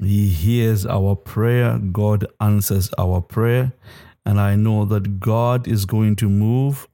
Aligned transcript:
He 0.00 0.28
hears 0.28 0.86
our 0.86 1.16
prayer, 1.16 1.78
God 1.78 2.26
answers 2.40 2.90
our 2.96 3.20
prayer, 3.20 3.72
and 4.24 4.38
I 4.38 4.54
know 4.54 4.84
that 4.84 5.18
God 5.18 5.66
is 5.66 5.86
going 5.86 6.16
to 6.16 6.28
move. 6.28 6.86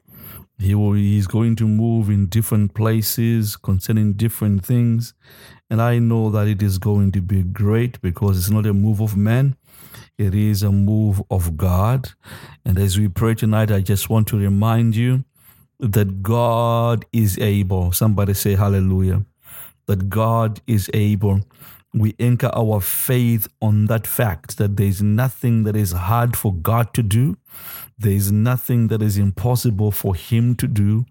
He 0.59 0.75
will, 0.75 0.93
he's 0.93 1.27
going 1.27 1.57
to 1.57 1.69
move 1.69 2.09
in 2.09 2.27
different 2.27 2.75
places 2.75 3.57
concerning 3.57 4.15
different 4.15 4.65
things. 4.65 5.13
And 5.69 5.83
I 5.83 5.99
know 5.99 6.31
that 6.31 6.47
it 6.47 6.63
is 6.63 6.79
going 6.79 7.13
to 7.13 7.21
be 7.21 7.43
great 7.43 8.01
because 8.01 8.39
it's 8.39 8.51
not 8.51 8.67
a 8.67 8.73
move 8.73 9.01
of 9.01 9.17
man, 9.17 9.57
it 10.17 10.35
is 10.35 10.63
a 10.63 10.71
move 10.71 11.21
of 11.31 11.57
God. 11.57 12.11
And 12.65 12.79
as 12.79 12.99
we 12.99 13.09
pray 13.09 13.35
tonight, 13.35 13.71
I 13.71 13.81
just 13.81 14.09
want 14.09 14.29
to 14.29 14.39
remind 14.39 14.97
you 14.97 15.25
that 15.81 16.23
God 16.23 17.05
is 17.13 17.39
able. 17.39 17.93
Somebody 17.93 18.35
say 18.35 18.55
hallelujah. 18.55 19.25
That 19.87 20.09
God 20.09 20.61
is 20.67 20.89
able. 20.95 21.41
We 21.97 22.17
anchor 22.19 22.51
our 22.53 22.81
faith 22.81 23.47
on 23.63 23.87
that 23.87 24.05
fact 24.05 24.59
that 24.59 24.77
there 24.77 24.89
is 24.89 25.01
nothing 25.01 25.63
that 25.63 25.77
is 25.77 25.93
hard 25.93 26.37
for 26.37 26.53
God 26.53 26.93
to 26.95 27.05
do. 27.05 27.37
There 27.97 28.13
is 28.13 28.33
nothing 28.33 28.89
that 28.89 29.01
is 29.01 29.17
impossible 29.17 29.93
for 29.93 30.17
Him 30.17 30.57
to 30.57 30.67
do. 30.67 31.07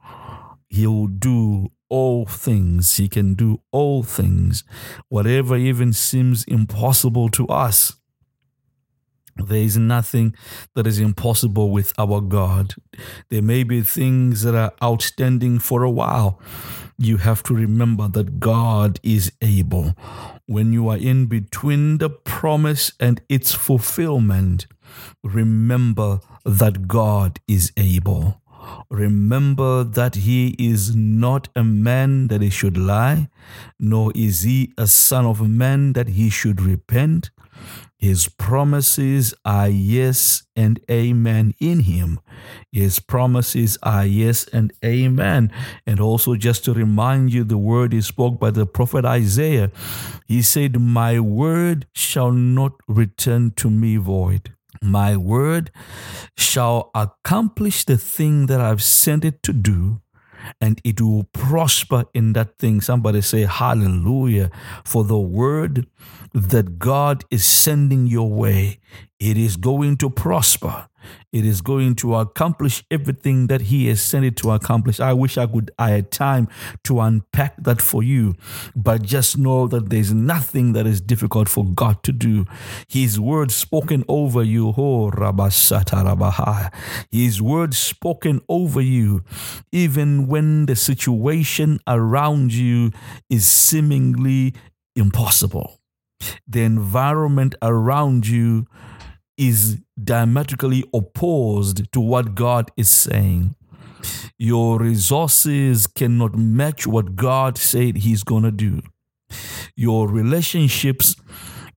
He 0.67 0.85
will 0.85 1.07
do 1.07 1.69
all 1.87 2.25
things. 2.25 2.97
He 2.97 3.07
can 3.07 3.33
do 3.33 3.61
all 3.71 4.03
things. 4.03 4.65
Whatever 5.07 5.55
even 5.55 5.93
seems 5.93 6.43
impossible 6.43 7.29
to 7.29 7.47
us, 7.47 7.93
there 9.37 9.61
is 9.61 9.77
nothing 9.77 10.35
that 10.75 10.85
is 10.85 10.99
impossible 10.99 11.71
with 11.71 11.93
our 11.97 12.21
God. 12.21 12.75
There 13.29 13.41
may 13.41 13.63
be 13.63 13.81
things 13.81 14.43
that 14.43 14.55
are 14.55 14.73
outstanding 14.81 15.59
for 15.59 15.83
a 15.83 15.89
while. 15.89 16.39
You 16.97 17.17
have 17.17 17.41
to 17.43 17.55
remember 17.55 18.07
that 18.09 18.39
God 18.39 18.99
is 19.01 19.31
able. 19.41 19.95
When 20.45 20.71
you 20.71 20.87
are 20.89 20.97
in 20.97 21.25
between 21.25 21.97
the 21.97 22.09
promise 22.09 22.91
and 22.99 23.21
its 23.27 23.53
fulfillment, 23.53 24.67
remember 25.23 26.19
that 26.45 26.87
God 26.87 27.39
is 27.47 27.71
able. 27.75 28.41
Remember 28.89 29.83
that 29.83 30.15
he 30.15 30.55
is 30.59 30.95
not 30.95 31.49
a 31.55 31.63
man 31.63 32.27
that 32.27 32.41
he 32.41 32.49
should 32.49 32.77
lie, 32.77 33.29
nor 33.79 34.11
is 34.15 34.41
he 34.41 34.73
a 34.77 34.87
son 34.87 35.25
of 35.25 35.47
man 35.47 35.93
that 35.93 36.09
he 36.09 36.29
should 36.29 36.61
repent. 36.61 37.31
His 38.03 38.27
promises 38.27 39.33
are 39.45 39.69
yes 39.69 40.43
and 40.57 40.77
amen 40.91 41.53
in 41.61 41.79
him. 41.79 42.19
His 42.69 42.99
promises 42.99 43.77
are 43.81 44.05
yes 44.05 44.45
and 44.51 44.73
amen. 44.83 45.53
And 45.87 46.01
also, 46.01 46.35
just 46.35 46.65
to 46.65 46.73
remind 46.73 47.31
you, 47.31 47.45
the 47.45 47.57
word 47.57 47.93
is 47.93 48.05
spoke 48.05 48.41
by 48.41 48.51
the 48.51 48.65
prophet 48.65 49.05
Isaiah. 49.05 49.71
He 50.27 50.41
said, 50.41 50.81
My 50.81 51.21
word 51.21 51.87
shall 51.93 52.33
not 52.33 52.73
return 52.89 53.51
to 53.51 53.69
me 53.69 53.95
void. 53.95 54.51
My 54.81 55.15
word 55.15 55.71
shall 56.35 56.91
accomplish 56.93 57.85
the 57.85 57.97
thing 57.97 58.47
that 58.47 58.59
I've 58.59 58.83
sent 58.83 59.23
it 59.23 59.41
to 59.43 59.53
do, 59.53 60.01
and 60.59 60.79
it 60.83 61.01
will 61.01 61.25
prosper 61.33 62.05
in 62.13 62.33
that 62.33 62.57
thing. 62.57 62.81
Somebody 62.81 63.21
say, 63.21 63.41
Hallelujah. 63.41 64.51
For 64.83 65.03
the 65.03 65.19
word 65.19 65.87
that 66.33 66.79
God 66.79 67.23
is 67.29 67.45
sending 67.45 68.07
your 68.07 68.29
way, 68.29 68.79
it 69.19 69.37
is 69.37 69.55
going 69.55 69.97
to 69.97 70.09
prosper. 70.09 70.87
It 71.31 71.45
is 71.45 71.61
going 71.61 71.95
to 71.95 72.15
accomplish 72.15 72.83
everything 72.91 73.47
that 73.47 73.61
He 73.61 73.87
has 73.87 74.01
sent 74.01 74.25
it 74.25 74.35
to 74.37 74.51
accomplish. 74.51 74.99
I 74.99 75.13
wish 75.13 75.37
I 75.37 75.47
could 75.47 75.71
I 75.77 75.91
had 75.91 76.11
time 76.11 76.47
to 76.85 76.99
unpack 76.99 77.55
that 77.63 77.81
for 77.81 78.03
you, 78.03 78.35
but 78.75 79.01
just 79.01 79.37
know 79.37 79.67
that 79.67 79.89
there's 79.89 80.13
nothing 80.13 80.73
that 80.73 80.85
is 80.85 81.01
difficult 81.01 81.49
for 81.49 81.65
God 81.65 82.03
to 82.03 82.11
do. 82.11 82.45
His 82.87 83.19
word 83.19 83.51
spoken 83.51 84.03
over 84.07 84.43
you, 84.43 84.73
oh 84.77 85.11
His 87.11 87.41
word 87.41 87.73
spoken 87.73 88.41
over 88.47 88.81
you, 88.81 89.23
even 89.71 90.27
when 90.27 90.65
the 90.67 90.75
situation 90.75 91.79
around 91.87 92.53
you 92.53 92.91
is 93.29 93.47
seemingly 93.47 94.53
impossible. 94.95 95.79
The 96.47 96.61
environment 96.61 97.55
around 97.61 98.27
you 98.27 98.67
is 99.37 99.79
diametrically 100.01 100.83
opposed 100.93 101.91
to 101.91 101.99
what 101.99 102.35
God 102.35 102.71
is 102.77 102.89
saying. 102.89 103.55
Your 104.37 104.79
resources 104.79 105.87
cannot 105.87 106.35
match 106.35 106.85
what 106.85 107.15
God 107.15 107.57
said 107.57 107.97
He's 107.97 108.23
going 108.23 108.43
to 108.43 108.51
do. 108.51 108.81
Your 109.75 110.07
relationships 110.07 111.15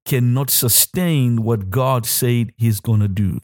cannot 0.05 0.51
sustain 0.51 1.43
what 1.43 1.71
God 1.71 2.07
said 2.07 2.53
He's 2.57 2.81
going 2.81 3.01
to 3.01 3.09
do. 3.09 3.41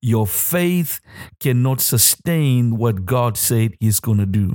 Your 0.00 0.26
faith 0.26 1.00
cannot 1.40 1.80
sustain 1.80 2.76
what 2.76 3.04
God 3.04 3.36
said 3.36 3.74
He's 3.80 4.00
going 4.00 4.18
to 4.18 4.26
do. 4.26 4.54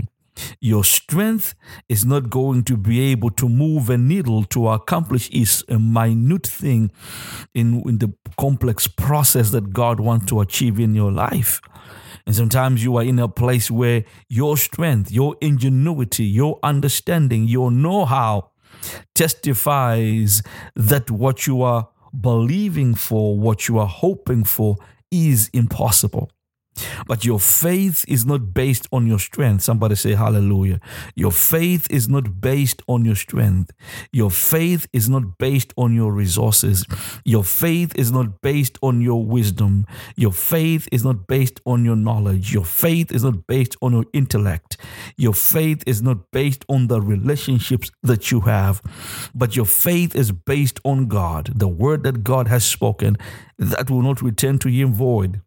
Your 0.60 0.84
strength 0.84 1.56
is 1.88 2.06
not 2.06 2.30
going 2.30 2.64
to 2.66 2.78
be 2.78 3.00
able 3.12 3.32
to 3.32 3.50
move 3.50 3.90
a 3.90 3.98
needle 3.98 4.44
to 4.46 4.70
accomplish 4.70 5.30
is 5.30 5.64
a 5.70 5.80
minute 5.80 6.48
thing 6.48 6.92
in, 7.54 7.82
in 7.88 7.98
the 8.00 8.14
complex 8.38 8.88
process 8.88 9.52
that 9.52 9.74
God 9.74 10.00
wants 10.00 10.28
to 10.28 10.42
achieve 10.42 10.80
in 10.80 10.96
your 10.96 11.12
life. 11.12 11.62
And 12.26 12.36
sometimes 12.36 12.84
you 12.84 12.96
are 12.98 13.04
in 13.04 13.18
a 13.20 13.28
place 13.28 13.72
where 13.72 14.06
your 14.28 14.58
strength, 14.58 15.12
your 15.12 15.36
ingenuity, 15.42 16.26
your 16.26 16.60
understanding, 16.62 17.48
your 17.48 17.72
know 17.72 18.06
how 18.06 18.52
testifies 19.16 20.42
that 20.76 21.10
what 21.10 21.48
you 21.48 21.62
are 21.62 21.90
believing 22.20 22.96
for, 22.96 23.38
what 23.38 23.68
you 23.68 23.78
are 23.78 23.88
hoping 23.88 24.44
for, 24.44 24.78
is 25.12 25.50
impossible. 25.54 26.30
But 27.08 27.26
your 27.26 27.40
faith 27.40 28.06
is 28.08 28.26
not 28.26 28.54
based 28.54 28.88
on 28.92 29.08
your 29.08 29.20
strength. 29.20 29.64
Somebody 29.64 29.96
say 29.96 30.14
hallelujah. 30.14 30.80
Your 31.16 31.32
faith 31.32 31.88
is 31.90 32.08
not 32.08 32.42
based 32.42 32.82
on 32.88 33.06
your 33.06 33.16
strength. 33.16 33.72
Your 34.12 34.32
faith 34.32 34.88
is 34.94 35.10
not 35.10 35.38
based 35.38 35.74
on 35.78 35.94
your 35.96 36.12
resources. 36.12 36.86
Your 37.26 37.44
faith 37.44 37.94
is 37.96 38.12
not 38.12 38.42
based 38.42 38.78
on 38.82 39.02
your 39.02 39.24
wisdom. 39.24 39.86
Your 40.16 40.32
faith 40.32 40.88
is 40.92 41.04
not 41.04 41.28
based 41.28 41.60
on 41.66 41.86
your 41.86 41.96
knowledge. 41.96 42.54
Your 42.54 42.66
faith 42.66 43.12
is 43.12 43.24
not 43.24 43.48
based 43.48 43.76
on 43.82 43.94
your 43.94 44.06
intellect. 44.14 44.78
Your 45.18 45.34
faith 45.34 45.84
is 45.86 46.02
not 46.02 46.32
based 46.32 46.66
on 46.70 46.88
the 46.88 47.02
relationships 47.02 47.92
that 48.04 48.32
you 48.32 48.42
have. 48.42 48.82
But 49.34 49.56
your 49.56 49.66
faith 49.66 50.16
is 50.16 50.32
based 50.32 50.80
on 50.84 51.08
God, 51.08 51.52
the 51.56 51.68
word 51.68 52.04
that 52.04 52.24
God 52.24 52.48
has 52.48 52.66
spoken 52.66 53.18
that 53.58 53.90
will 53.90 54.02
not 54.02 54.22
return 54.22 54.58
to 54.60 54.70
him 54.70 54.94
void 54.94 55.42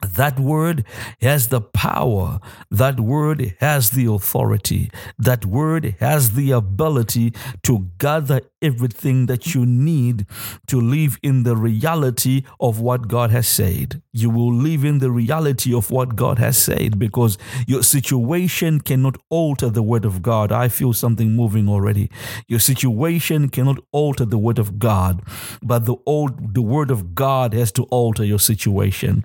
that 0.00 0.40
word 0.40 0.84
has 1.20 1.48
the 1.48 1.60
power. 1.60 2.40
That 2.70 2.98
word 2.98 3.56
has 3.60 3.90
the 3.90 4.06
authority. 4.06 4.90
That 5.18 5.44
word 5.44 5.96
has 6.00 6.32
the 6.32 6.52
ability 6.52 7.34
to 7.64 7.90
gather 7.98 8.40
everything 8.62 9.26
that 9.26 9.54
you 9.54 9.64
need 9.64 10.26
to 10.66 10.80
live 10.80 11.18
in 11.22 11.42
the 11.42 11.56
reality 11.56 12.44
of 12.60 12.80
what 12.80 13.08
God 13.08 13.30
has 13.30 13.48
said. 13.48 14.02
You 14.12 14.30
will 14.30 14.52
live 14.52 14.84
in 14.84 14.98
the 14.98 15.10
reality 15.10 15.74
of 15.74 15.90
what 15.90 16.16
God 16.16 16.38
has 16.38 16.58
said 16.58 16.98
because 16.98 17.38
your 17.66 17.82
situation 17.82 18.80
cannot 18.80 19.16
alter 19.28 19.70
the 19.70 19.82
word 19.82 20.04
of 20.04 20.22
God. 20.22 20.52
I 20.52 20.68
feel 20.68 20.92
something 20.92 21.32
moving 21.32 21.68
already. 21.68 22.10
Your 22.48 22.60
situation 22.60 23.48
cannot 23.48 23.78
alter 23.92 24.24
the 24.24 24.38
word 24.38 24.58
of 24.58 24.78
God, 24.78 25.22
but 25.62 25.86
the 25.86 25.96
old 26.06 26.54
the 26.54 26.62
word 26.62 26.90
of 26.90 27.14
God 27.14 27.54
has 27.54 27.72
to 27.72 27.84
alter 27.84 28.24
your 28.24 28.38
situation. 28.38 29.24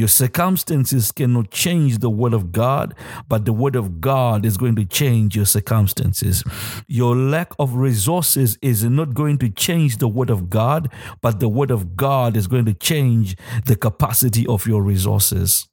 Your 0.00 0.08
circumstances 0.08 1.12
cannot 1.12 1.50
change 1.50 1.98
the 1.98 2.08
word 2.08 2.32
of 2.32 2.52
God, 2.52 2.94
but 3.28 3.44
the 3.44 3.52
word 3.52 3.76
of 3.76 4.00
God 4.00 4.46
is 4.46 4.56
going 4.56 4.74
to 4.76 4.86
change 4.86 5.36
your 5.36 5.44
circumstances. 5.44 6.42
Your 6.88 7.14
lack 7.14 7.52
of 7.58 7.74
resources 7.74 8.56
is 8.62 8.82
not 8.82 9.12
going 9.12 9.36
to 9.40 9.50
change 9.50 9.98
the 9.98 10.08
word 10.08 10.30
of 10.30 10.48
God, 10.48 10.90
but 11.20 11.38
the 11.38 11.50
word 11.50 11.70
of 11.70 11.96
God 11.96 12.34
is 12.34 12.46
going 12.46 12.64
to 12.64 12.72
change 12.72 13.36
the 13.66 13.76
capacity 13.76 14.46
of 14.46 14.66
your 14.66 14.82
resources. 14.82 15.69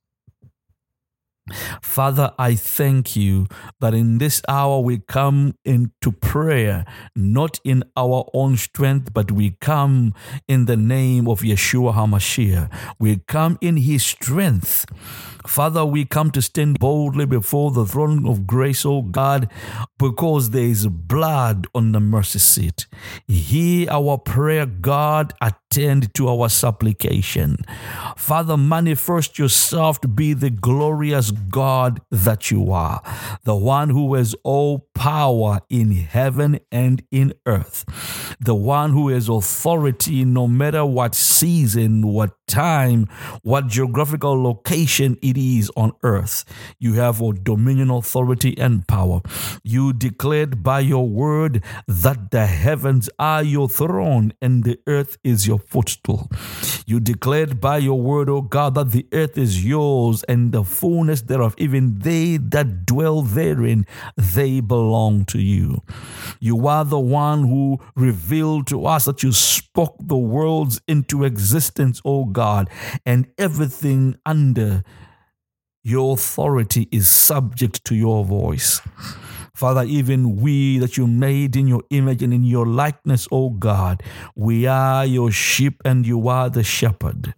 Father, 1.82 2.32
I 2.38 2.56
thank 2.56 3.16
you 3.16 3.48
that 3.80 3.94
in 3.94 4.18
this 4.18 4.42
hour 4.48 4.80
we 4.80 5.00
come 5.00 5.56
into 5.66 6.12
prayer, 6.12 6.86
not 7.16 7.60
in 7.64 7.84
our 7.96 8.30
own 8.34 8.58
strength, 8.58 9.14
but 9.14 9.32
we 9.32 9.52
come 9.62 10.14
in 10.48 10.66
the 10.66 10.78
name 10.78 11.28
of 11.28 11.42
Yeshua 11.42 11.94
HaMashiach. 11.94 12.72
We 13.00 13.18
come 13.28 13.58
in 13.62 13.78
his 13.78 14.04
strength. 14.04 14.86
Father, 15.46 15.86
we 15.86 16.04
come 16.04 16.30
to 16.32 16.42
stand 16.42 16.78
boldly 16.80 17.26
before 17.26 17.72
the 17.72 17.86
throne 17.86 18.28
of 18.28 18.46
grace, 18.46 18.86
O 18.86 19.02
God, 19.02 19.50
because 19.98 20.50
there 20.50 20.64
is 20.64 20.88
blood 20.88 21.68
on 21.74 21.94
the 21.94 22.02
mercy 22.02 22.40
seat. 22.40 22.86
Hear 23.28 23.90
our 23.90 24.18
prayer, 24.18 24.66
God, 24.66 25.34
attend 25.70 26.14
to 26.14 26.28
our 26.30 26.50
supplication. 26.50 27.58
Father, 28.16 28.58
manifest 28.58 29.38
yourself 29.38 30.00
to 30.02 30.08
be 30.08 30.34
the 30.34 30.50
glorious 30.50 31.32
God 31.32 32.02
that 32.12 32.52
you 32.52 32.72
are, 32.72 33.02
the 33.44 33.56
one 33.56 33.90
who 33.90 34.14
has 34.16 34.36
all 34.44 34.87
power 34.98 35.60
in 35.70 35.92
heaven 35.92 36.60
and 36.72 37.04
in 37.12 37.32
earth. 37.46 37.86
The 38.40 38.56
one 38.56 38.94
who 38.94 39.10
has 39.10 39.30
authority 39.30 40.26
no 40.26 40.48
matter 40.48 40.84
what 40.84 41.14
season, 41.14 42.08
what 42.08 42.32
time, 42.48 43.08
what 43.44 43.68
geographical 43.68 44.42
location 44.42 45.18
it 45.22 45.38
is 45.38 45.70
on 45.76 45.92
earth. 46.02 46.46
You 46.80 46.94
have 46.96 47.22
dominion, 47.44 47.92
authority, 47.92 48.58
and 48.58 48.88
power. 48.88 49.22
You 49.64 49.94
declared 49.94 50.64
by 50.64 50.80
your 50.80 51.08
word 51.08 51.64
that 51.88 52.32
the 52.32 52.48
heavens 52.48 53.08
are 53.20 53.44
your 53.44 53.70
throne 53.70 54.34
and 54.42 54.64
the 54.64 54.80
earth 54.88 55.18
is 55.24 55.46
your 55.46 55.60
footstool. 55.60 56.30
You 56.88 57.00
declared 57.00 57.60
by 57.62 57.78
your 57.78 58.02
word, 58.02 58.30
O 58.30 58.42
God, 58.42 58.76
that 58.76 58.92
the 58.92 59.06
earth 59.12 59.38
is 59.38 59.64
yours 59.64 60.24
and 60.24 60.52
the 60.52 60.64
fullness 60.64 61.22
thereof, 61.22 61.54
even 61.58 62.00
they 62.00 62.38
that 62.38 62.86
dwell 62.86 63.22
therein, 63.22 63.86
they 64.16 64.62
belong 64.62 64.87
to 65.28 65.40
you. 65.40 65.82
You 66.40 66.68
are 66.68 66.86
the 66.86 67.00
one 67.00 67.48
who 67.48 67.80
revealed 67.96 68.68
to 68.68 68.86
us 68.86 69.06
that 69.06 69.24
you 69.24 69.32
spoke 69.32 69.96
the 70.00 70.18
worlds 70.18 70.80
into 70.88 71.24
existence, 71.24 72.02
O 72.06 72.26
God, 72.26 72.70
and 73.06 73.28
everything 73.38 74.16
under 74.26 74.84
your 75.84 76.14
authority 76.16 76.88
is 76.92 77.08
subject 77.08 77.86
to 77.86 77.96
your 77.96 78.26
voice. 78.26 78.82
Father, 79.58 79.84
even 79.86 80.36
we 80.36 80.78
that 80.78 80.98
you 80.98 81.08
made 81.08 81.56
in 81.56 81.68
your 81.68 81.82
image 81.90 82.22
and 82.22 82.32
in 82.32 82.44
your 82.44 82.68
likeness, 82.68 83.28
O 83.32 83.50
God, 83.50 84.04
we 84.36 84.68
are 84.68 85.04
your 85.04 85.32
sheep 85.32 85.82
and 85.84 86.06
you 86.06 86.28
are 86.28 86.48
the 86.48 86.64
shepherd. 86.64 87.34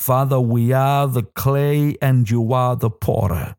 Father, 0.00 0.40
we 0.40 0.72
are 0.72 1.06
the 1.06 1.24
clay 1.24 1.94
and 2.00 2.28
you 2.30 2.54
are 2.54 2.74
the 2.74 2.88
potter. 2.88 3.54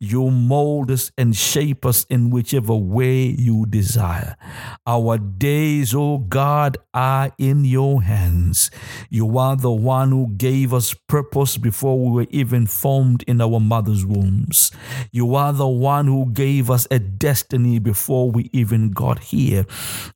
You 0.00 0.30
mold 0.30 0.90
us 0.90 1.12
and 1.18 1.36
shape 1.36 1.84
us 1.84 2.06
in 2.08 2.30
whichever 2.30 2.74
way 2.74 3.24
you 3.26 3.66
desire. 3.66 4.34
Our 4.86 5.18
days, 5.18 5.94
O 5.94 6.16
God, 6.16 6.78
are 6.94 7.32
in 7.36 7.66
your 7.66 8.02
hands. 8.02 8.70
You 9.10 9.36
are 9.36 9.56
the 9.56 9.70
one 9.70 10.10
who 10.10 10.28
gave 10.28 10.72
us 10.72 10.94
purpose 11.06 11.58
before 11.58 12.02
we 12.02 12.10
were 12.12 12.30
even 12.30 12.66
formed 12.66 13.22
in 13.24 13.42
our 13.42 13.60
mother's 13.60 14.06
wombs. 14.06 14.70
You 15.12 15.34
are 15.34 15.52
the 15.52 15.68
one 15.68 16.06
who 16.06 16.32
gave 16.32 16.70
us 16.70 16.88
a 16.90 16.98
destiny 16.98 17.78
before 17.78 18.30
we 18.30 18.48
even 18.54 18.88
got 18.88 19.18
here. 19.24 19.66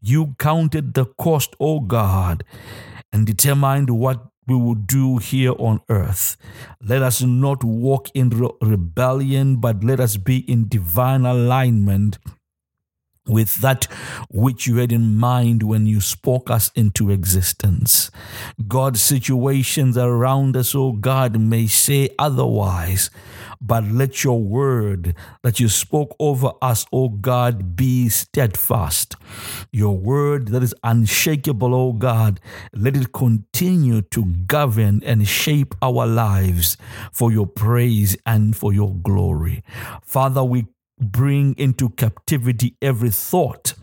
You 0.00 0.34
counted 0.38 0.94
the 0.94 1.04
cost, 1.04 1.54
O 1.60 1.80
God, 1.80 2.42
and 3.12 3.26
determined 3.26 3.90
what 3.90 4.24
we 4.48 4.56
will 4.56 4.74
do 4.74 5.18
here 5.18 5.52
on 5.58 5.80
earth. 5.88 6.36
Let 6.82 7.02
us 7.02 7.22
not 7.22 7.62
walk 7.62 8.08
in 8.14 8.30
re- 8.30 8.50
rebellion, 8.62 9.56
but 9.56 9.84
let 9.84 10.00
us 10.00 10.16
be 10.16 10.38
in 10.50 10.68
divine 10.68 11.24
alignment 11.26 12.18
with 13.28 13.56
that 13.56 13.84
which 14.30 14.66
you 14.66 14.76
had 14.76 14.92
in 14.92 15.16
mind 15.16 15.62
when 15.62 15.86
you 15.86 16.00
spoke 16.00 16.50
us 16.50 16.70
into 16.74 17.10
existence. 17.10 18.10
God's 18.66 19.00
situations 19.02 19.96
around 19.96 20.56
us, 20.56 20.74
oh 20.74 20.92
God, 20.92 21.38
may 21.38 21.66
say 21.66 22.10
otherwise, 22.18 23.10
but 23.60 23.84
let 23.84 24.22
your 24.22 24.40
word 24.40 25.14
that 25.42 25.58
you 25.58 25.68
spoke 25.68 26.14
over 26.18 26.52
us, 26.62 26.86
O 26.92 27.08
God, 27.08 27.74
be 27.76 28.08
steadfast. 28.08 29.16
Your 29.72 29.96
word 29.96 30.48
that 30.48 30.62
is 30.62 30.74
unshakable, 30.84 31.74
O 31.74 31.92
God, 31.92 32.40
let 32.72 32.96
it 32.96 33.12
continue 33.12 34.02
to 34.02 34.24
govern 34.24 35.02
and 35.04 35.26
shape 35.26 35.74
our 35.82 36.06
lives 36.06 36.76
for 37.12 37.32
your 37.32 37.46
praise 37.46 38.16
and 38.24 38.56
for 38.56 38.72
your 38.72 38.94
glory. 38.94 39.64
Father, 40.02 40.44
we 40.44 40.66
bring 41.00 41.54
into 41.58 41.90
captivity 41.90 42.76
every 42.82 43.10
thought 43.10 43.74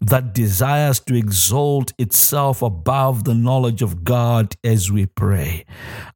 that 0.00 0.34
desires 0.34 0.98
to 1.00 1.14
exalt 1.14 1.92
itself 1.98 2.62
above 2.62 3.24
the 3.24 3.34
knowledge 3.34 3.82
of 3.82 4.04
God 4.04 4.56
as 4.64 4.90
we 4.90 5.06
pray. 5.06 5.64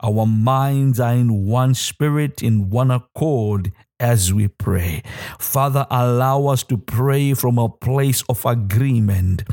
Our 0.03 0.27
minds 0.27 0.99
are 0.99 1.15
in 1.15 1.47
one 1.47 1.75
spirit, 1.75 2.43
in 2.43 2.71
one 2.71 2.91
accord, 2.91 3.73
as 4.01 4.33
we 4.33 4.49
pray. 4.49 5.03
Father, 5.39 5.87
allow 5.91 6.47
us 6.47 6.63
to 6.65 6.77
pray 6.77 7.35
from 7.35 7.59
a 7.59 7.69
place 7.69 8.23
of 8.29 8.45
agreement. 8.45 9.45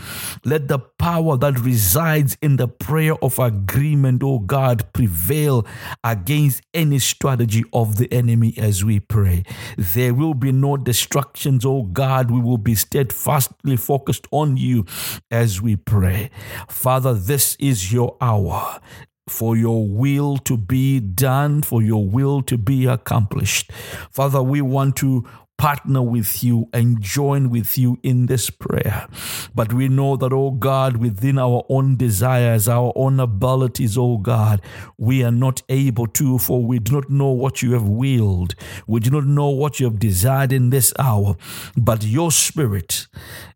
Let 0.43 0.67
the 0.67 0.79
power 0.79 1.37
that 1.37 1.59
resides 1.59 2.37
in 2.41 2.57
the 2.57 2.67
prayer 2.67 3.15
of 3.23 3.39
agreement, 3.39 4.23
O 4.23 4.33
oh 4.33 4.39
God, 4.39 4.91
prevail 4.93 5.65
against 6.03 6.61
any 6.73 6.99
strategy 6.99 7.63
of 7.73 7.97
the 7.97 8.11
enemy 8.11 8.53
as 8.57 8.83
we 8.83 8.99
pray. 8.99 9.43
There 9.77 10.13
will 10.13 10.33
be 10.33 10.51
no 10.51 10.77
distractions, 10.77 11.65
O 11.65 11.77
oh 11.77 11.83
God. 11.83 12.31
We 12.31 12.39
will 12.39 12.57
be 12.57 12.75
steadfastly 12.75 13.77
focused 13.77 14.27
on 14.31 14.57
you 14.57 14.85
as 15.31 15.61
we 15.61 15.75
pray. 15.75 16.29
Father, 16.67 17.13
this 17.13 17.55
is 17.59 17.93
your 17.93 18.17
hour 18.19 18.79
for 19.27 19.55
your 19.55 19.87
will 19.87 20.37
to 20.37 20.57
be 20.57 20.99
done, 20.99 21.61
for 21.61 21.81
your 21.81 22.05
will 22.05 22.41
to 22.43 22.57
be 22.57 22.85
accomplished. 22.85 23.71
Father, 24.11 24.43
we 24.43 24.61
want 24.61 24.95
to 24.97 25.25
partner 25.57 26.01
with 26.01 26.43
you 26.43 26.67
and 26.73 27.01
join 27.01 27.49
with 27.49 27.77
you 27.77 27.97
in 28.03 28.25
this 28.25 28.49
prayer. 28.49 29.07
But 29.55 29.71
we 29.71 29.87
know 29.87 30.15
that, 30.17 30.33
oh 30.33 30.51
God, 30.51 30.97
within 30.97 31.37
our 31.37 31.63
own 31.69 31.95
desires, 31.95 32.67
our 32.67 32.91
own 32.95 33.19
abilities, 33.19 33.97
oh 33.97 34.17
God, 34.17 34.61
we 34.97 35.23
are 35.23 35.31
not 35.31 35.61
able 35.69 36.07
to, 36.07 36.37
for 36.37 36.63
we 36.63 36.79
do 36.79 36.93
not 36.93 37.09
know 37.09 37.29
what 37.29 37.61
you 37.61 37.73
have 37.73 37.87
willed. 37.87 38.55
We 38.87 38.99
do 38.99 39.09
not 39.09 39.25
know 39.25 39.49
what 39.49 39.79
you 39.79 39.85
have 39.85 39.99
desired 39.99 40.51
in 40.51 40.69
this 40.69 40.93
hour. 40.99 41.35
But 41.77 42.03
your 42.03 42.31
spirit 42.31 43.07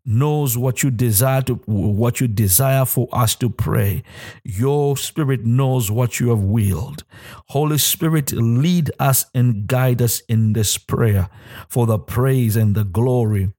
knows 0.04 0.56
what 0.56 0.82
you 0.82 0.90
desire 0.90 1.42
to 1.42 1.54
what 1.66 2.20
you 2.20 2.28
desire 2.28 2.86
for 2.86 3.08
us 3.12 3.34
to 3.36 3.50
pray. 3.50 4.02
Your 4.44 4.96
spirit 4.96 5.44
knows 5.44 5.90
what 5.90 6.20
you 6.20 6.30
have 6.30 6.42
willed. 6.42 7.04
Holy 7.48 7.78
Spirit, 7.78 8.32
lead 8.32 8.90
us 8.98 9.26
and 9.34 9.66
guide 9.66 10.00
us 10.00 10.20
in 10.28 10.54
this 10.54 10.78
prayer 10.78 11.28
for 11.68 11.86
the 11.88 11.98
praise 11.98 12.54
and 12.54 12.74
the 12.74 12.84
glory 12.84 13.50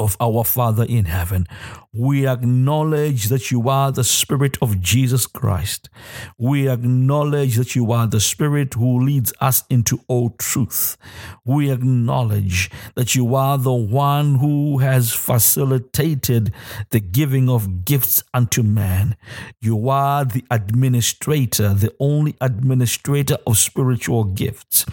of 0.00 0.16
our 0.20 0.42
Father 0.44 0.84
in 0.84 1.04
heaven. 1.04 1.46
We 1.96 2.26
acknowledge 2.26 3.26
that 3.26 3.52
you 3.52 3.68
are 3.68 3.92
the 3.92 4.02
Spirit 4.02 4.58
of 4.60 4.80
Jesus 4.80 5.28
Christ. 5.28 5.88
We 6.36 6.68
acknowledge 6.68 7.54
that 7.54 7.76
you 7.76 7.92
are 7.92 8.08
the 8.08 8.18
Spirit 8.18 8.74
who 8.74 9.00
leads 9.00 9.32
us 9.40 9.62
into 9.70 10.00
all 10.08 10.30
truth. 10.30 10.96
We 11.44 11.70
acknowledge 11.70 12.68
that 12.96 13.14
you 13.14 13.36
are 13.36 13.58
the 13.58 13.72
one 13.72 14.40
who 14.40 14.78
has 14.78 15.12
facilitated 15.12 16.52
the 16.90 16.98
giving 16.98 17.48
of 17.48 17.84
gifts 17.84 18.24
unto 18.34 18.64
man. 18.64 19.14
You 19.60 19.88
are 19.88 20.24
the 20.24 20.44
administrator, 20.50 21.74
the 21.74 21.94
only 22.00 22.34
administrator 22.40 23.36
of 23.46 23.56
spiritual 23.56 24.24
gifts. 24.24 24.84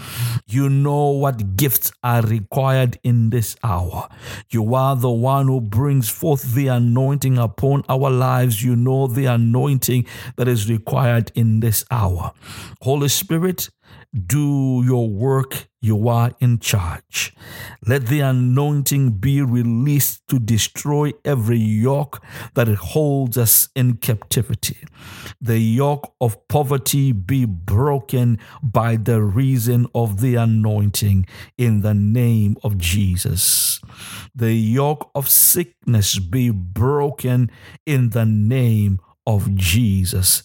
You 0.46 0.70
know 0.70 1.10
what 1.10 1.58
gifts 1.58 1.92
are 2.04 2.22
required 2.22 3.00
in 3.02 3.32
this 3.32 3.56
hour. 3.64 4.08
You 4.52 4.76
are 4.76 4.96
the 4.96 5.10
one 5.10 5.48
who 5.48 5.62
brings 5.62 6.08
forth 6.08 6.54
the 6.54 6.68
anointing 6.92 7.38
upon 7.38 7.84
our 7.88 8.10
lives. 8.10 8.64
You 8.64 8.76
know 8.76 9.08
the 9.08 9.26
anointing 9.26 10.06
that 10.36 10.48
is 10.48 10.70
required 10.70 11.32
in 11.36 11.62
this 11.62 11.86
hour. 11.90 12.34
Holy 12.82 13.08
Spirit, 13.08 13.70
do 14.14 14.84
your 14.86 15.10
work. 15.10 15.68
You 15.84 16.10
are 16.10 16.32
in 16.40 16.60
charge. 16.60 17.34
Let 17.88 18.06
the 18.06 18.20
anointing 18.20 19.14
be 19.14 19.42
released 19.42 20.28
to 20.28 20.38
destroy 20.38 21.14
every 21.26 21.58
yoke 21.58 22.22
that 22.54 22.68
holds 22.68 23.38
us 23.38 23.70
in 23.76 23.98
captivity. 23.98 24.78
The 25.40 25.58
yoke 25.58 26.14
of 26.22 26.48
poverty 26.48 27.14
be 27.14 27.46
broken 27.46 28.38
by 28.62 28.98
the 28.98 29.24
reason 29.24 29.88
of 29.96 30.22
the 30.22 30.36
anointing 30.36 31.26
in 31.58 31.82
the 31.82 31.96
name 31.96 32.58
of 32.64 32.78
Jesus. 32.78 33.82
The 34.36 34.54
yoke 34.54 35.10
of 35.16 35.30
sickness 35.30 36.20
be 36.20 36.52
broken 36.52 37.50
in 37.88 38.10
the 38.10 38.26
name 38.26 39.00
of 39.26 39.56
Jesus. 39.56 40.44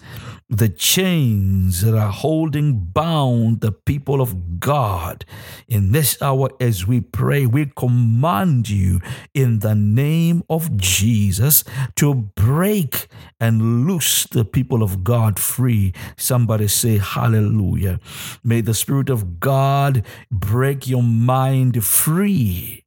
The 0.48 0.68
chains 0.68 1.82
that 1.82 1.94
are 1.94 2.12
holding 2.12 2.78
bound 2.78 3.60
the 3.60 3.72
people 3.72 4.20
of 4.20 4.60
God 4.60 5.24
in 5.66 5.90
this 5.90 6.20
hour 6.22 6.50
as 6.60 6.86
we 6.86 7.00
pray, 7.00 7.46
we 7.46 7.66
command 7.76 8.68
you 8.68 9.00
in 9.34 9.58
the 9.58 9.74
name 9.74 10.44
of 10.48 10.76
Jesus 10.76 11.64
to 11.96 12.14
break 12.14 13.08
and 13.40 13.86
loose 13.86 14.24
the 14.24 14.44
people 14.44 14.84
of 14.84 15.02
God 15.02 15.38
free. 15.38 15.92
Somebody 16.16 16.68
say 16.68 16.98
hallelujah. 16.98 17.98
May 18.44 18.60
the 18.60 18.74
Spirit 18.74 19.10
of 19.10 19.40
God 19.40 20.04
break 20.30 20.86
your 20.86 21.02
mind 21.02 21.84
free 21.84 22.84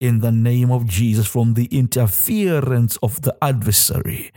in 0.00 0.20
the 0.20 0.32
name 0.32 0.70
of 0.70 0.86
Jesus 0.86 1.26
from 1.26 1.54
the 1.54 1.66
interference 1.66 2.96
of 2.98 3.22
the 3.22 3.36
adversary. 3.42 4.32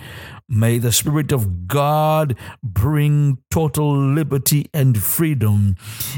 May 0.50 0.77
the 0.77 0.94
Spirit 0.94 1.34
of 1.34 1.68
God 1.68 2.38
bring 2.63 3.39
total 3.51 3.98
liberty 3.98 4.70
and 4.74 4.98
freedom 4.98 5.75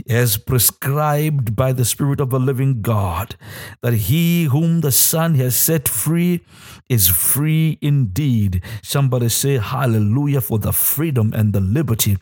as 0.07 0.37
prescribed 0.37 1.55
by 1.55 1.73
the 1.73 1.83
Spirit 1.83 2.19
of 2.19 2.29
the 2.29 2.39
living 2.39 2.83
God, 2.83 3.35
that 3.81 3.93
he 3.93 4.43
whom 4.43 4.81
the 4.81 4.91
Son 4.91 5.33
has 5.35 5.55
set 5.55 5.87
free 5.87 6.41
is 6.89 7.07
free 7.07 7.79
indeed. 7.81 8.61
Somebody 8.83 9.29
say 9.29 9.57
hallelujah 9.57 10.41
for 10.41 10.59
the 10.59 10.73
freedom 10.73 11.33
and 11.33 11.51
the 11.51 11.59
liberty 11.59 12.15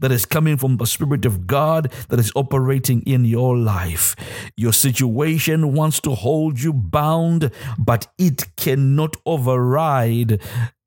that 0.00 0.10
is 0.10 0.26
coming 0.26 0.56
from 0.56 0.78
the 0.78 0.86
Spirit 0.86 1.24
of 1.24 1.46
God 1.46 1.92
that 2.08 2.18
is 2.18 2.32
operating 2.34 3.02
in 3.02 3.24
your 3.24 3.56
life. 3.56 4.16
Your 4.56 4.72
situation 4.72 5.74
wants 5.74 6.00
to 6.00 6.16
hold 6.16 6.60
you 6.60 6.72
bound, 6.72 7.52
but 7.78 8.08
it 8.18 8.56
cannot 8.56 9.16
override 9.24 10.40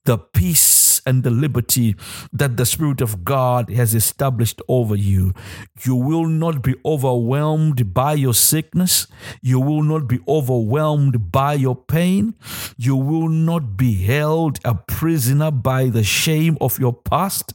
the 0.05 0.17
peace 0.17 1.01
and 1.05 1.24
the 1.24 1.29
liberty 1.29 1.95
that 2.33 2.57
the 2.57 2.65
Spirit 2.65 3.01
of 3.01 3.24
God 3.24 3.69
has 3.69 3.93
established 3.93 4.62
over 4.67 4.95
you. 4.95 5.33
You 5.83 5.95
will 5.95 6.25
not 6.25 6.63
be 6.63 6.75
overwhelmed 6.83 7.93
by 7.93 8.13
your 8.13 8.33
sickness. 8.33 9.07
You 9.41 9.59
will 9.59 9.83
not 9.83 10.07
be 10.07 10.19
overwhelmed 10.27 11.31
by 11.31 11.53
your 11.53 11.75
pain. 11.75 12.35
You 12.77 12.95
will 12.95 13.29
not 13.29 13.77
be 13.77 14.03
held 14.03 14.59
a 14.63 14.75
prisoner 14.75 15.51
by 15.51 15.89
the 15.89 16.03
shame 16.03 16.57
of 16.62 16.79
your 16.79 16.93
past. 16.93 17.53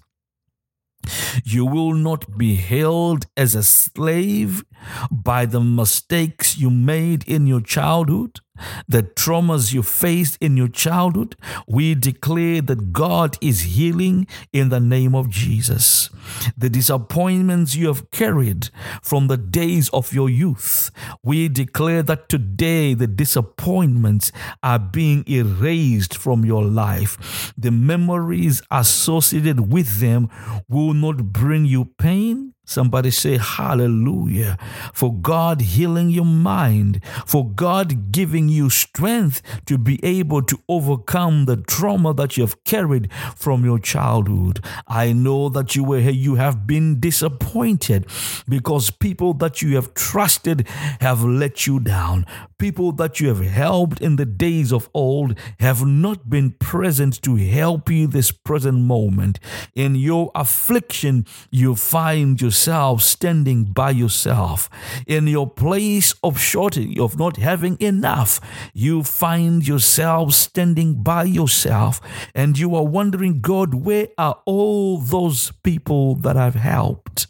You 1.45 1.65
will 1.65 1.95
not 1.95 2.37
be 2.37 2.57
held 2.57 3.27
as 3.37 3.55
a 3.55 3.63
slave 3.63 4.65
by 5.11 5.47
the 5.47 5.61
mistakes 5.61 6.59
you 6.59 6.71
made 6.71 7.25
in 7.27 7.47
your 7.47 7.61
childhood 7.61 8.41
the 8.89 9.03
traumas 9.03 9.73
you 9.73 9.83
faced 9.83 10.39
in 10.41 10.57
your 10.57 10.69
childhood, 10.69 11.37
we 11.67 11.95
declare 11.95 12.61
that 12.63 12.93
God 12.93 13.37
is 13.41 13.61
healing 13.61 14.27
in 14.53 14.69
the 14.69 14.81
name 14.81 15.15
of 15.15 15.29
Jesus. 15.31 16.11
The 16.57 16.71
disappointments 16.71 17.75
you 17.75 17.89
have 17.89 18.11
carried 18.11 18.71
from 19.03 19.29
the 19.29 19.37
days 19.37 19.89
of 19.91 20.13
your 20.13 20.29
youth, 20.29 20.91
we 21.23 21.49
declare 21.49 22.03
that 22.03 22.29
today 22.29 22.95
the 22.95 23.07
disappointments 23.07 24.33
are 24.63 24.79
being 24.79 25.25
erased 25.29 26.17
from 26.17 26.45
your 26.45 26.65
life. 26.65 27.53
The 27.57 27.71
memories 27.71 28.63
associated 28.71 29.73
with 29.73 30.01
them 30.01 30.29
will 30.69 30.95
not 30.95 31.33
bring 31.33 31.65
you 31.65 31.85
pain 31.85 32.55
Somebody 32.71 33.11
say 33.11 33.37
hallelujah. 33.37 34.57
For 34.95 35.13
God 35.13 35.61
healing 35.61 36.09
your 36.11 36.25
mind, 36.25 37.01
for 37.27 37.51
God 37.51 38.13
giving 38.13 38.49
you 38.49 38.71
strength 38.71 39.43
to 39.67 39.77
be 39.77 39.99
able 40.05 40.43
to 40.43 40.57
overcome 40.69 41.47
the 41.47 41.57
trauma 41.57 42.15
that 42.15 42.37
you 42.37 42.45
have 42.45 42.63
carried 42.63 43.13
from 43.35 43.65
your 43.65 43.81
childhood. 43.81 44.65
I 44.87 45.13
know 45.13 45.49
that 45.49 45.75
you 45.75 45.83
were 45.83 45.99
you 45.99 46.37
have 46.37 46.69
been 46.69 47.01
disappointed 47.01 48.07
because 48.49 48.93
people 48.93 49.35
that 49.35 49.63
you 49.63 49.75
have 49.75 49.93
trusted 49.95 50.69
have 51.01 51.25
let 51.25 51.67
you 51.67 51.81
down. 51.81 52.25
People 52.59 52.93
that 52.93 53.19
you 53.19 53.29
have 53.29 53.41
helped 53.41 54.01
in 54.01 54.15
the 54.15 54.27
days 54.27 54.73
of 54.73 54.89
old 54.95 55.37
have 55.59 55.85
not 55.85 56.31
been 56.31 56.53
present 56.53 57.21
to 57.23 57.35
help 57.35 57.91
you 57.91 58.07
this 58.07 58.31
present 58.31 58.79
moment. 58.79 59.41
In 59.75 59.97
your 59.97 60.31
affliction, 60.37 61.27
you 61.51 61.75
find 61.75 62.41
yourself 62.41 62.60
yourself 62.61 63.01
standing 63.01 63.65
by 63.65 63.89
yourself. 63.91 64.69
In 65.07 65.27
your 65.27 65.49
place 65.49 66.15
of 66.23 66.39
shortage, 66.39 66.99
of 66.99 67.19
not 67.19 67.39
having 67.39 67.79
enough, 67.81 68.39
you 68.75 69.03
find 69.03 69.67
yourself 69.67 70.35
standing 70.35 71.03
by 71.03 71.25
yourself 71.25 72.03
and 72.35 72.59
you 72.59 72.75
are 72.75 72.85
wondering, 72.85 73.41
God, 73.41 73.73
where 73.73 74.09
are 74.19 74.43
all 74.45 74.99
those 74.99 75.53
people 75.63 76.17
that 76.17 76.37
I've 76.37 76.55
helped? 76.55 77.27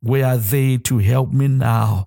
Where 0.00 0.26
are 0.26 0.38
they 0.38 0.78
to 0.78 0.98
help 0.98 1.32
me 1.32 1.48
now? 1.48 2.06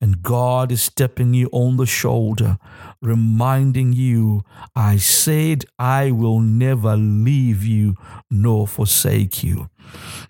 And 0.00 0.22
God 0.22 0.72
is 0.72 0.82
stepping 0.82 1.34
you 1.34 1.48
on 1.52 1.76
the 1.76 1.86
shoulder, 1.86 2.58
reminding 3.00 3.92
you, 3.92 4.42
I 4.74 4.96
said 4.96 5.66
I 5.78 6.10
will 6.10 6.40
never 6.40 6.96
leave 6.96 7.64
you 7.64 7.94
nor 8.28 8.66
forsake 8.66 9.44
you. 9.44 9.69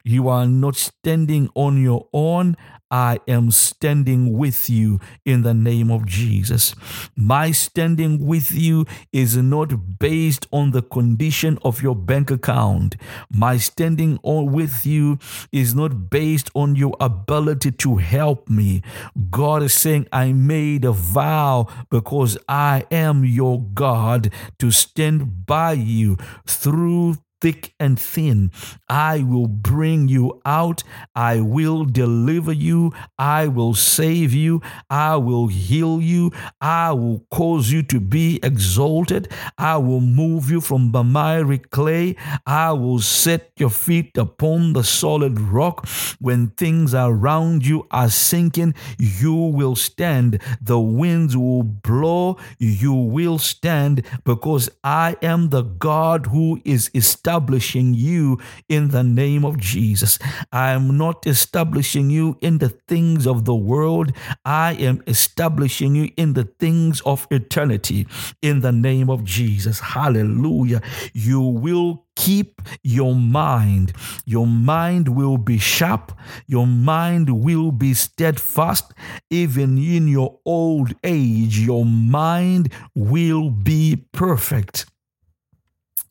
You 0.05 0.29
are 0.29 0.47
not 0.47 0.77
standing 0.77 1.51
on 1.55 1.81
your 1.81 2.09
own. 2.13 2.57
I 2.91 3.21
am 3.29 3.53
standing 3.53 4.37
with 4.37 4.69
you 4.69 4.99
in 5.25 5.43
the 5.43 5.55
name 5.55 5.93
of 5.93 6.07
Jesus. 6.07 6.75
My 7.15 7.53
standing 7.53 8.27
with 8.27 8.51
you 8.51 8.85
is 9.13 9.37
not 9.37 10.01
based 10.01 10.49
on 10.51 10.73
the 10.73 10.83
condition 10.83 11.59
of 11.63 11.83
your 11.83 11.95
bank 11.95 12.33
account. 12.33 12.97
My 13.31 13.59
standing 13.59 14.19
on 14.25 14.51
with 14.51 14.85
you 14.85 15.19
is 15.53 15.73
not 15.73 16.11
based 16.11 16.51
on 16.55 16.75
your 16.75 16.97
ability 16.99 17.71
to 17.73 17.99
help 17.99 18.51
me. 18.51 18.83
God 19.31 19.63
is 19.63 19.75
saying, 19.75 20.09
I 20.13 20.33
made 20.33 20.85
a 20.85 20.93
vow 20.93 21.69
because 21.91 22.37
I 22.49 22.87
am 22.91 23.25
your 23.25 23.63
God 23.63 24.33
to 24.59 24.73
stand 24.73 25.47
by 25.47 25.73
you 25.73 26.17
through 26.45 27.19
thick 27.41 27.75
and 27.81 27.99
thin. 27.99 28.51
I 28.89 29.23
will 29.23 29.47
bring 29.47 30.09
you 30.09 30.41
out. 30.45 30.83
I 31.15 31.41
will 31.41 31.85
deliver 31.85 32.53
you. 32.53 32.93
I 33.19 33.49
will 33.49 33.75
save 33.75 34.33
you. 34.33 34.61
I 34.89 35.17
will 35.17 35.47
heal 35.47 36.01
you. 36.01 36.33
I 36.61 36.93
will 36.93 37.25
cause 37.31 37.71
you 37.71 37.83
to 37.85 38.01
be 38.01 38.41
exalted. 38.43 39.29
I 39.57 39.79
will 39.79 40.01
move 40.01 40.51
you 40.51 40.61
from 40.61 40.93
the 40.93 41.03
miry 41.03 41.59
clay. 41.59 42.17
I 42.47 42.73
will 42.73 42.99
set 43.01 43.53
your 43.57 43.71
feet 43.71 44.17
upon 44.17 44.75
the 44.75 44.85
solid 44.85 45.41
rock. 45.41 45.87
When 46.19 46.49
things 46.51 46.95
around 46.95 47.65
you 47.67 47.87
are 47.91 48.11
sinking, 48.11 48.75
you 48.99 49.35
will 49.35 49.77
stand. 49.77 50.41
The 50.61 50.81
winds 50.81 51.37
will 51.37 51.63
blow. 51.63 52.37
You 52.59 52.93
will 52.93 53.39
stand 53.39 54.05
because 54.25 54.69
I 54.85 55.17
am 55.23 55.51
the 55.51 55.63
God 55.63 56.27
who 56.27 56.61
is 56.65 56.91
established 56.95 57.30
establishing 57.31 57.95
you 57.95 58.41
in 58.69 58.89
the 58.89 59.05
name 59.05 59.45
of 59.45 59.57
Jesus. 59.57 60.19
I 60.51 60.73
am 60.73 60.99
not 60.99 61.29
establishing 61.29 62.11
you 62.11 62.37
in 62.41 62.59
the 62.59 62.71
things 62.71 63.25
of 63.25 63.45
the 63.45 63.55
world. 63.55 64.11
I 64.45 64.73
am 64.73 65.01
establishing 65.07 65.95
you 65.95 66.11
in 66.17 66.33
the 66.33 66.49
things 66.59 67.01
of 67.03 67.29
eternity 67.31 68.09
in 68.43 68.63
the 68.63 68.73
name 68.73 69.09
of 69.09 69.23
Jesus. 69.23 69.79
Hallelujah. 69.79 70.83
You 71.13 71.41
will 71.41 72.05
keep 72.17 72.61
your 72.83 73.15
mind. 73.15 73.93
Your 74.25 74.49
mind 74.49 75.15
will 75.15 75.39
be 75.39 75.59
sharp. 75.59 76.11
Your 76.49 76.67
mind 76.67 77.31
will 77.31 77.71
be 77.71 77.95
steadfast. 77.95 78.93
Even 79.31 79.79
in 79.79 80.09
your 80.09 80.41
old 80.45 80.95
age, 81.05 81.61
your 81.61 81.85
mind 81.85 82.73
will 82.97 83.51
be 83.51 84.05
perfect 84.11 84.90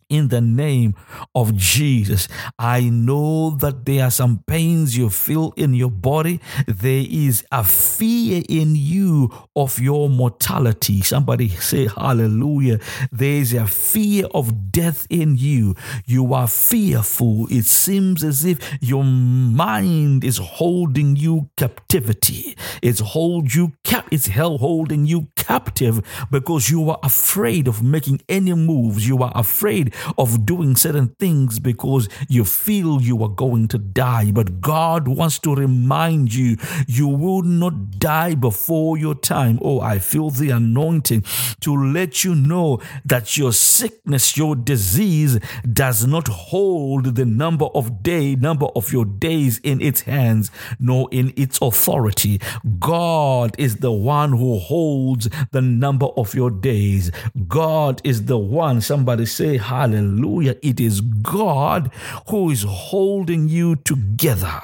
in 0.09 0.29
the 0.29 0.41
name 0.41 0.95
of 1.35 1.55
Jesus. 1.55 2.27
I 2.57 2.89
know 2.89 3.51
that 3.51 3.85
there 3.85 4.05
are 4.05 4.11
some 4.11 4.43
pains 4.47 4.97
you 4.97 5.09
feel 5.09 5.53
in 5.55 5.73
your 5.73 5.91
body. 5.91 6.41
There 6.67 7.05
is 7.07 7.45
a 7.51 7.63
fear 7.63 8.43
in 8.49 8.75
you 8.75 9.31
of 9.55 9.79
your 9.79 10.09
mortality. 10.09 11.01
Somebody 11.01 11.49
say 11.49 11.87
hallelujah. 11.87 12.79
There 13.11 13.39
is 13.39 13.53
a 13.53 13.67
fear 13.67 14.25
of 14.33 14.71
death 14.71 15.05
in 15.09 15.35
you. 15.37 15.75
You 16.05 16.33
are 16.33 16.47
fearful. 16.47 17.47
It 17.49 17.65
seems 17.65 18.23
as 18.23 18.43
if 18.45 18.59
your 18.81 19.03
mind 19.03 20.23
is 20.23 20.37
holding 20.37 21.15
you 21.15 21.49
captivity. 21.55 22.57
It's 22.81 22.99
hold 22.99 23.53
you 23.53 23.73
cap 23.83 24.07
it's 24.11 24.27
hell 24.27 24.57
holding 24.57 25.05
you 25.05 25.27
captive 25.35 26.01
because 26.31 26.69
you 26.69 26.89
are 26.89 26.99
afraid 27.03 27.67
of 27.67 27.83
making 27.83 28.21
any 28.27 28.53
moves. 28.53 29.07
You 29.07 29.21
are 29.21 29.31
afraid 29.35 29.93
of 30.17 30.45
doing 30.45 30.75
certain 30.75 31.09
things 31.19 31.59
because 31.59 32.07
you 32.27 32.45
feel 32.45 33.01
you 33.01 33.21
are 33.23 33.29
going 33.29 33.67
to 33.69 33.77
die. 33.77 34.31
But 34.31 34.61
God 34.61 35.07
wants 35.07 35.39
to 35.39 35.55
remind 35.55 36.33
you, 36.33 36.57
you 36.87 37.07
will 37.07 37.41
not 37.41 37.99
die 37.99 38.35
before 38.35 38.97
your 38.97 39.15
time. 39.15 39.59
Oh, 39.61 39.81
I 39.81 39.99
feel 39.99 40.29
the 40.29 40.49
anointing 40.51 41.23
to 41.61 41.75
let 41.75 42.23
you 42.23 42.35
know 42.35 42.79
that 43.05 43.37
your 43.37 43.53
sickness, 43.53 44.37
your 44.37 44.55
disease 44.55 45.39
does 45.71 46.05
not 46.05 46.27
hold 46.27 47.15
the 47.15 47.25
number 47.25 47.65
of 47.65 48.03
day, 48.03 48.35
number 48.35 48.67
of 48.75 48.91
your 48.91 49.05
days 49.05 49.59
in 49.59 49.81
its 49.81 50.01
hands, 50.01 50.51
nor 50.79 51.07
in 51.11 51.33
its 51.35 51.59
authority. 51.61 52.39
God 52.79 53.55
is 53.57 53.77
the 53.77 53.91
one 53.91 54.31
who 54.31 54.59
holds 54.59 55.29
the 55.51 55.61
number 55.61 56.07
of 56.07 56.33
your 56.33 56.51
days. 56.51 57.11
God 57.47 58.01
is 58.03 58.25
the 58.25 58.37
one, 58.37 58.81
somebody 58.81 59.25
say 59.25 59.57
hallelujah 59.57 59.88
Hallelujah. 59.89 60.55
It 60.61 60.79
is 60.79 61.01
God 61.01 61.91
who 62.29 62.51
is 62.51 62.63
holding 62.63 63.49
you 63.49 63.75
together. 63.77 64.61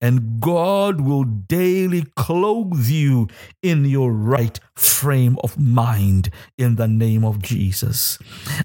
and 0.00 0.40
God 0.40 1.00
will 1.00 1.24
daily 1.24 2.04
clothe 2.16 2.86
you 2.86 3.28
in 3.62 3.84
your 3.84 4.12
right 4.12 4.58
frame 4.76 5.38
of 5.42 5.58
mind 5.58 6.30
in 6.58 6.76
the 6.76 6.88
name 6.88 7.24
of 7.24 7.40
Jesus. 7.42 8.18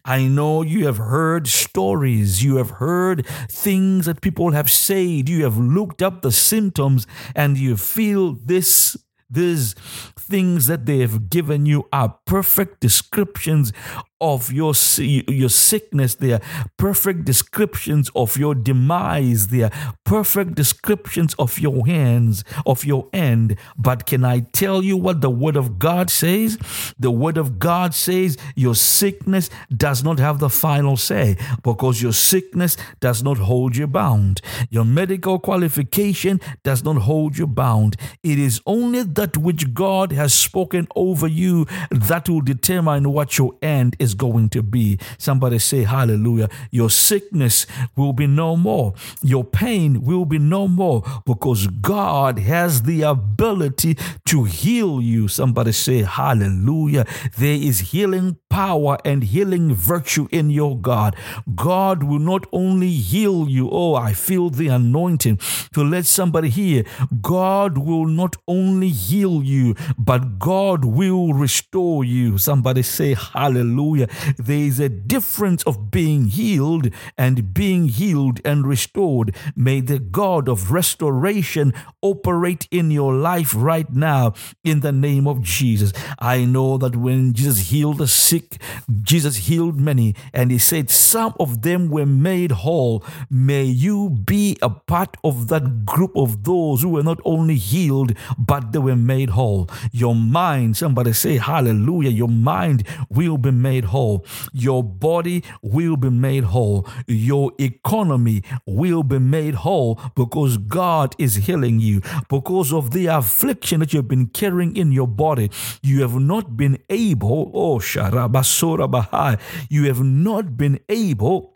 I 0.03 0.23
know 0.27 0.61
you 0.61 0.85
have 0.85 0.97
heard 0.97 1.47
stories, 1.47 2.43
you 2.43 2.57
have 2.57 2.71
heard 2.71 3.25
things 3.49 4.05
that 4.05 4.21
people 4.21 4.51
have 4.51 4.69
said, 4.69 5.29
you 5.29 5.43
have 5.43 5.57
looked 5.57 6.01
up 6.01 6.21
the 6.21 6.31
symptoms, 6.31 7.07
and 7.35 7.57
you 7.57 7.77
feel 7.77 8.33
this 8.33 8.97
these 9.31 9.75
things 10.17 10.65
that 10.65 10.87
they 10.87 10.99
have 10.99 11.29
given 11.29 11.67
you 11.67 11.87
are 11.93 12.17
perfect 12.25 12.79
descriptions 12.79 13.71
of 14.21 14.51
your 14.51 14.73
your 14.97 15.49
sickness 15.49 16.15
they 16.15 16.33
are 16.33 16.41
perfect 16.77 17.25
descriptions 17.25 18.09
of 18.15 18.37
your 18.37 18.53
demise 18.53 19.47
they 19.47 19.63
are 19.63 19.71
perfect 20.03 20.55
descriptions 20.55 21.33
of 21.35 21.59
your 21.59 21.85
hands 21.85 22.43
of 22.65 22.83
your 22.85 23.07
end. 23.13 23.55
But 23.77 24.05
can 24.05 24.23
i 24.25 24.39
tell 24.39 24.81
you 24.83 24.97
what 24.97 25.21
the 25.21 25.29
word 25.29 25.55
of 25.55 25.79
god 25.79 26.09
says? 26.09 26.57
The 26.97 27.11
word 27.11 27.37
of 27.37 27.59
god 27.59 27.93
says 27.93 28.37
your 28.55 28.75
sickness 28.75 29.49
does 29.75 30.03
not 30.03 30.19
have 30.19 30.39
the 30.39 30.49
final 30.49 30.97
say 30.97 31.37
because 31.63 32.01
your 32.01 32.13
sickness 32.13 32.77
does 32.99 33.23
not 33.23 33.37
hold 33.37 33.75
you 33.75 33.87
bound. 33.87 34.41
Your 34.69 34.85
medical 34.85 35.39
qualification 35.39 36.41
does 36.63 36.83
not 36.83 36.97
hold 36.97 37.37
you 37.37 37.47
bound. 37.47 37.95
It 38.23 38.39
is 38.39 38.61
only 38.65 39.03
that 39.03 39.37
which 39.37 39.73
god 39.73 40.11
has 40.11 40.33
spoken 40.33 40.87
over 40.95 41.27
you 41.27 41.65
that 41.91 42.27
will 42.27 42.41
determine 42.41 43.11
what 43.11 43.37
your 43.37 43.53
end 43.61 43.95
is 43.99 44.08
is 44.09 44.15
going 44.15 44.49
to 44.49 44.61
be. 44.63 44.99
Somebody 45.17 45.59
say, 45.59 45.83
Hallelujah. 45.83 46.49
Your 46.71 46.89
sickness 46.89 47.65
will 47.95 48.13
be 48.13 48.27
no 48.27 48.55
more, 48.55 48.93
your 49.21 49.43
pain 49.43 50.01
will 50.01 50.25
be 50.25 50.39
no 50.39 50.67
more 50.67 51.03
because 51.25 51.67
God 51.67 52.39
has 52.39 52.83
the 52.83 53.03
ability 53.03 53.97
to 54.25 54.43
heal 54.43 55.01
you. 55.01 55.27
Somebody 55.27 55.71
say, 55.71 56.03
Hallelujah. 56.03 57.05
There 57.37 57.59
is 57.69 57.91
healing 57.91 58.37
power 58.49 58.97
and 59.05 59.23
healing 59.23 59.73
virtue 59.73 60.27
in 60.31 60.49
your 60.49 60.77
God. 60.77 61.15
God 61.55 62.03
will 62.03 62.19
not 62.19 62.45
only 62.51 62.89
heal 62.89 63.47
you. 63.47 63.69
Oh, 63.71 63.95
I 63.95 64.13
feel 64.13 64.49
the 64.49 64.67
anointing 64.67 65.39
to 65.73 65.83
let 65.83 66.05
somebody 66.05 66.49
hear. 66.49 66.83
God 67.21 67.77
will 67.77 68.05
not 68.05 68.35
only 68.47 68.89
heal 68.89 69.43
you, 69.43 69.75
but 69.97 70.39
God 70.39 70.85
will 70.85 71.33
restore 71.33 72.03
you. 72.03 72.37
Somebody 72.37 72.81
say, 72.81 73.13
Hallelujah. 73.13 73.98
Hallelujah. 73.99 74.35
There 74.37 74.57
is 74.57 74.79
a 74.79 74.89
difference 74.89 75.63
of 75.63 75.91
being 75.91 76.27
healed 76.27 76.89
and 77.17 77.53
being 77.53 77.87
healed 77.87 78.39
and 78.45 78.65
restored. 78.65 79.35
May 79.55 79.81
the 79.81 79.99
God 79.99 80.47
of 80.47 80.71
restoration 80.71 81.73
operate 82.01 82.67
in 82.71 82.91
your 82.91 83.13
life 83.13 83.53
right 83.55 83.91
now 83.91 84.33
in 84.63 84.81
the 84.81 84.91
name 84.91 85.27
of 85.27 85.41
Jesus. 85.41 85.91
I 86.19 86.45
know 86.45 86.77
that 86.77 86.95
when 86.95 87.33
Jesus 87.33 87.69
healed 87.69 87.97
the 87.97 88.07
sick, 88.07 88.61
Jesus 89.01 89.47
healed 89.47 89.79
many, 89.79 90.15
and 90.33 90.51
he 90.51 90.57
said, 90.57 90.89
Some 90.89 91.33
of 91.39 91.61
them 91.61 91.89
were 91.89 92.05
made 92.05 92.51
whole. 92.51 93.03
May 93.29 93.63
you 93.63 94.09
be 94.09 94.57
a 94.61 94.69
part 94.69 95.17
of 95.23 95.47
that 95.47 95.85
group 95.85 96.15
of 96.15 96.43
those 96.43 96.81
who 96.81 96.89
were 96.89 97.03
not 97.03 97.19
only 97.25 97.55
healed, 97.55 98.13
but 98.37 98.71
they 98.71 98.79
were 98.79 98.95
made 98.95 99.31
whole. 99.31 99.69
Your 99.91 100.15
mind, 100.15 100.77
somebody 100.77 101.13
say, 101.13 101.37
Hallelujah, 101.37 102.11
your 102.11 102.29
mind 102.29 102.87
will 103.09 103.37
be 103.37 103.51
made 103.51 103.85
whole. 103.89 104.25
Your 104.53 104.83
body 104.83 105.43
will 105.61 105.97
be 105.97 106.09
made 106.09 106.45
whole. 106.45 106.87
Your 107.07 107.51
economy 107.59 108.43
will 108.65 109.03
be 109.03 109.19
made 109.19 109.55
whole 109.55 109.99
because 110.15 110.57
God 110.57 111.15
is 111.17 111.35
healing 111.47 111.79
you. 111.79 112.01
Because 112.29 112.73
of 112.73 112.91
the 112.91 113.07
affliction 113.07 113.79
that 113.81 113.93
you've 113.93 114.07
been 114.07 114.27
carrying 114.27 114.75
in 114.75 114.91
your 114.91 115.07
body, 115.07 115.51
you 115.81 116.01
have 116.01 116.15
not 116.15 116.57
been 116.57 116.77
able, 116.89 117.51
oh, 117.53 117.77
Sharabasura 117.79 118.89
Bahai, 118.89 119.39
you 119.69 119.85
have 119.85 120.01
not 120.01 120.57
been 120.57 120.79
able 120.89 121.48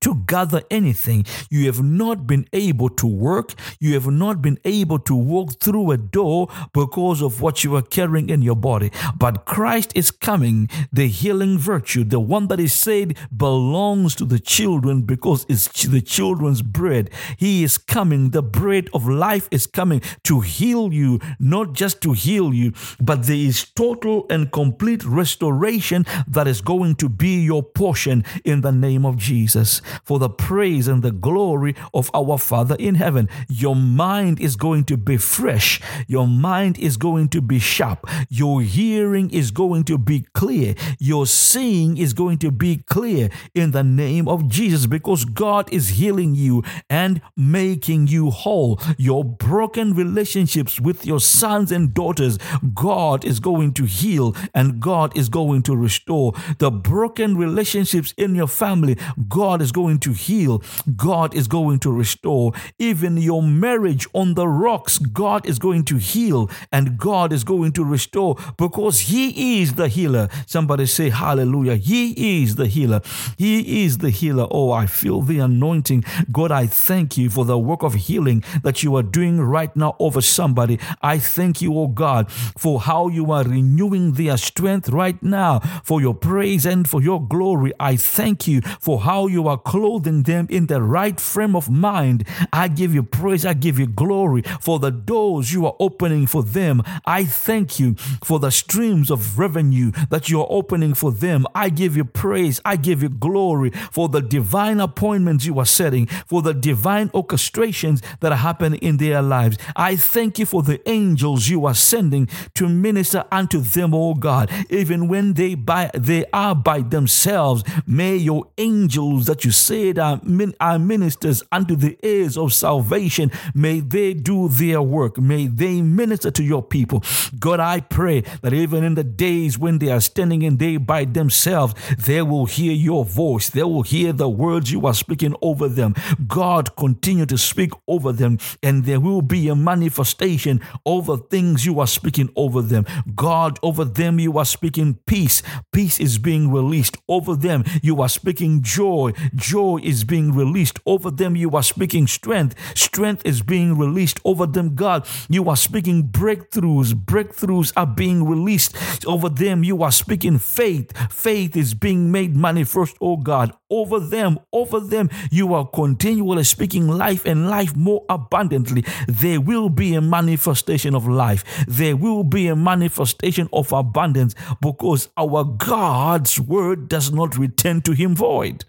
to 0.00 0.22
gather 0.26 0.62
anything. 0.70 1.24
You 1.50 1.66
have 1.66 1.82
not 1.82 2.26
been 2.26 2.46
able 2.52 2.88
to 2.90 3.06
work. 3.06 3.54
You 3.80 3.94
have 3.94 4.06
not 4.06 4.40
been 4.40 4.58
able 4.64 4.98
to 5.00 5.14
walk 5.14 5.60
through 5.60 5.90
a 5.90 5.96
door 5.96 6.48
because 6.72 7.20
of 7.22 7.40
what 7.40 7.64
you 7.64 7.74
are 7.76 7.82
carrying 7.82 8.30
in 8.30 8.42
your 8.42 8.56
body. 8.56 8.90
But 9.18 9.44
Christ 9.44 9.92
is 9.94 10.10
coming, 10.10 10.68
the 10.92 11.08
healing 11.08 11.58
virtue, 11.58 12.04
the 12.04 12.20
one 12.20 12.48
that 12.48 12.60
is 12.60 12.72
said 12.72 13.16
belongs 13.36 14.14
to 14.16 14.24
the 14.24 14.38
children 14.38 15.02
because 15.02 15.44
it's 15.48 15.86
the 15.86 16.00
children's 16.00 16.62
bread. 16.62 17.10
He 17.36 17.64
is 17.64 17.78
coming. 17.78 18.30
The 18.30 18.42
bread 18.42 18.88
of 18.92 19.08
life 19.08 19.48
is 19.50 19.66
coming 19.66 20.02
to 20.24 20.40
heal 20.40 20.92
you, 20.92 21.20
not 21.38 21.72
just 21.72 22.00
to 22.02 22.12
heal 22.12 22.54
you, 22.54 22.72
but 23.00 23.24
there 23.24 23.36
is 23.36 23.64
total 23.64 24.26
and 24.30 24.52
complete 24.52 25.04
restoration 25.04 26.04
that 26.26 26.46
is 26.46 26.60
going 26.60 26.94
to 26.96 27.08
be 27.08 27.40
your 27.40 27.62
portion 27.62 28.24
in 28.44 28.60
the 28.60 28.72
name 28.72 29.04
of 29.04 29.16
Jesus 29.16 29.80
for 30.04 30.18
the 30.18 30.30
praise 30.30 30.88
and 30.88 31.02
the 31.02 31.12
glory 31.12 31.74
of 31.94 32.10
our 32.14 32.38
Father 32.38 32.76
in 32.78 32.96
heaven. 32.96 33.28
Your 33.48 33.76
mind 33.76 34.40
is 34.40 34.56
going 34.56 34.84
to 34.84 34.96
be 34.96 35.16
fresh. 35.16 35.80
Your 36.06 36.26
mind 36.26 36.78
is 36.78 36.96
going 36.96 37.28
to 37.30 37.40
be 37.40 37.58
sharp. 37.58 38.06
Your 38.28 38.62
hearing 38.62 39.30
is 39.30 39.50
going 39.50 39.84
to 39.84 39.98
be 39.98 40.26
clear. 40.32 40.74
Your 40.98 41.26
seeing 41.26 41.96
is 41.96 42.12
going 42.12 42.38
to 42.38 42.50
be 42.50 42.78
clear 42.86 43.30
in 43.54 43.70
the 43.72 43.84
name 43.84 44.28
of 44.28 44.48
Jesus 44.48 44.86
because 44.86 45.24
God 45.24 45.72
is 45.72 45.90
healing 45.90 46.34
you 46.34 46.62
and 46.88 47.20
making 47.36 48.08
you 48.08 48.30
whole. 48.30 48.80
Your 48.96 49.24
broken 49.24 49.94
relationships 49.94 50.80
with 50.80 51.06
your 51.06 51.20
sons 51.20 51.72
and 51.72 51.94
daughters, 51.94 52.38
God 52.74 53.24
is 53.24 53.40
going 53.40 53.74
to 53.74 53.84
heal 53.84 54.34
and 54.54 54.80
God 54.80 55.16
is 55.16 55.28
going 55.28 55.62
to 55.62 55.76
restore. 55.76 56.32
The 56.58 56.70
broken 56.70 57.36
relationships 57.36 58.14
in 58.16 58.34
your 58.34 58.48
family, 58.48 58.96
God 59.28 59.62
is 59.62 59.72
going 59.78 59.98
to 60.00 60.12
heal. 60.12 60.62
God 60.96 61.34
is 61.34 61.46
going 61.46 61.78
to 61.80 61.90
restore. 61.92 62.52
Even 62.78 63.16
your 63.16 63.42
marriage 63.42 64.04
on 64.12 64.34
the 64.34 64.48
rocks, 64.48 64.98
God 64.98 65.46
is 65.46 65.58
going 65.58 65.84
to 65.84 65.96
heal 65.96 66.50
and 66.72 66.98
God 66.98 67.32
is 67.32 67.44
going 67.44 67.72
to 67.78 67.84
restore 67.84 68.36
because 68.56 68.96
He 69.12 69.60
is 69.60 69.74
the 69.74 69.88
healer. 69.88 70.28
Somebody 70.46 70.86
say, 70.86 71.10
Hallelujah. 71.10 71.76
He 71.76 72.02
is 72.42 72.56
the 72.56 72.66
healer. 72.66 73.00
He 73.36 73.84
is 73.84 73.98
the 73.98 74.10
healer. 74.10 74.46
Oh, 74.50 74.72
I 74.72 74.86
feel 74.86 75.22
the 75.22 75.38
anointing. 75.38 76.04
God, 76.32 76.50
I 76.50 76.66
thank 76.66 77.16
you 77.16 77.30
for 77.30 77.44
the 77.44 77.58
work 77.58 77.82
of 77.82 77.94
healing 77.94 78.42
that 78.62 78.82
you 78.82 78.96
are 78.96 79.02
doing 79.02 79.40
right 79.40 79.74
now 79.76 79.94
over 80.00 80.20
somebody. 80.20 80.80
I 81.02 81.18
thank 81.18 81.62
you, 81.62 81.78
oh 81.78 81.88
God, 81.88 82.32
for 82.32 82.80
how 82.80 83.08
you 83.08 83.30
are 83.30 83.44
renewing 83.44 84.12
their 84.14 84.36
strength 84.36 84.88
right 84.88 85.22
now 85.22 85.60
for 85.84 86.00
your 86.00 86.14
praise 86.14 86.66
and 86.66 86.88
for 86.88 87.00
your 87.00 87.20
glory. 87.34 87.72
I 87.78 87.96
thank 87.96 88.48
you 88.48 88.60
for 88.80 89.00
how 89.00 89.26
you 89.26 89.46
are 89.48 89.58
clothing 89.68 90.22
them 90.22 90.46
in 90.48 90.66
the 90.66 90.80
right 90.80 91.20
frame 91.20 91.54
of 91.54 91.68
mind. 91.68 92.26
I 92.54 92.68
give 92.68 92.94
you 92.94 93.02
praise, 93.02 93.44
I 93.44 93.52
give 93.52 93.78
you 93.78 93.86
glory 93.86 94.40
for 94.62 94.78
the 94.78 94.90
doors 94.90 95.52
you 95.52 95.66
are 95.66 95.76
opening 95.78 96.26
for 96.26 96.42
them. 96.42 96.82
I 97.04 97.26
thank 97.26 97.78
you 97.78 97.94
for 98.24 98.38
the 98.38 98.50
streams 98.50 99.10
of 99.10 99.38
revenue 99.38 99.92
that 100.08 100.30
you 100.30 100.40
are 100.40 100.46
opening 100.48 100.94
for 100.94 101.12
them. 101.12 101.46
I 101.54 101.68
give 101.68 101.98
you 101.98 102.06
praise, 102.06 102.62
I 102.64 102.76
give 102.76 103.02
you 103.02 103.10
glory 103.10 103.70
for 103.92 104.08
the 104.08 104.22
divine 104.22 104.80
appointments 104.80 105.44
you 105.44 105.58
are 105.58 105.66
setting, 105.66 106.06
for 106.06 106.40
the 106.40 106.54
divine 106.54 107.10
orchestrations 107.10 108.02
that 108.20 108.32
are 108.32 108.36
happening 108.36 108.80
in 108.80 108.96
their 108.96 109.20
lives. 109.20 109.58
I 109.76 109.96
thank 109.96 110.38
you 110.38 110.46
for 110.46 110.62
the 110.62 110.80
angels 110.88 111.48
you 111.48 111.66
are 111.66 111.74
sending 111.74 112.26
to 112.54 112.70
minister 112.70 113.26
unto 113.30 113.60
them, 113.60 113.92
oh 113.92 114.14
God, 114.14 114.50
even 114.70 115.08
when 115.08 115.34
they 115.34 115.54
by 115.54 115.90
they 115.92 116.24
are 116.32 116.54
by 116.54 116.80
themselves. 116.80 117.64
May 117.86 118.16
your 118.16 118.46
angels 118.56 119.26
that 119.26 119.44
you 119.44 119.52
said 119.58 119.98
are, 119.98 120.20
are 120.60 120.78
ministers 120.78 121.42
unto 121.52 121.76
the 121.76 121.98
heirs 122.02 122.36
of 122.36 122.52
salvation. 122.52 123.30
May 123.54 123.80
they 123.80 124.14
do 124.14 124.48
their 124.48 124.80
work. 124.82 125.18
May 125.18 125.46
they 125.46 125.82
minister 125.82 126.30
to 126.30 126.42
your 126.42 126.62
people. 126.62 127.02
God, 127.38 127.60
I 127.60 127.80
pray 127.80 128.22
that 128.42 128.52
even 128.52 128.84
in 128.84 128.94
the 128.94 129.04
days 129.04 129.58
when 129.58 129.78
they 129.78 129.90
are 129.90 130.00
standing 130.00 130.42
in 130.42 130.56
day 130.56 130.76
by 130.76 131.04
themselves, 131.04 131.74
they 131.98 132.22
will 132.22 132.46
hear 132.46 132.72
your 132.72 133.04
voice. 133.04 133.50
They 133.50 133.62
will 133.62 133.82
hear 133.82 134.12
the 134.12 134.28
words 134.28 134.70
you 134.72 134.86
are 134.86 134.94
speaking 134.94 135.34
over 135.42 135.68
them. 135.68 135.94
God, 136.26 136.76
continue 136.76 137.26
to 137.26 137.38
speak 137.38 137.72
over 137.86 138.12
them, 138.12 138.38
and 138.62 138.84
there 138.84 139.00
will 139.00 139.22
be 139.22 139.48
a 139.48 139.54
manifestation 139.56 140.60
over 140.86 141.16
things 141.16 141.66
you 141.66 141.80
are 141.80 141.86
speaking 141.86 142.30
over 142.36 142.62
them. 142.62 142.86
God, 143.14 143.58
over 143.62 143.84
them 143.84 144.18
you 144.18 144.38
are 144.38 144.44
speaking 144.44 144.98
peace. 145.06 145.42
Peace 145.72 146.00
is 146.00 146.18
being 146.18 146.50
released 146.50 146.96
over 147.08 147.34
them. 147.34 147.64
You 147.82 148.00
are 148.02 148.08
speaking 148.08 148.62
joy 148.62 149.12
joy 149.48 149.78
is 149.82 150.04
being 150.04 150.34
released 150.34 150.78
over 150.84 151.10
them. 151.10 151.34
You 151.34 151.56
are 151.56 151.62
speaking 151.62 152.06
strength. 152.06 152.54
Strength 152.76 153.22
is 153.24 153.40
being 153.40 153.78
released 153.78 154.20
over 154.22 154.46
them, 154.46 154.74
God. 154.74 155.06
You 155.30 155.48
are 155.48 155.56
speaking 155.56 156.08
breakthroughs. 156.08 156.92
Breakthroughs 156.92 157.72
are 157.74 157.86
being 157.86 158.28
released 158.28 158.76
over 159.06 159.30
them. 159.30 159.64
You 159.64 159.82
are 159.82 159.90
speaking 159.90 160.38
faith. 160.38 160.92
Faith 161.10 161.56
is 161.56 161.72
being 161.72 162.12
made 162.12 162.36
manifest, 162.36 162.98
oh 163.00 163.16
God, 163.16 163.54
over 163.70 163.98
them. 163.98 164.38
Over 164.52 164.80
them, 164.80 165.08
you 165.30 165.54
are 165.54 165.66
continually 165.66 166.44
speaking 166.44 166.86
life 166.86 167.24
and 167.24 167.48
life 167.48 167.74
more 167.74 168.04
abundantly. 168.10 168.84
There 169.06 169.40
will 169.40 169.70
be 169.70 169.94
a 169.94 170.02
manifestation 170.02 170.94
of 170.94 171.08
life. 171.08 171.64
There 171.66 171.96
will 171.96 172.22
be 172.22 172.48
a 172.48 172.56
manifestation 172.56 173.48
of 173.54 173.72
abundance 173.72 174.34
because 174.60 175.08
our 175.16 175.44
God's 175.44 176.38
word 176.38 176.90
does 176.90 177.10
not 177.10 177.38
return 177.38 177.80
to 177.82 177.92
him 177.92 178.14
void. 178.14 178.66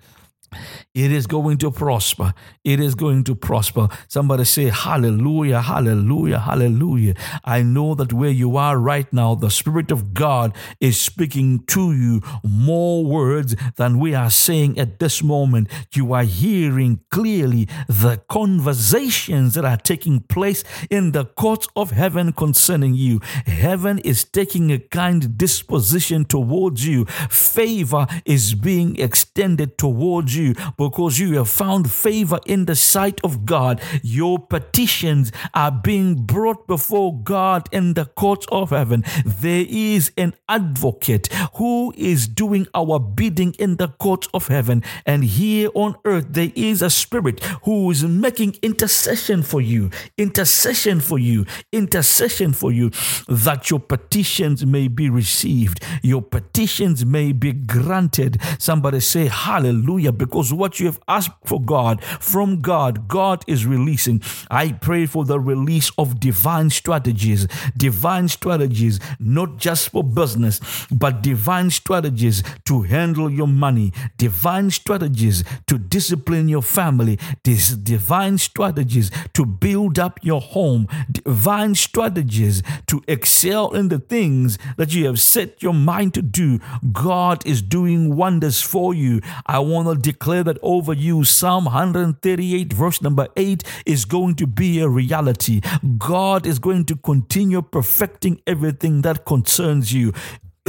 It 0.93 1.11
is 1.11 1.27
going 1.27 1.57
to 1.59 1.71
prosper. 1.71 2.33
It 2.63 2.79
is 2.79 2.95
going 2.95 3.23
to 3.25 3.35
prosper. 3.35 3.89
Somebody 4.07 4.43
say, 4.43 4.65
Hallelujah, 4.65 5.61
Hallelujah, 5.61 6.39
Hallelujah. 6.39 7.15
I 7.43 7.61
know 7.61 7.95
that 7.95 8.13
where 8.13 8.29
you 8.29 8.57
are 8.57 8.77
right 8.77 9.11
now, 9.13 9.35
the 9.35 9.49
Spirit 9.49 9.91
of 9.91 10.13
God 10.13 10.55
is 10.79 10.99
speaking 10.99 11.63
to 11.67 11.93
you 11.93 12.21
more 12.43 13.05
words 13.05 13.55
than 13.75 13.99
we 13.99 14.15
are 14.15 14.29
saying 14.29 14.79
at 14.79 14.99
this 14.99 15.21
moment. 15.21 15.69
You 15.93 16.13
are 16.13 16.23
hearing 16.23 17.01
clearly 17.11 17.67
the 17.87 18.21
conversations 18.29 19.53
that 19.53 19.65
are 19.65 19.77
taking 19.77 20.21
place 20.21 20.63
in 20.89 21.11
the 21.11 21.25
courts 21.25 21.67
of 21.75 21.91
heaven 21.91 22.33
concerning 22.33 22.95
you. 22.95 23.19
Heaven 23.45 23.99
is 23.99 24.23
taking 24.23 24.71
a 24.71 24.79
kind 24.79 25.37
disposition 25.37 26.25
towards 26.25 26.85
you, 26.85 27.05
favor 27.29 28.07
is 28.25 28.55
being 28.55 28.99
extended 28.99 29.77
towards 29.77 30.35
you 30.35 30.38
because 30.77 31.19
you 31.19 31.35
have 31.37 31.49
found 31.49 31.91
favor 31.91 32.39
in 32.45 32.65
the 32.65 32.75
sight 32.75 33.19
of 33.23 33.45
God. 33.45 33.81
Your 34.03 34.39
petitions 34.39 35.31
are 35.53 35.71
being 35.71 36.25
brought 36.25 36.67
before 36.67 37.17
God 37.21 37.67
in 37.71 37.93
the 37.93 38.05
courts 38.05 38.45
of 38.51 38.69
heaven. 38.69 39.03
There 39.25 39.65
is 39.67 40.11
an 40.17 40.33
advocate 40.47 41.27
who 41.55 41.93
is 41.97 42.27
doing 42.27 42.67
our 42.73 42.99
bidding 42.99 43.53
in 43.59 43.77
the 43.77 43.87
courts 43.87 44.27
of 44.33 44.47
heaven. 44.47 44.83
And 45.05 45.23
here 45.23 45.69
on 45.73 45.95
earth, 46.05 46.27
there 46.29 46.51
is 46.55 46.81
a 46.81 46.89
spirit 46.89 47.43
who 47.63 47.91
is 47.91 48.03
making 48.03 48.55
intercession 48.61 49.43
for 49.43 49.61
you, 49.61 49.89
intercession 50.17 50.99
for 50.99 51.19
you, 51.19 51.45
intercession 51.71 52.53
for 52.53 52.71
you, 52.71 52.91
that 53.27 53.69
your 53.69 53.79
petitions 53.79 54.65
may 54.65 54.87
be 54.87 55.09
received, 55.09 55.83
your 56.01 56.21
petitions 56.21 57.05
may 57.05 57.31
be 57.31 57.53
granted. 57.53 58.39
Somebody 58.57 58.99
say, 58.99 59.27
Hallelujah, 59.27 60.11
because 60.29 60.53
what 60.53 60.79
you 60.79 60.85
have 60.85 60.99
asked 61.07 61.31
for 61.43 61.59
God, 61.59 62.03
from 62.03 62.61
God, 62.61 63.07
God 63.07 63.43
is 63.47 63.65
releasing. 63.65 64.21
I 64.51 64.73
pray 64.73 65.07
for 65.07 65.25
the 65.25 65.39
release 65.39 65.91
of 65.97 66.19
divine 66.19 66.69
strategies, 66.69 67.47
divine 67.75 68.27
strategies, 68.27 68.99
not 69.19 69.57
just 69.57 69.89
for 69.89 70.03
business, 70.03 70.61
but 70.91 71.23
divine 71.23 71.71
strategies 71.71 72.43
to 72.65 72.83
handle 72.83 73.31
your 73.31 73.47
money, 73.47 73.91
divine 74.17 74.69
strategies 74.69 75.43
to 75.65 75.79
discipline 75.79 76.47
your 76.47 76.61
family, 76.61 77.17
these 77.43 77.75
divine 77.75 78.37
strategies 78.37 79.09
to 79.33 79.47
build 79.47 79.97
up 79.97 80.19
your 80.21 80.41
home, 80.41 80.87
divine 81.11 81.73
strategies 81.73 82.61
to 82.85 83.01
excel 83.07 83.71
in 83.71 83.87
the 83.87 83.97
things 83.97 84.59
that 84.77 84.93
you 84.93 85.07
have 85.07 85.19
set 85.19 85.63
your 85.63 85.73
mind 85.73 86.13
to 86.13 86.21
do. 86.21 86.59
God 86.91 87.43
is 87.47 87.63
doing 87.63 88.15
wonders 88.15 88.61
for 88.61 88.93
you. 88.93 89.21
I 89.47 89.57
want 89.59 89.87
to 89.87 89.95
declare 90.19 90.43
that 90.43 90.57
over 90.61 90.91
you. 90.93 91.23
Psalm 91.23 91.65
138, 91.65 92.73
verse 92.73 93.01
number 93.01 93.27
8, 93.37 93.63
is 93.85 94.03
going 94.03 94.35
to 94.35 94.45
be 94.45 94.81
a 94.81 94.89
reality. 94.89 95.61
God 95.97 96.45
is 96.45 96.59
going 96.59 96.85
to 96.85 96.97
continue 96.97 97.61
perfecting 97.61 98.41
everything 98.45 99.01
that 99.03 99.23
concerns 99.25 99.93
you. 99.93 100.11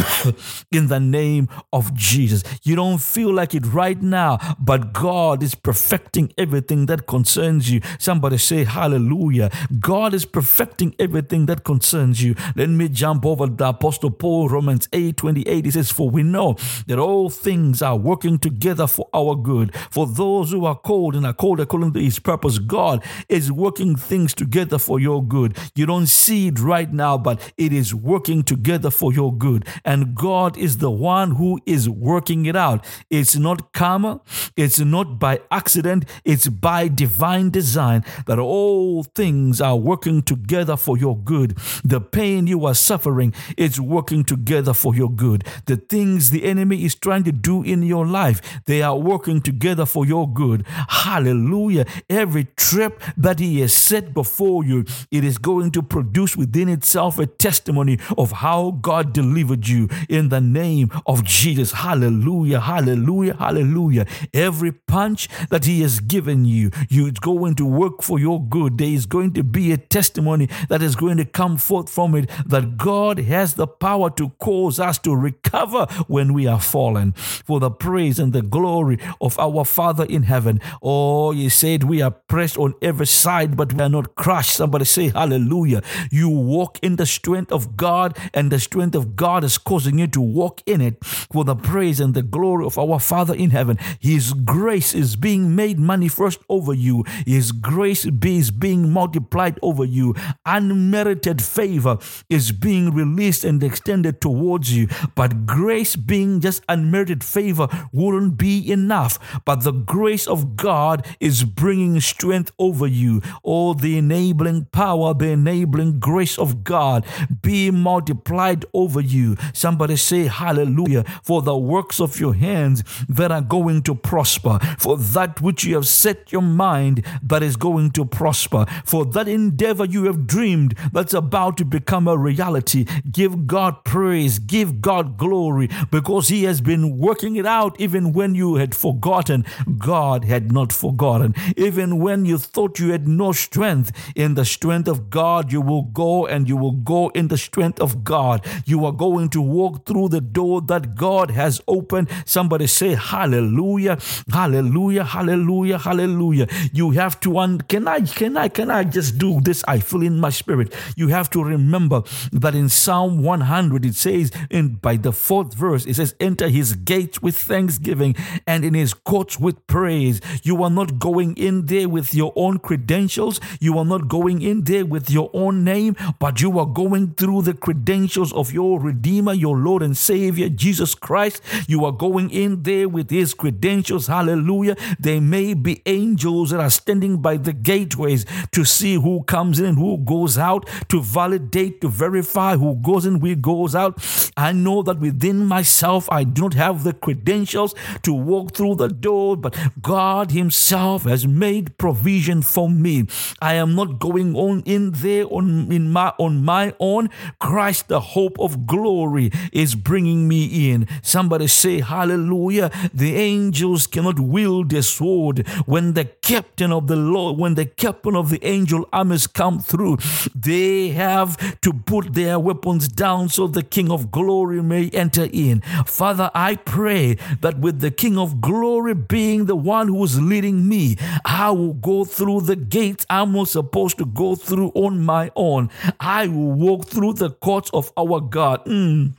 in 0.72 0.88
the 0.88 1.00
name 1.00 1.48
of 1.72 1.94
Jesus. 1.94 2.42
You 2.62 2.76
don't 2.76 2.98
feel 2.98 3.32
like 3.32 3.54
it 3.54 3.66
right 3.66 4.00
now, 4.00 4.38
but 4.58 4.92
God 4.92 5.42
is 5.42 5.54
perfecting 5.54 6.32
everything 6.38 6.86
that 6.86 7.06
concerns 7.06 7.70
you. 7.70 7.80
Somebody 7.98 8.38
say 8.38 8.64
hallelujah. 8.64 9.50
God 9.78 10.14
is 10.14 10.24
perfecting 10.24 10.94
everything 10.98 11.46
that 11.46 11.64
concerns 11.64 12.22
you. 12.22 12.34
Let 12.56 12.68
me 12.68 12.88
jump 12.88 13.26
over 13.26 13.46
the 13.46 13.68
Apostle 13.68 14.10
Paul, 14.10 14.48
Romans 14.48 14.88
8 14.92 15.16
28. 15.16 15.64
He 15.64 15.70
says, 15.70 15.90
For 15.90 16.08
we 16.08 16.22
know 16.22 16.56
that 16.86 16.98
all 16.98 17.30
things 17.30 17.82
are 17.82 17.96
working 17.96 18.38
together 18.38 18.86
for 18.86 19.08
our 19.12 19.34
good. 19.34 19.74
For 19.90 20.06
those 20.06 20.50
who 20.50 20.64
are 20.64 20.76
called 20.76 21.14
and 21.16 21.26
are 21.26 21.32
called 21.32 21.60
according 21.60 21.92
to 21.94 22.00
his 22.00 22.18
purpose, 22.18 22.58
God 22.58 23.04
is 23.28 23.52
working 23.52 23.96
things 23.96 24.34
together 24.34 24.78
for 24.78 25.00
your 25.00 25.22
good. 25.22 25.56
You 25.74 25.86
don't 25.86 26.06
see 26.06 26.48
it 26.48 26.58
right 26.58 26.92
now, 26.92 27.18
but 27.18 27.52
it 27.56 27.72
is 27.72 27.94
working 27.94 28.42
together 28.42 28.90
for 28.90 29.12
your 29.12 29.34
good 29.34 29.66
God 30.14 30.56
is 30.56 30.78
the 30.78 30.90
one 30.90 31.32
who 31.36 31.60
is 31.66 31.88
working 31.88 32.46
it 32.46 32.56
out. 32.56 32.84
It's 33.10 33.36
not 33.36 33.72
karma, 33.72 34.20
it's 34.56 34.78
not 34.80 35.18
by 35.18 35.40
accident, 35.50 36.04
it's 36.24 36.48
by 36.48 36.88
divine 36.88 37.50
design 37.50 38.04
that 38.26 38.38
all 38.38 39.02
things 39.02 39.60
are 39.60 39.76
working 39.76 40.22
together 40.22 40.76
for 40.76 40.96
your 40.98 41.16
good. 41.16 41.58
The 41.84 42.00
pain 42.00 42.46
you 42.46 42.66
are 42.66 42.74
suffering 42.74 43.34
is 43.56 43.80
working 43.80 44.24
together 44.24 44.74
for 44.74 44.94
your 44.94 45.10
good. 45.10 45.44
The 45.66 45.76
things 45.76 46.30
the 46.30 46.44
enemy 46.44 46.84
is 46.84 46.94
trying 46.94 47.24
to 47.24 47.32
do 47.32 47.62
in 47.62 47.82
your 47.82 48.06
life, 48.06 48.60
they 48.66 48.82
are 48.82 48.96
working 48.96 49.40
together 49.40 49.86
for 49.86 50.06
your 50.06 50.28
good. 50.32 50.66
Hallelujah. 50.88 51.86
Every 52.08 52.44
trip 52.56 53.02
that 53.16 53.38
he 53.38 53.60
has 53.60 53.72
set 53.72 54.14
before 54.14 54.64
you, 54.64 54.84
it 55.10 55.24
is 55.24 55.38
going 55.38 55.70
to 55.72 55.82
produce 55.82 56.36
within 56.36 56.68
itself 56.68 57.18
a 57.18 57.26
testimony 57.26 57.98
of 58.16 58.32
how 58.32 58.72
God 58.82 59.12
delivered 59.12 59.66
you 59.68 59.79
you 59.80 59.88
in 60.08 60.28
the 60.28 60.40
name 60.40 60.90
of 61.06 61.24
Jesus. 61.24 61.72
Hallelujah, 61.72 62.60
hallelujah, 62.60 63.34
hallelujah. 63.34 64.06
Every 64.34 64.72
punch 64.72 65.28
that 65.50 65.64
He 65.64 65.82
has 65.82 66.00
given 66.00 66.44
you, 66.44 66.70
you 66.88 67.10
going 67.20 67.54
to 67.56 67.66
work 67.66 68.02
for 68.02 68.18
your 68.18 68.42
good. 68.42 68.78
There 68.78 68.88
is 68.88 69.06
going 69.06 69.32
to 69.34 69.42
be 69.42 69.72
a 69.72 69.76
testimony 69.76 70.48
that 70.68 70.82
is 70.82 70.96
going 70.96 71.16
to 71.18 71.24
come 71.24 71.56
forth 71.56 71.88
from 71.90 72.14
it 72.14 72.30
that 72.46 72.76
God 72.76 73.18
has 73.18 73.54
the 73.54 73.66
power 73.66 74.10
to 74.10 74.30
cause 74.38 74.80
us 74.80 74.98
to 74.98 75.14
recover 75.14 75.86
when 76.06 76.32
we 76.32 76.46
are 76.46 76.60
fallen. 76.60 77.12
For 77.12 77.60
the 77.60 77.70
praise 77.70 78.18
and 78.18 78.32
the 78.32 78.42
glory 78.42 78.98
of 79.20 79.38
our 79.38 79.64
Father 79.64 80.04
in 80.04 80.24
heaven. 80.24 80.60
Oh, 80.82 81.32
you 81.32 81.50
said 81.50 81.84
we 81.84 82.02
are 82.02 82.10
pressed 82.10 82.58
on 82.58 82.74
every 82.82 83.06
side, 83.06 83.56
but 83.56 83.72
we 83.72 83.82
are 83.82 83.88
not 83.88 84.14
crushed. 84.14 84.54
Somebody 84.54 84.84
say 84.84 85.08
hallelujah. 85.08 85.82
You 86.10 86.28
walk 86.28 86.78
in 86.82 86.96
the 86.96 87.06
strength 87.06 87.52
of 87.52 87.76
God, 87.76 88.16
and 88.34 88.50
the 88.50 88.58
strength 88.58 88.94
of 88.94 89.16
God 89.16 89.44
is 89.44 89.58
causing 89.64 89.98
you 89.98 90.06
to 90.08 90.20
walk 90.20 90.62
in 90.66 90.80
it 90.80 91.04
for 91.04 91.44
the 91.44 91.54
praise 91.54 92.00
and 92.00 92.14
the 92.14 92.22
glory 92.22 92.64
of 92.66 92.78
our 92.78 92.98
Father 92.98 93.34
in 93.34 93.50
heaven. 93.50 93.78
His 94.00 94.32
grace 94.32 94.94
is 94.94 95.16
being 95.16 95.54
made 95.54 95.78
manifest 95.78 96.40
over 96.48 96.74
you, 96.74 97.04
His 97.26 97.52
grace 97.52 98.06
is 98.06 98.50
being 98.50 98.92
multiplied 98.92 99.58
over 99.62 99.84
you. 99.84 100.14
Unmerited 100.46 101.42
favor 101.42 101.98
is 102.28 102.52
being 102.52 102.90
released 102.90 103.44
and 103.44 103.62
extended 103.62 104.20
towards 104.20 104.74
you. 104.74 104.88
But 105.14 105.46
grace 105.46 105.96
being 105.96 106.40
just 106.40 106.62
unmerited 106.68 107.22
favor 107.24 107.68
wouldn't 107.92 108.36
be 108.36 108.70
enough. 108.70 109.18
But 109.44 109.62
the 109.64 109.72
grace 109.72 110.26
of 110.26 110.56
God 110.56 111.06
is 111.20 111.44
bringing 111.44 112.00
strength 112.00 112.52
over 112.58 112.86
you. 112.86 113.22
Oh, 113.44 113.74
the 113.74 113.98
enabling 113.98 114.66
power, 114.66 115.14
the 115.14 115.28
enabling 115.28 116.00
grace 116.00 116.38
of 116.38 116.64
God 116.64 117.04
be 117.42 117.70
multiplied 117.70 118.64
over 118.74 119.00
you. 119.00 119.36
Somebody 119.52 119.96
say 119.96 120.26
hallelujah 120.26 121.04
for 121.22 121.42
the 121.42 121.56
works 121.56 122.00
of 122.00 122.18
your 122.20 122.34
hands 122.34 122.82
that 123.08 123.32
are 123.32 123.40
going 123.40 123.82
to 123.82 123.94
prosper, 123.94 124.58
for 124.78 124.96
that 124.96 125.40
which 125.40 125.64
you 125.64 125.74
have 125.74 125.86
set 125.86 126.32
your 126.32 126.42
mind 126.42 127.04
that 127.22 127.42
is 127.42 127.56
going 127.56 127.90
to 127.92 128.04
prosper, 128.04 128.66
for 128.84 129.04
that 129.06 129.28
endeavor 129.28 129.84
you 129.84 130.04
have 130.04 130.26
dreamed 130.26 130.74
that's 130.92 131.14
about 131.14 131.56
to 131.58 131.64
become 131.64 132.08
a 132.08 132.16
reality. 132.16 132.86
Give 133.10 133.46
God 133.46 133.84
praise, 133.84 134.38
give 134.38 134.80
God 134.80 135.16
glory, 135.16 135.68
because 135.90 136.28
He 136.28 136.44
has 136.44 136.60
been 136.60 136.98
working 136.98 137.36
it 137.36 137.46
out 137.46 137.80
even 137.80 138.12
when 138.12 138.34
you 138.34 138.56
had 138.56 138.74
forgotten. 138.74 139.44
God 139.78 140.24
had 140.24 140.52
not 140.52 140.72
forgotten. 140.72 141.34
Even 141.56 141.98
when 141.98 142.24
you 142.24 142.38
thought 142.38 142.78
you 142.78 142.90
had 142.90 143.08
no 143.08 143.32
strength, 143.32 143.92
in 144.14 144.34
the 144.34 144.44
strength 144.44 144.88
of 144.88 145.10
God, 145.10 145.52
you 145.52 145.60
will 145.60 145.82
go 145.82 146.26
and 146.26 146.48
you 146.48 146.56
will 146.56 146.72
go 146.72 147.08
in 147.10 147.28
the 147.28 147.38
strength 147.38 147.80
of 147.80 148.04
God. 148.04 148.44
You 148.64 148.84
are 148.84 148.92
going 148.92 149.28
to 149.30 149.39
walk 149.42 149.86
through 149.86 150.08
the 150.08 150.20
door 150.20 150.60
that 150.62 150.94
God 150.94 151.30
has 151.30 151.60
opened. 151.66 152.08
Somebody 152.24 152.66
say 152.66 152.94
hallelujah, 152.94 153.98
hallelujah, 154.32 155.04
hallelujah, 155.04 155.78
hallelujah. 155.78 156.46
You 156.72 156.90
have 156.92 157.20
to 157.20 157.38
un- 157.38 157.60
can 157.60 157.88
I 157.88 158.00
can 158.00 158.36
I 158.36 158.48
can 158.48 158.70
I 158.70 158.84
just 158.84 159.18
do 159.18 159.40
this? 159.40 159.62
I 159.66 159.80
feel 159.80 160.02
in 160.02 160.18
my 160.18 160.30
spirit. 160.30 160.74
You 160.96 161.08
have 161.08 161.30
to 161.30 161.42
remember 161.42 162.02
that 162.32 162.54
in 162.54 162.68
Psalm 162.68 163.22
100 163.22 163.84
it 163.84 163.94
says 163.94 164.30
in 164.50 164.76
by 164.76 164.96
the 164.96 165.12
fourth 165.12 165.54
verse 165.54 165.86
it 165.86 165.94
says 165.94 166.14
enter 166.20 166.48
his 166.48 166.74
gates 166.74 167.22
with 167.22 167.36
thanksgiving 167.36 168.14
and 168.46 168.64
in 168.64 168.74
his 168.74 168.94
courts 168.94 169.38
with 169.38 169.66
praise. 169.66 170.20
You 170.42 170.62
are 170.62 170.70
not 170.70 170.98
going 170.98 171.36
in 171.36 171.66
there 171.66 171.88
with 171.88 172.14
your 172.14 172.32
own 172.36 172.58
credentials. 172.58 173.40
You 173.60 173.78
are 173.78 173.84
not 173.84 174.08
going 174.08 174.42
in 174.42 174.64
there 174.64 174.86
with 174.86 175.10
your 175.10 175.30
own 175.34 175.64
name, 175.64 175.96
but 176.18 176.40
you 176.40 176.58
are 176.58 176.66
going 176.66 177.14
through 177.14 177.42
the 177.42 177.54
credentials 177.54 178.32
of 178.32 178.52
your 178.52 178.80
Redeemer, 178.80 179.29
your 179.32 179.56
Lord 179.56 179.82
and 179.82 179.96
Savior, 179.96 180.48
Jesus 180.48 180.94
Christ. 180.94 181.42
You 181.66 181.84
are 181.84 181.92
going 181.92 182.30
in 182.30 182.62
there 182.62 182.88
with 182.88 183.10
his 183.10 183.34
credentials. 183.34 184.06
Hallelujah. 184.06 184.76
There 184.98 185.20
may 185.20 185.54
be 185.54 185.82
angels 185.86 186.50
that 186.50 186.60
are 186.60 186.70
standing 186.70 187.20
by 187.20 187.36
the 187.36 187.52
gateways 187.52 188.24
to 188.52 188.64
see 188.64 188.94
who 188.94 189.22
comes 189.24 189.58
in 189.58 189.66
and 189.66 189.78
who 189.78 189.98
goes 189.98 190.38
out, 190.38 190.68
to 190.88 191.02
validate, 191.02 191.80
to 191.80 191.88
verify 191.88 192.56
who 192.56 192.76
goes 192.76 193.06
in, 193.06 193.20
who 193.20 193.36
goes 193.36 193.74
out. 193.74 194.02
I 194.36 194.52
know 194.52 194.82
that 194.82 194.98
within 194.98 195.46
myself, 195.46 196.08
I 196.10 196.24
do 196.24 196.42
not 196.42 196.54
have 196.54 196.84
the 196.84 196.92
credentials 196.92 197.74
to 198.02 198.12
walk 198.12 198.54
through 198.54 198.76
the 198.76 198.88
door, 198.88 199.36
but 199.36 199.56
God 199.80 200.30
Himself 200.30 201.04
has 201.04 201.26
made 201.26 201.76
provision 201.78 202.42
for 202.42 202.68
me. 202.68 203.06
I 203.40 203.54
am 203.54 203.74
not 203.74 203.98
going 203.98 204.34
on 204.34 204.62
in 204.64 204.92
there 204.92 205.24
on 205.26 205.70
in 205.70 205.90
my 205.90 206.12
on 206.18 206.44
my 206.44 206.74
own. 206.78 207.10
Christ, 207.38 207.88
the 207.88 208.00
hope 208.00 208.38
of 208.38 208.66
glory, 208.66 209.19
is 209.52 209.74
bringing 209.74 210.26
me 210.26 210.70
in. 210.70 210.88
Somebody 211.02 211.46
say 211.46 211.80
hallelujah. 211.80 212.70
The 212.94 213.16
angels 213.16 213.86
cannot 213.86 214.18
wield 214.18 214.72
a 214.72 214.82
sword 214.82 215.46
when 215.66 215.94
the 215.94 216.06
captain 216.22 216.72
of 216.72 216.86
the 216.86 216.96
Lord, 216.96 217.38
when 217.38 217.54
the 217.54 217.66
captain 217.66 218.16
of 218.16 218.30
the 218.30 218.44
angel 218.46 218.88
armies 218.92 219.26
come 219.26 219.58
through, 219.58 219.98
they 220.34 220.88
have 220.88 221.60
to 221.60 221.72
put 221.72 222.14
their 222.14 222.38
weapons 222.38 222.88
down 222.88 223.28
so 223.28 223.46
the 223.46 223.62
King 223.62 223.90
of 223.90 224.10
glory 224.10 224.62
may 224.62 224.88
enter 224.90 225.28
in. 225.32 225.60
Father, 225.86 226.30
I 226.34 226.56
pray 226.56 227.16
that 227.40 227.58
with 227.58 227.80
the 227.80 227.90
King 227.90 228.16
of 228.18 228.40
glory 228.40 228.94
being 228.94 229.46
the 229.46 229.56
one 229.56 229.88
who 229.88 230.02
is 230.04 230.20
leading 230.20 230.68
me, 230.68 230.96
I 231.24 231.50
will 231.50 231.74
go 231.74 232.04
through 232.04 232.42
the 232.42 232.56
gates 232.56 233.06
I'm 233.10 233.32
not 233.32 233.48
supposed 233.48 233.98
to 233.98 234.06
go 234.06 234.34
through 234.34 234.70
on 234.74 235.00
my 235.00 235.30
own. 235.36 235.70
I 235.98 236.28
will 236.28 236.52
walk 236.52 236.86
through 236.86 237.14
the 237.14 237.30
courts 237.30 237.70
of 237.72 237.92
our 237.96 238.20
God. 238.20 238.64
Mm. 238.66 239.09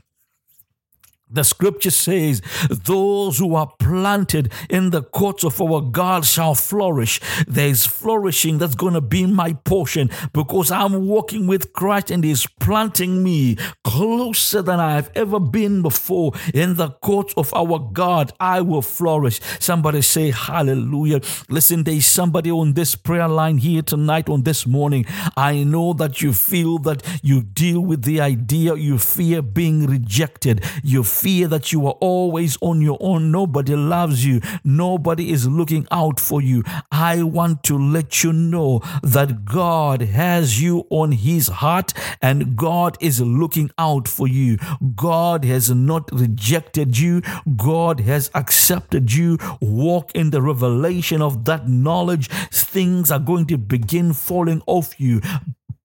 The 1.31 1.43
scripture 1.43 1.91
says, 1.91 2.41
Those 2.69 3.37
who 3.37 3.55
are 3.55 3.71
planted 3.79 4.51
in 4.69 4.89
the 4.89 5.01
courts 5.01 5.43
of 5.43 5.61
our 5.61 5.81
God 5.81 6.25
shall 6.25 6.55
flourish. 6.55 7.21
There's 7.47 7.85
flourishing 7.85 8.57
that's 8.57 8.75
going 8.75 8.95
to 8.95 9.01
be 9.01 9.25
my 9.25 9.53
portion 9.53 10.09
because 10.33 10.71
I'm 10.71 11.07
walking 11.07 11.47
with 11.47 11.71
Christ 11.73 12.11
and 12.11 12.23
He's 12.23 12.45
planting 12.59 13.23
me 13.23 13.57
closer 13.83 14.61
than 14.61 14.79
I've 14.79 15.09
ever 15.15 15.39
been 15.39 15.81
before. 15.81 16.33
In 16.53 16.75
the 16.75 16.89
courts 16.89 17.33
of 17.37 17.53
our 17.53 17.79
God, 17.79 18.33
I 18.39 18.61
will 18.61 18.81
flourish. 18.81 19.39
Somebody 19.59 20.01
say, 20.01 20.31
Hallelujah. 20.31 21.21
Listen, 21.49 21.83
there's 21.83 22.05
somebody 22.05 22.51
on 22.51 22.73
this 22.73 22.95
prayer 22.95 23.27
line 23.27 23.57
here 23.57 23.81
tonight, 23.81 24.29
on 24.29 24.43
this 24.43 24.67
morning. 24.67 25.05
I 25.37 25.63
know 25.63 25.93
that 25.93 26.21
you 26.21 26.33
feel 26.33 26.77
that 26.79 27.03
you 27.23 27.41
deal 27.41 27.79
with 27.81 28.03
the 28.03 28.19
idea, 28.19 28.75
you 28.75 28.97
fear 28.97 29.41
being 29.41 29.85
rejected. 29.87 30.63
You 30.83 31.03
fear 31.21 31.47
that 31.47 31.71
you 31.71 31.85
are 31.85 31.97
always 31.99 32.57
on 32.61 32.81
your 32.81 32.97
own. 32.99 33.31
Nobody 33.31 33.75
loves 33.75 34.25
you. 34.25 34.41
Nobody 34.63 35.31
is 35.31 35.47
looking 35.47 35.87
out 35.91 36.19
for 36.19 36.41
you. 36.41 36.63
I 36.91 37.21
want 37.21 37.63
to 37.65 37.77
let 37.77 38.23
you 38.23 38.33
know 38.33 38.81
that 39.03 39.45
God 39.45 40.01
has 40.01 40.61
you 40.61 40.87
on 40.89 41.11
his 41.11 41.47
heart 41.47 41.93
and 42.21 42.55
God 42.55 42.97
is 42.99 43.21
looking 43.21 43.69
out 43.77 44.07
for 44.07 44.27
you. 44.27 44.57
God 44.95 45.45
has 45.45 45.69
not 45.69 46.09
rejected 46.11 46.97
you. 46.97 47.21
God 47.55 47.99
has 47.99 48.31
accepted 48.33 49.13
you. 49.13 49.37
Walk 49.61 50.11
in 50.15 50.31
the 50.31 50.41
revelation 50.41 51.21
of 51.21 51.45
that 51.45 51.69
knowledge. 51.69 52.29
Things 52.51 53.11
are 53.11 53.19
going 53.19 53.45
to 53.47 53.57
begin 53.57 54.13
falling 54.13 54.63
off 54.65 54.99
you. 54.99 55.21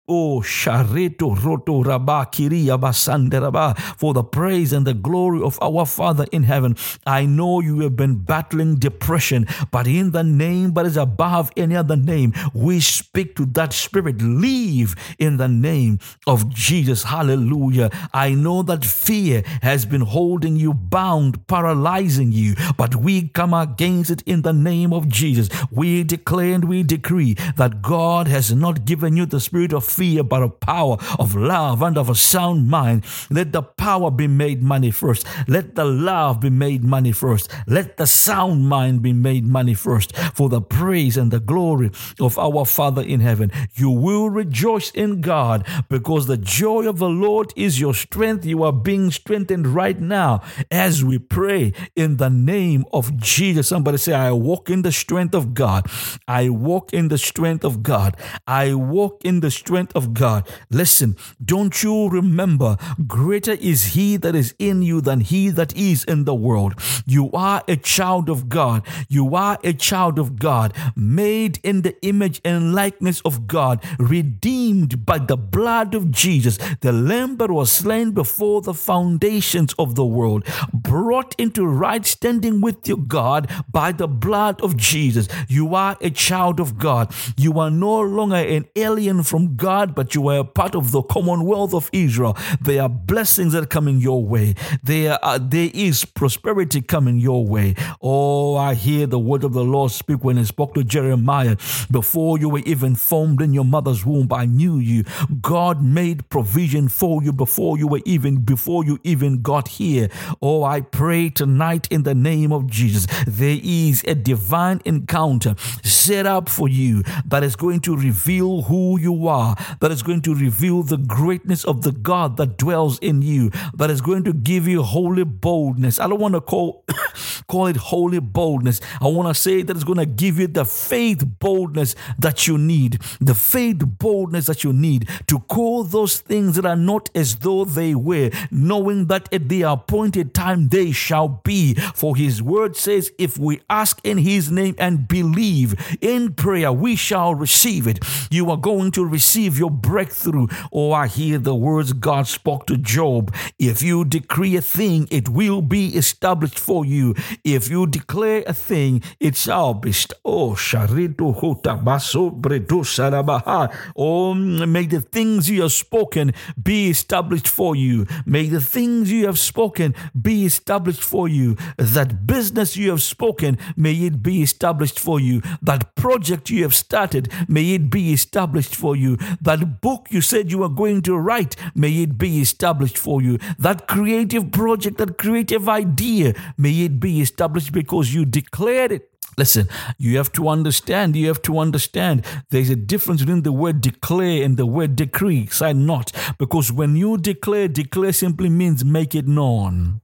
Oh, 0.07 0.39
Shareto 0.41 1.33
Roto 1.43 1.81
Rabba 1.81 2.29
Kiria 2.31 2.79
Basande 2.79 3.41
Rabba, 3.41 3.73
for 3.97 4.13
the 4.13 4.23
praise 4.23 4.71
and 4.71 4.85
the 4.85 4.93
glory 4.93 5.41
of 5.41 5.57
our 5.63 5.83
Father 5.87 6.27
in 6.31 6.43
heaven. 6.43 6.75
I 7.07 7.25
know 7.25 7.59
you 7.59 7.79
have 7.79 7.95
been 7.95 8.17
battling 8.19 8.75
depression, 8.75 9.47
but 9.71 9.87
in 9.87 10.11
the 10.11 10.23
name 10.23 10.75
that 10.75 10.85
is 10.85 10.95
above 10.95 11.51
any 11.57 11.75
other 11.75 11.95
name, 11.95 12.33
we 12.53 12.81
speak 12.81 13.35
to 13.37 13.47
that 13.57 13.73
spirit. 13.73 14.21
Leave 14.21 14.95
in 15.17 15.37
the 15.37 15.47
name 15.47 15.97
of 16.27 16.49
Jesus. 16.49 17.05
Hallelujah. 17.05 17.89
I 18.13 18.35
know 18.35 18.61
that 18.61 18.85
fear 18.85 19.41
has 19.63 19.87
been 19.87 20.01
holding 20.01 20.55
you 20.55 20.75
bound, 20.75 21.47
paralyzing 21.47 22.31
you, 22.31 22.53
but 22.77 22.95
we 22.95 23.29
come 23.29 23.55
against 23.55 24.11
it 24.11 24.21
in 24.27 24.43
the 24.43 24.53
name 24.53 24.93
of 24.93 25.09
Jesus. 25.09 25.49
We 25.71 26.03
declare 26.03 26.53
and 26.53 26.65
we 26.65 26.83
decree 26.83 27.33
that 27.55 27.81
God 27.81 28.27
has 28.27 28.53
not 28.53 28.85
given 28.85 29.17
you 29.17 29.25
the 29.25 29.39
spirit 29.39 29.73
of 29.73 29.94
fear, 29.95 30.23
but 30.23 30.43
of 30.43 30.59
power, 30.59 30.97
of 31.19 31.35
love, 31.35 31.81
and 31.81 31.97
of 31.97 32.09
a 32.09 32.15
sound 32.15 32.69
mind. 32.69 33.03
Let 33.29 33.51
the 33.51 33.61
power 33.61 34.11
be 34.11 34.27
made 34.27 34.61
manifest. 34.61 35.25
Let 35.47 35.75
the 35.75 35.85
love 35.85 36.39
be 36.41 36.49
made 36.49 36.83
manifest. 36.83 37.51
Let 37.67 37.97
the 37.97 38.07
sound 38.07 38.67
mind 38.67 39.01
be 39.01 39.13
made 39.13 39.45
manifest 39.45 40.15
for 40.33 40.49
the 40.49 40.61
praise 40.61 41.17
and 41.17 41.31
the 41.31 41.39
glory 41.39 41.91
of 42.19 42.37
our 42.37 42.65
Father 42.65 43.01
in 43.01 43.19
heaven. 43.19 43.51
You 43.75 43.89
will 43.89 44.29
rejoice 44.29 44.91
in 44.91 45.21
God 45.21 45.65
because 45.89 46.27
the 46.27 46.37
joy 46.37 46.87
of 46.87 46.99
the 46.99 47.09
Lord 47.09 47.53
is 47.55 47.79
your 47.79 47.93
strength. 47.93 48.45
You 48.45 48.63
are 48.63 48.73
being 48.73 49.11
strengthened 49.11 49.67
right 49.67 49.99
now 49.99 50.41
as 50.71 51.03
we 51.03 51.19
pray 51.19 51.73
in 51.95 52.17
the 52.17 52.29
name 52.29 52.85
of 52.91 53.15
Jesus. 53.17 53.67
Somebody 53.67 53.97
say, 53.97 54.13
I 54.13 54.31
walk 54.31 54.69
in 54.69 54.81
the 54.81 54.91
strength 54.91 55.35
of 55.35 55.53
God. 55.53 55.87
I 56.27 56.49
walk 56.49 56.93
in 56.93 57.07
the 57.07 57.17
strength 57.17 57.63
of 57.63 57.83
God. 57.83 58.17
I 58.47 58.73
walk 58.73 59.23
in 59.23 59.39
the 59.39 59.51
strength 59.51 59.84
strength 59.85 59.95
of 59.95 60.13
God. 60.13 60.47
Listen, 60.69 61.15
don't 61.43 61.83
you 61.83 62.09
remember, 62.09 62.77
greater 63.07 63.53
is 63.53 63.93
He 63.93 64.17
that 64.17 64.35
is 64.35 64.55
in 64.59 64.81
you 64.81 65.01
than 65.01 65.21
He 65.21 65.51
that 65.51 65.75
is 65.75 66.03
in 66.05 66.25
the 66.25 66.35
world. 66.35 66.73
You 67.05 67.29
are 67.33 67.63
a 67.67 67.75
child 67.75 68.29
of 68.29 68.49
God. 68.49 68.83
You 69.09 69.35
are 69.35 69.57
a 69.63 69.73
child 69.73 70.19
of 70.19 70.39
God, 70.39 70.73
made 70.95 71.59
in 71.63 71.81
the 71.81 71.95
image 72.01 72.41
and 72.43 72.73
likeness 72.73 73.21
of 73.21 73.47
God, 73.47 73.83
redeemed 73.99 75.05
by 75.05 75.19
the 75.19 75.37
blood 75.37 75.95
of 75.95 76.11
Jesus, 76.11 76.57
the 76.81 76.91
Lamb 76.91 77.37
that 77.37 77.51
was 77.51 77.71
slain 77.71 78.11
before 78.11 78.61
the 78.61 78.73
foundations 78.73 79.73
of 79.77 79.95
the 79.95 80.05
world, 80.05 80.43
brought 80.73 81.35
into 81.37 81.65
right 81.65 82.05
standing 82.05 82.61
with 82.61 82.87
your 82.87 82.97
God 82.97 83.49
by 83.71 83.91
the 83.91 84.07
blood 84.07 84.61
of 84.61 84.77
Jesus. 84.77 85.27
You 85.47 85.75
are 85.75 85.97
a 86.01 86.09
child 86.09 86.59
of 86.59 86.77
God. 86.77 87.13
You 87.37 87.59
are 87.59 87.71
no 87.71 88.01
longer 88.01 88.35
an 88.35 88.65
alien 88.75 89.23
from 89.23 89.55
God 89.55 89.74
God, 89.75 89.93
but 89.93 90.15
you 90.15 90.29
are 90.29 90.37
a 90.37 90.43
part 90.45 90.73
of 90.73 90.91
the 90.93 91.01
commonwealth 91.01 91.73
of 91.73 91.89
Israel. 91.91 92.37
There 92.61 92.81
are 92.81 92.87
blessings 92.87 93.51
that 93.51 93.63
are 93.63 93.73
coming 93.77 93.99
your 93.99 94.23
way. 94.23 94.55
There, 94.81 95.19
are, 95.21 95.37
there 95.37 95.69
is 95.73 96.05
prosperity 96.05 96.81
coming 96.81 97.17
your 97.19 97.45
way. 97.45 97.75
Oh, 98.01 98.55
I 98.55 98.73
hear 98.73 99.05
the 99.05 99.19
word 99.19 99.43
of 99.43 99.51
the 99.51 99.65
Lord 99.65 99.91
speak 99.91 100.23
when 100.23 100.37
He 100.37 100.45
spoke 100.45 100.75
to 100.75 100.83
Jeremiah. 100.85 101.57
Before 101.91 102.39
you 102.39 102.47
were 102.47 102.63
even 102.65 102.95
formed 102.95 103.41
in 103.41 103.53
your 103.53 103.65
mother's 103.65 104.05
womb, 104.05 104.31
I 104.31 104.45
knew 104.45 104.77
you. 104.77 105.03
God 105.41 105.83
made 105.83 106.29
provision 106.29 106.87
for 106.87 107.21
you 107.21 107.33
before 107.33 107.77
you 107.77 107.87
were 107.87 108.01
even 108.05 108.45
before 108.45 108.85
you 108.85 108.97
even 109.03 109.41
got 109.41 109.67
here. 109.67 110.07
Oh, 110.41 110.63
I 110.63 110.79
pray 110.79 111.29
tonight 111.29 111.89
in 111.91 112.03
the 112.03 112.15
name 112.15 112.53
of 112.53 112.67
Jesus. 112.67 113.07
There 113.27 113.59
is 113.61 114.05
a 114.07 114.15
divine 114.15 114.81
encounter 114.85 115.55
set 115.83 116.25
up 116.25 116.47
for 116.47 116.69
you 116.69 117.03
that 117.25 117.43
is 117.43 117.57
going 117.57 117.81
to 117.81 117.97
reveal 117.97 118.61
who 118.61 118.97
you 118.97 119.27
are, 119.27 119.57
that 119.79 119.91
is 119.91 120.03
going 120.03 120.21
to 120.21 120.35
reveal 120.35 120.83
the 120.83 120.97
greatness 120.97 121.63
of 121.63 121.83
the 121.83 121.91
God 121.91 122.37
that 122.37 122.57
dwells 122.57 122.99
in 122.99 123.21
you, 123.21 123.51
that 123.73 123.89
is 123.89 124.01
going 124.01 124.23
to 124.23 124.33
give 124.33 124.67
you 124.67 124.83
holy 124.83 125.23
boldness. 125.23 125.99
I 125.99 126.07
don't 126.07 126.19
want 126.19 126.33
to 126.35 126.41
call 126.41 126.85
call 127.47 127.67
it 127.67 127.75
holy 127.75 128.19
boldness. 128.19 128.81
I 129.01 129.07
want 129.07 129.27
to 129.27 129.39
say 129.39 129.61
that 129.61 129.75
it's 129.75 129.83
going 129.83 129.99
to 129.99 130.05
give 130.05 130.39
you 130.39 130.47
the 130.47 130.65
faith 130.65 131.23
boldness 131.39 131.95
that 132.19 132.47
you 132.47 132.57
need, 132.57 132.99
the 133.19 133.35
faith 133.35 133.81
boldness 133.85 134.47
that 134.47 134.63
you 134.63 134.73
need 134.73 135.09
to 135.27 135.39
call 135.39 135.83
those 135.83 136.19
things 136.19 136.55
that 136.55 136.65
are 136.65 136.75
not 136.75 137.09
as 137.15 137.37
though 137.37 137.65
they 137.65 137.95
were, 137.95 138.31
knowing 138.51 139.07
that 139.07 139.31
at 139.33 139.49
the 139.49 139.63
appointed 139.63 140.33
time 140.33 140.69
they 140.69 140.91
shall 140.91 141.27
be. 141.27 141.75
For 141.93 142.15
his 142.15 142.41
word 142.41 142.75
says, 142.75 143.11
if 143.17 143.37
we 143.37 143.61
ask 143.69 143.99
in 144.03 144.17
his 144.17 144.51
name 144.51 144.75
and 144.77 145.07
believe 145.07 145.97
in 146.01 146.33
prayer, 146.33 146.71
we 146.71 146.95
shall 146.95 147.35
receive 147.35 147.87
it. 147.87 147.99
You 148.31 148.49
are 148.51 148.57
going 148.57 148.91
to 148.91 149.05
receive 149.05 149.54
receive 149.55 149.59
your 149.59 149.71
breakthrough. 149.71 150.47
Oh, 150.71 150.91
I 150.91 151.07
hear 151.07 151.39
the 151.39 151.55
words 151.55 151.93
God 151.93 152.27
spoke 152.27 152.65
to 152.67 152.77
Job. 152.77 153.33
If 153.59 153.81
you 153.81 154.05
decree 154.05 154.57
a 154.57 154.61
thing, 154.61 155.07
it 155.11 155.29
will 155.29 155.61
be 155.61 155.95
established 155.95 156.59
for 156.59 156.85
you. 156.85 157.15
If 157.43 157.69
you 157.69 157.87
declare 157.87 158.43
a 158.47 158.53
thing, 158.53 159.01
it 159.19 159.35
shall 159.35 159.73
be. 159.73 159.93
Oh, 160.23 160.55
Sharito 160.55 161.33
Hotabaso 161.33 162.31
Bredo 162.39 162.83
Sarabaha. 162.83 163.69
Oh, 163.95 164.33
may 164.33 164.85
the 164.87 165.01
things 165.01 165.49
you 165.49 165.61
have 165.61 165.71
spoken 165.71 166.33
be 166.61 166.89
established 166.89 167.47
for 167.47 167.75
you. 167.75 168.05
May 168.25 168.49
the 168.49 168.61
things 168.61 169.11
you 169.11 169.25
have 169.25 169.39
spoken 169.39 169.93
be 170.19 170.45
established 170.45 171.03
for 171.03 171.27
you. 171.27 171.55
That 171.77 172.27
business 172.27 172.75
you 172.77 172.91
have 172.91 173.01
spoken, 173.01 173.57
may 173.75 173.93
it 174.05 174.21
be 174.21 174.41
established 174.41 174.99
for 174.99 175.19
you. 175.19 175.41
That 175.61 175.95
project 175.95 176.49
you 176.49 176.63
have 176.63 176.73
started, 176.75 177.31
may 177.47 177.75
it 177.75 177.89
be 177.89 178.13
established 178.13 178.75
for 178.75 178.95
you. 178.95 179.17
That 179.41 179.81
book 179.81 180.07
you 180.09 180.21
said 180.21 180.51
you 180.51 180.59
were 180.59 180.69
going 180.69 181.01
to 181.03 181.17
write, 181.17 181.55
may 181.73 182.03
it 182.03 182.17
be 182.17 182.41
established 182.41 182.97
for 182.97 183.21
you. 183.21 183.37
That 183.59 183.87
creative 183.87 184.51
project, 184.51 184.97
that 184.97 185.17
creative 185.17 185.67
idea, 185.69 186.33
may 186.57 186.83
it 186.83 186.99
be 186.99 187.21
established 187.21 187.71
because 187.71 188.13
you 188.13 188.25
declared 188.25 188.91
it. 188.91 189.09
Listen, 189.37 189.67
you 189.97 190.17
have 190.17 190.31
to 190.33 190.47
understand, 190.47 191.15
you 191.15 191.27
have 191.27 191.41
to 191.41 191.59
understand 191.59 192.25
there's 192.51 192.69
a 192.69 192.75
difference 192.75 193.21
between 193.21 193.43
the 193.43 193.51
word 193.51 193.81
declare 193.81 194.43
and 194.43 194.55
the 194.55 194.65
word 194.65 194.95
decree. 194.95 195.47
Say 195.47 195.73
not. 195.73 196.11
Because 196.37 196.71
when 196.71 196.95
you 196.95 197.17
declare, 197.17 197.67
declare 197.67 198.13
simply 198.13 198.49
means 198.49 198.85
make 198.85 199.13
it 199.13 199.27
known. 199.27 200.01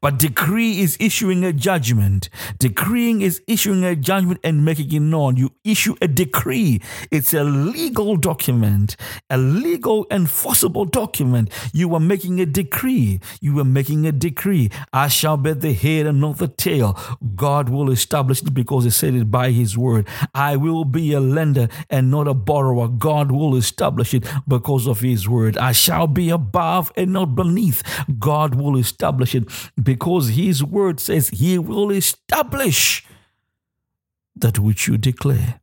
But 0.00 0.18
decree 0.18 0.80
is 0.80 0.96
issuing 1.00 1.44
a 1.44 1.52
judgment. 1.52 2.28
Decreeing 2.58 3.22
is 3.22 3.42
issuing 3.46 3.84
a 3.84 3.96
judgment 3.96 4.40
and 4.44 4.64
making 4.64 4.92
it 4.92 5.00
known. 5.00 5.36
You 5.36 5.52
issue 5.64 5.96
a 6.00 6.08
decree. 6.08 6.80
It's 7.10 7.34
a 7.34 7.44
legal 7.44 8.16
document, 8.16 8.96
a 9.30 9.38
legal 9.38 10.06
enforceable 10.10 10.84
document. 10.84 11.50
You 11.72 11.94
are 11.94 12.00
making 12.00 12.40
a 12.40 12.46
decree. 12.46 13.20
You 13.40 13.58
are 13.60 13.64
making 13.64 14.06
a 14.06 14.12
decree. 14.12 14.70
I 14.92 15.08
shall 15.08 15.36
be 15.36 15.52
the 15.52 15.72
head 15.72 16.06
and 16.06 16.20
not 16.20 16.38
the 16.38 16.48
tail. 16.48 16.98
God 17.34 17.68
will 17.68 17.90
establish 17.90 18.42
it 18.42 18.54
because 18.54 18.84
He 18.84 18.90
said 18.90 19.14
it 19.14 19.30
by 19.30 19.50
His 19.50 19.76
word. 19.76 20.08
I 20.34 20.56
will 20.56 20.84
be 20.84 21.12
a 21.12 21.20
lender 21.20 21.68
and 21.90 22.10
not 22.10 22.28
a 22.28 22.34
borrower. 22.34 22.88
God 22.88 23.32
will 23.32 23.56
establish 23.56 24.14
it 24.14 24.26
because 24.46 24.86
of 24.86 25.00
His 25.00 25.28
word. 25.28 25.56
I 25.58 25.72
shall 25.72 26.06
be 26.06 26.30
above 26.30 26.92
and 26.96 27.12
not 27.12 27.34
beneath. 27.34 27.82
God 28.18 28.54
will 28.54 28.76
establish 28.76 29.34
it 29.34 29.50
because 29.80 30.30
his 30.30 30.62
word 30.62 31.00
says 31.00 31.28
he 31.28 31.58
will 31.58 31.90
establish 31.90 33.06
that 34.36 34.58
which 34.58 34.86
you 34.86 34.96
declare 34.98 35.60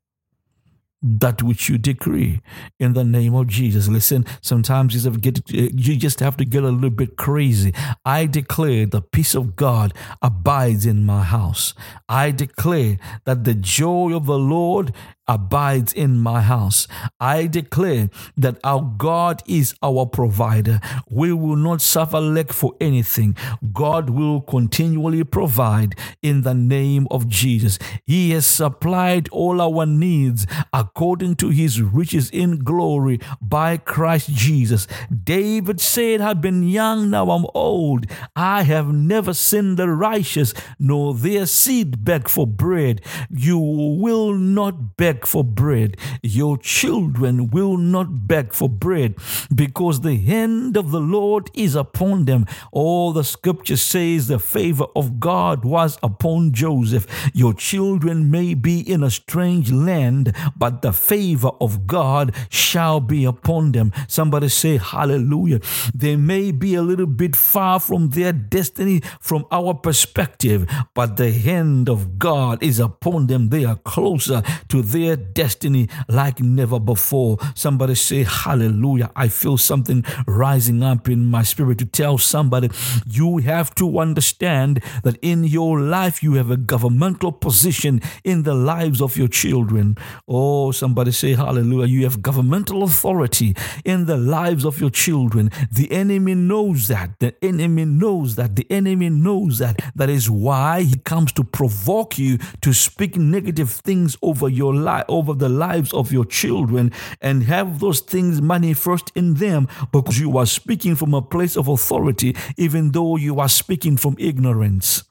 that 1.05 1.43
which 1.43 1.69
you 1.69 1.77
decree 1.77 2.41
in 2.79 2.93
the 2.93 3.03
name 3.03 3.36
of 3.36 3.47
Jesus. 3.47 3.88
Listen, 3.88 4.25
sometimes 4.41 5.05
you, 5.05 5.12
get, 5.12 5.38
uh, 5.38 5.69
you 5.75 5.95
just 5.95 6.19
have 6.19 6.36
to 6.38 6.45
get 6.45 6.63
a 6.63 6.69
little 6.69 6.89
bit 6.89 7.15
crazy. 7.15 7.73
I 8.03 8.25
declare 8.25 8.88
the 8.88 9.01
peace 9.01 9.36
of 9.36 9.55
God 9.55 9.93
abides 10.23 10.86
in 10.86 11.05
my 11.05 11.21
house. 11.21 11.75
I 12.10 12.31
declare 12.31 12.97
that 13.25 13.43
the 13.43 13.53
joy 13.53 14.15
of 14.15 14.25
the 14.25 14.39
Lord 14.39 14.93
abides 15.28 15.94
in 15.94 16.20
my 16.20 16.42
house. 16.42 16.88
I 17.20 17.48
declare 17.48 18.10
that 18.38 18.58
our 18.64 18.82
God 18.98 19.42
is 19.48 19.76
our 19.82 20.06
provider. 20.06 20.80
We 21.10 21.34
will 21.34 21.56
not 21.56 21.82
suffer 21.82 22.20
lack 22.20 22.52
for 22.52 22.74
anything. 22.80 23.36
God 23.74 24.10
will 24.10 24.42
continually 24.42 25.24
provide 25.24 25.96
in 26.22 26.42
the 26.42 26.54
name 26.54 27.08
of 27.10 27.28
Jesus. 27.28 27.80
He 28.06 28.32
has 28.32 28.46
supplied 28.46 29.30
all 29.30 29.62
our 29.62 29.86
needs 29.86 30.46
according 30.74 31.36
to 31.38 31.50
his 31.50 31.82
riches 31.82 32.30
in 32.30 32.60
glory 32.60 33.20
by 33.42 33.78
Christ 33.78 34.30
Jesus. 34.30 34.88
David 35.24 35.80
said, 35.80 36.22
I've 36.22 36.42
been 36.42 36.64
young, 36.64 37.10
now 37.10 37.32
I'm 37.32 37.46
old. 37.54 38.06
I 38.36 38.64
have 38.64 38.94
never 38.94 39.34
seen 39.34 39.76
the 39.76 39.90
righteous, 39.90 40.54
nor 40.80 41.14
their 41.14 41.46
seed 41.46 42.04
beg 42.04 42.30
for 42.30 42.46
bread. 42.46 43.02
You 43.30 43.58
will 43.58 44.34
not 44.34 44.98
beg 44.98 45.14
beg 45.15 45.25
for 45.25 45.43
bread. 45.43 45.97
Your 46.21 46.58
children 46.58 47.49
will 47.49 47.78
not 47.78 48.28
beg 48.28 48.54
for 48.54 48.67
bread 48.67 49.15
because 49.54 50.01
the 50.01 50.17
hand 50.17 50.75
of 50.75 50.91
the 50.91 50.99
Lord 50.99 51.49
is 51.54 51.75
upon 51.75 52.25
them. 52.25 52.45
All 52.71 53.13
the 53.13 53.23
scripture 53.23 53.78
says 53.78 54.28
the 54.28 54.39
favor 54.39 54.88
of 54.95 55.19
God 55.19 55.63
was 55.63 55.97
upon 56.04 56.51
Joseph. 56.51 57.08
Your 57.34 57.54
children 57.54 58.30
may 58.30 58.56
be 58.56 58.80
in 58.80 59.04
a 59.04 59.10
strange 59.10 59.71
land, 59.71 60.36
but 60.58 60.82
the 60.82 60.91
favor 60.91 61.51
of 61.62 61.88
God 61.88 62.36
shall 62.49 62.99
be 62.99 63.23
upon 63.23 63.71
them. 63.71 63.93
Somebody 64.08 64.49
say 64.49 64.78
hallelujah. 64.78 65.62
They 65.93 66.17
may 66.17 66.51
be 66.51 66.75
a 66.75 66.82
little 66.82 67.06
bit 67.06 67.36
far 67.36 67.80
from 67.80 68.10
their 68.10 68.34
destiny 68.34 69.01
from 69.21 69.45
our 69.51 69.73
perspective, 69.73 70.69
but 70.93 71.15
the 71.15 71.32
hand 71.32 71.88
of 71.88 72.19
God 72.19 72.62
is 72.62 72.80
upon 72.80 73.28
them. 73.28 73.49
They 73.49 73.63
are 73.63 73.78
closer 73.86 74.41
to 74.69 74.82
their 74.82 75.05
destiny 75.13 75.88
like 76.08 76.39
never 76.39 76.80
before. 76.80 77.38
Somebody 77.54 77.96
say, 77.96 78.24
Hallelujah. 78.24 79.12
I 79.15 79.28
feel 79.28 79.58
something 79.58 80.04
rising 80.28 80.82
up 80.84 81.08
in 81.08 81.26
my 81.26 81.44
spirit 81.44 81.78
to 81.80 81.86
tell 81.86 82.18
somebody 82.18 82.70
you 83.06 83.38
have 83.38 83.76
to 83.76 84.00
understand 84.00 84.82
that 85.04 85.18
in 85.22 85.44
your 85.44 85.80
life 85.80 86.24
you 86.24 86.34
have 86.34 86.52
a 86.52 86.58
governmental 86.58 87.32
position 87.32 88.02
in 88.24 88.44
the 88.44 88.54
lives 88.54 89.02
of 89.02 89.18
your 89.18 89.28
children. 89.28 89.98
Oh, 90.28 90.72
somebody 90.72 91.12
say, 91.12 91.34
Hallelujah. 91.34 91.88
You 91.88 92.04
have 92.04 92.22
governmental 92.22 92.84
authority 92.84 93.56
in 93.84 94.06
the 94.06 94.18
lives 94.18 94.65
of 94.65 94.80
your 94.80 94.89
children. 94.89 95.52
The 95.72 95.91
enemy 95.91 96.36
knows 96.36 96.88
that. 96.88 97.20
The 97.20 97.36
enemy 97.44 97.86
knows 97.86 98.36
that. 98.36 98.56
The 98.56 98.65
enemy 98.70 99.10
knows 99.10 99.60
that. 99.60 99.82
That 99.96 100.10
is 100.10 100.30
why 100.30 100.84
he 100.84 100.98
comes 100.98 101.32
to 101.34 101.44
provoke 101.44 102.18
you 102.18 102.38
to 102.62 102.74
speak 102.74 103.18
negative 103.18 103.72
things 103.72 104.18
over 104.22 104.50
your 104.50 104.74
life 104.74 104.94
over 105.08 105.34
the 105.34 105.49
lives 105.49 105.93
of 105.93 106.12
your 106.12 106.25
children 106.25 106.91
and 107.21 107.43
have 107.43 107.79
those 107.79 107.99
things 107.99 108.41
manifest 108.41 109.12
in 109.15 109.36
them 109.36 109.67
because 109.91 110.19
you 110.19 110.38
are 110.38 110.45
speaking 110.45 110.95
from 110.95 111.13
a 111.13 111.21
place 111.21 111.58
of 111.58 111.67
authority, 111.67 112.36
even 112.58 112.91
though 112.91 113.17
you 113.17 113.39
are 113.39 113.49
speaking 113.49 113.97
from 113.97 114.15
ignorance. 114.19 115.03